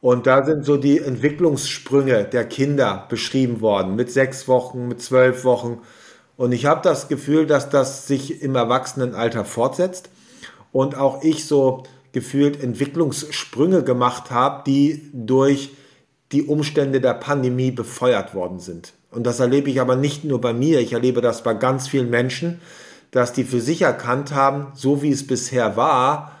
Und 0.00 0.26
da 0.26 0.44
sind 0.44 0.64
so 0.64 0.76
die 0.76 0.98
Entwicklungssprünge 0.98 2.24
der 2.24 2.44
Kinder 2.44 3.06
beschrieben 3.08 3.60
worden, 3.60 3.96
mit 3.96 4.10
sechs 4.12 4.46
Wochen, 4.46 4.86
mit 4.88 5.02
zwölf 5.02 5.44
Wochen. 5.44 5.80
Und 6.36 6.52
ich 6.52 6.66
habe 6.66 6.80
das 6.82 7.08
Gefühl, 7.08 7.46
dass 7.46 7.68
das 7.68 8.06
sich 8.06 8.42
im 8.42 8.54
Erwachsenenalter 8.54 9.44
fortsetzt 9.44 10.08
und 10.72 10.96
auch 10.96 11.22
ich 11.22 11.46
so 11.46 11.82
gefühlt 12.12 12.62
Entwicklungssprünge 12.62 13.82
gemacht 13.82 14.30
habe, 14.30 14.62
die 14.64 15.10
durch 15.12 15.70
die 16.30 16.44
Umstände 16.44 17.00
der 17.00 17.14
Pandemie 17.14 17.72
befeuert 17.72 18.34
worden 18.34 18.60
sind. 18.60 18.92
Und 19.10 19.26
das 19.26 19.40
erlebe 19.40 19.70
ich 19.70 19.80
aber 19.80 19.96
nicht 19.96 20.24
nur 20.24 20.40
bei 20.40 20.52
mir, 20.52 20.80
ich 20.80 20.92
erlebe 20.92 21.20
das 21.20 21.42
bei 21.42 21.54
ganz 21.54 21.88
vielen 21.88 22.10
Menschen, 22.10 22.60
dass 23.10 23.32
die 23.32 23.44
für 23.44 23.60
sich 23.60 23.82
erkannt 23.82 24.34
haben, 24.34 24.68
so 24.74 25.02
wie 25.02 25.10
es 25.10 25.26
bisher 25.26 25.76
war, 25.76 26.32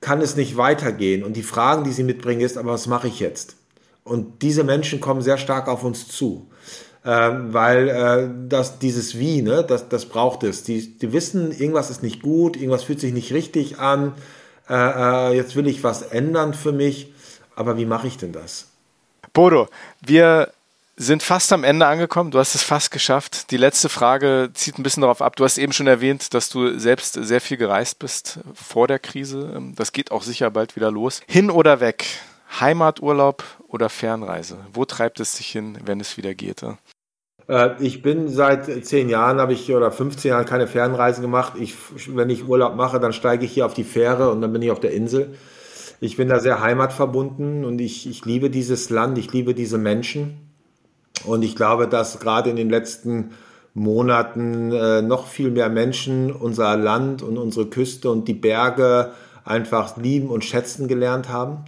kann 0.00 0.20
es 0.20 0.36
nicht 0.36 0.56
weitergehen. 0.56 1.22
Und 1.22 1.34
die 1.34 1.42
Fragen, 1.42 1.84
die 1.84 1.92
sie 1.92 2.04
mitbringen, 2.04 2.40
ist, 2.40 2.56
aber 2.56 2.72
was 2.72 2.86
mache 2.86 3.08
ich 3.08 3.20
jetzt? 3.20 3.56
Und 4.04 4.42
diese 4.42 4.64
Menschen 4.64 5.00
kommen 5.00 5.22
sehr 5.22 5.38
stark 5.38 5.68
auf 5.68 5.84
uns 5.84 6.08
zu. 6.08 6.46
Ähm, 7.04 7.54
weil 7.54 7.88
äh, 7.88 8.28
das, 8.48 8.78
dieses 8.78 9.18
Wie, 9.18 9.40
ne, 9.40 9.64
das, 9.66 9.88
das 9.88 10.06
braucht 10.06 10.42
es. 10.42 10.64
Die, 10.64 10.98
die 10.98 11.12
wissen, 11.12 11.50
irgendwas 11.50 11.90
ist 11.90 12.02
nicht 12.02 12.20
gut, 12.20 12.56
irgendwas 12.56 12.84
fühlt 12.84 13.00
sich 13.00 13.14
nicht 13.14 13.32
richtig 13.32 13.78
an, 13.78 14.12
äh, 14.68 14.74
äh, 15.30 15.36
jetzt 15.36 15.56
will 15.56 15.66
ich 15.66 15.82
was 15.82 16.02
ändern 16.02 16.52
für 16.52 16.72
mich, 16.72 17.12
aber 17.56 17.78
wie 17.78 17.86
mache 17.86 18.06
ich 18.06 18.18
denn 18.18 18.32
das? 18.32 18.68
Bodo, 19.32 19.68
wir 20.04 20.52
sind 21.00 21.22
fast 21.22 21.50
am 21.54 21.64
Ende 21.64 21.86
angekommen. 21.86 22.30
Du 22.30 22.38
hast 22.38 22.54
es 22.54 22.62
fast 22.62 22.90
geschafft. 22.90 23.50
Die 23.50 23.56
letzte 23.56 23.88
Frage 23.88 24.50
zieht 24.52 24.78
ein 24.78 24.82
bisschen 24.82 25.00
darauf 25.00 25.22
ab. 25.22 25.34
Du 25.34 25.44
hast 25.44 25.56
eben 25.56 25.72
schon 25.72 25.86
erwähnt, 25.86 26.34
dass 26.34 26.50
du 26.50 26.78
selbst 26.78 27.14
sehr 27.14 27.40
viel 27.40 27.56
gereist 27.56 27.98
bist 27.98 28.40
vor 28.52 28.86
der 28.86 28.98
Krise. 28.98 29.62
Das 29.76 29.92
geht 29.92 30.10
auch 30.10 30.22
sicher 30.22 30.50
bald 30.50 30.76
wieder 30.76 30.90
los. 30.90 31.22
Hin 31.26 31.50
oder 31.50 31.80
weg? 31.80 32.04
Heimaturlaub 32.60 33.42
oder 33.66 33.88
Fernreise? 33.88 34.58
Wo 34.74 34.84
treibt 34.84 35.20
es 35.20 35.36
sich 35.36 35.46
hin, 35.46 35.78
wenn 35.86 36.00
es 36.00 36.18
wieder 36.18 36.34
geht? 36.34 36.62
Äh, 37.48 37.82
ich 37.82 38.02
bin 38.02 38.28
seit 38.28 38.84
zehn 38.84 39.08
Jahren, 39.08 39.40
habe 39.40 39.54
ich 39.54 39.72
oder 39.72 39.90
15 39.90 40.28
Jahren 40.28 40.44
keine 40.44 40.66
Fernreisen 40.66 41.22
gemacht. 41.22 41.54
Ich, 41.58 41.76
wenn 42.08 42.28
ich 42.28 42.46
Urlaub 42.46 42.76
mache, 42.76 43.00
dann 43.00 43.14
steige 43.14 43.46
ich 43.46 43.52
hier 43.52 43.64
auf 43.64 43.72
die 43.72 43.84
Fähre 43.84 44.30
und 44.30 44.42
dann 44.42 44.52
bin 44.52 44.60
ich 44.60 44.70
auf 44.70 44.80
der 44.80 44.92
Insel. 44.92 45.34
Ich 46.02 46.18
bin 46.18 46.28
da 46.28 46.40
sehr 46.40 46.60
heimatverbunden 46.60 47.64
und 47.64 47.78
ich, 47.78 48.06
ich 48.06 48.26
liebe 48.26 48.50
dieses 48.50 48.90
Land, 48.90 49.16
ich 49.16 49.32
liebe 49.32 49.54
diese 49.54 49.78
Menschen. 49.78 50.49
Und 51.24 51.42
ich 51.42 51.56
glaube, 51.56 51.88
dass 51.88 52.20
gerade 52.20 52.50
in 52.50 52.56
den 52.56 52.70
letzten 52.70 53.30
Monaten 53.74 54.72
äh, 54.72 55.02
noch 55.02 55.26
viel 55.26 55.50
mehr 55.50 55.68
Menschen 55.68 56.32
unser 56.32 56.76
Land 56.76 57.22
und 57.22 57.38
unsere 57.38 57.66
Küste 57.66 58.10
und 58.10 58.26
die 58.26 58.34
Berge 58.34 59.12
einfach 59.44 59.96
lieben 59.96 60.28
und 60.28 60.44
schätzen 60.44 60.88
gelernt 60.88 61.28
haben. 61.28 61.64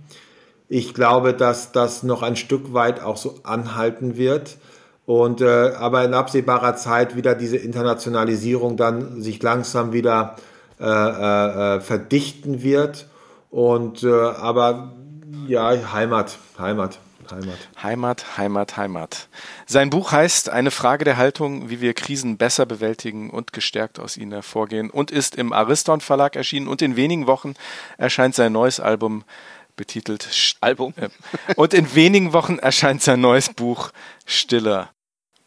Ich 0.69 0.95
glaube, 0.95 1.35
dass 1.35 1.73
das 1.73 2.03
noch 2.03 2.23
ein 2.23 2.37
Stück 2.37 2.73
weit 2.73 3.03
auch 3.03 3.17
so 3.17 3.35
anhalten 3.43 4.17
wird. 4.17 4.57
Und 5.05 5.41
äh, 5.41 5.73
aber 5.77 6.05
in 6.05 6.15
absehbarer 6.15 6.77
Zeit 6.77 7.17
wieder 7.17 7.35
diese 7.35 7.57
Internationalisierung 7.57 8.77
dann 8.77 9.21
sich 9.21 9.43
langsam 9.43 9.93
wieder 9.93 10.37
äh, 10.81 10.85
äh, 10.85 11.77
äh 11.77 11.81
verdichten 11.81 12.63
wird. 12.63 13.09
Und 13.51 14.03
äh, 14.03 14.11
aber 14.11 14.93
ja, 15.47 15.93
Heimat, 15.93 16.39
Heimat. 16.59 16.99
Heimat. 17.33 17.59
Heimat, 17.83 18.37
Heimat, 18.37 18.77
Heimat. 18.77 19.29
Sein 19.67 19.91
Buch 19.91 20.13
heißt 20.13 20.51
Eine 20.51 20.71
Frage 20.71 21.05
der 21.05 21.17
Haltung, 21.17 21.71
wie 21.71 21.81
wir 21.81 21.95
Krisen 21.95 22.37
besser 22.37 22.67
bewältigen 22.67 23.31
und 23.31 23.53
gestärkt 23.53 23.99
aus 23.99 24.17
ihnen 24.17 24.33
hervorgehen 24.33 24.91
und 24.91 25.11
ist 25.11 25.37
im 25.37 25.53
Ariston 25.53 26.01
Verlag 26.01 26.37
erschienen 26.37 26.69
und 26.69 26.83
in 26.83 26.97
wenigen 26.97 27.27
Wochen 27.27 27.55
erscheint 27.97 28.35
sein 28.35 28.53
neues 28.53 28.81
Album 28.81 29.25
betitelt 29.77 30.57
Album. 30.61 30.93
Äh, 30.97 31.09
und 31.57 31.73
in 31.73 31.95
wenigen 31.95 32.33
Wochen 32.35 32.59
erscheint 32.59 33.03
sein 33.03 33.21
neues 33.21 33.49
Buch 33.49 33.93
Stiller. 34.27 34.91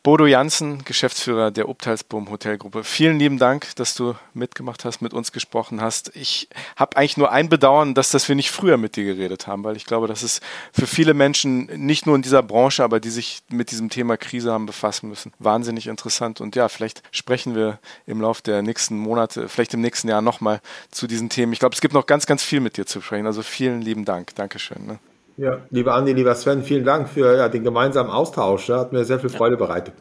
Bodo 0.05 0.27
Janssen, 0.27 0.85
Geschäftsführer 0.85 1.49
der 1.49 1.67
Obtalsboom 1.67 2.29
Hotelgruppe. 2.29 2.83
Vielen 2.83 3.17
lieben 3.17 3.39
Dank, 3.39 3.75
dass 3.75 3.95
du 3.95 4.13
mitgemacht 4.35 4.85
hast, 4.85 5.01
mit 5.01 5.15
uns 5.15 5.31
gesprochen 5.31 5.81
hast. 5.81 6.15
Ich 6.15 6.47
habe 6.75 6.95
eigentlich 6.95 7.17
nur 7.17 7.31
ein 7.31 7.49
Bedauern, 7.49 7.95
dass, 7.95 8.11
dass 8.11 8.29
wir 8.29 8.35
nicht 8.35 8.51
früher 8.51 8.77
mit 8.77 8.97
dir 8.97 9.03
geredet 9.03 9.47
haben, 9.47 9.63
weil 9.63 9.75
ich 9.75 9.85
glaube, 9.85 10.05
das 10.05 10.21
ist 10.21 10.43
für 10.71 10.85
viele 10.85 11.15
Menschen, 11.15 11.65
nicht 11.83 12.05
nur 12.05 12.15
in 12.15 12.21
dieser 12.21 12.43
Branche, 12.43 12.83
aber 12.83 12.99
die 12.99 13.09
sich 13.09 13.41
mit 13.49 13.71
diesem 13.71 13.89
Thema 13.89 14.15
Krise 14.15 14.51
haben 14.51 14.67
befassen 14.67 15.09
müssen, 15.09 15.33
wahnsinnig 15.39 15.87
interessant. 15.87 16.39
Und 16.39 16.55
ja, 16.55 16.69
vielleicht 16.69 17.01
sprechen 17.09 17.55
wir 17.55 17.79
im 18.05 18.21
Laufe 18.21 18.43
der 18.43 18.61
nächsten 18.61 18.99
Monate, 18.99 19.49
vielleicht 19.49 19.73
im 19.73 19.81
nächsten 19.81 20.07
Jahr 20.07 20.21
nochmal 20.21 20.61
zu 20.91 21.07
diesen 21.07 21.29
Themen. 21.29 21.51
Ich 21.51 21.57
glaube, 21.57 21.73
es 21.73 21.81
gibt 21.81 21.95
noch 21.95 22.05
ganz, 22.05 22.27
ganz 22.27 22.43
viel 22.43 22.59
mit 22.59 22.77
dir 22.77 22.85
zu 22.85 23.01
sprechen. 23.01 23.25
Also 23.25 23.41
vielen 23.41 23.81
lieben 23.81 24.05
Dank. 24.05 24.35
Dankeschön. 24.35 24.85
Ne? 24.85 24.99
Ja, 25.37 25.61
lieber 25.69 25.93
Andi, 25.93 26.13
lieber 26.13 26.33
Sven, 26.35 26.63
vielen 26.63 26.85
Dank 26.85 27.09
für 27.09 27.35
ja, 27.35 27.49
den 27.49 27.63
gemeinsamen 27.63 28.09
Austausch. 28.09 28.69
Ja, 28.69 28.79
hat 28.79 28.93
mir 28.93 29.03
sehr 29.03 29.19
viel 29.19 29.29
Freude 29.29 29.57
bereitet. 29.57 29.93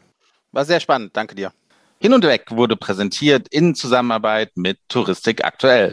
War 0.53 0.65
sehr 0.65 0.81
spannend, 0.81 1.17
danke 1.17 1.35
dir. 1.35 1.53
Hin 2.01 2.13
und 2.13 2.25
weg 2.25 2.47
wurde 2.51 2.77
präsentiert 2.77 3.49
in 3.49 3.75
Zusammenarbeit 3.75 4.51
mit 4.57 4.79
Touristik 4.89 5.45
aktuell. 5.45 5.93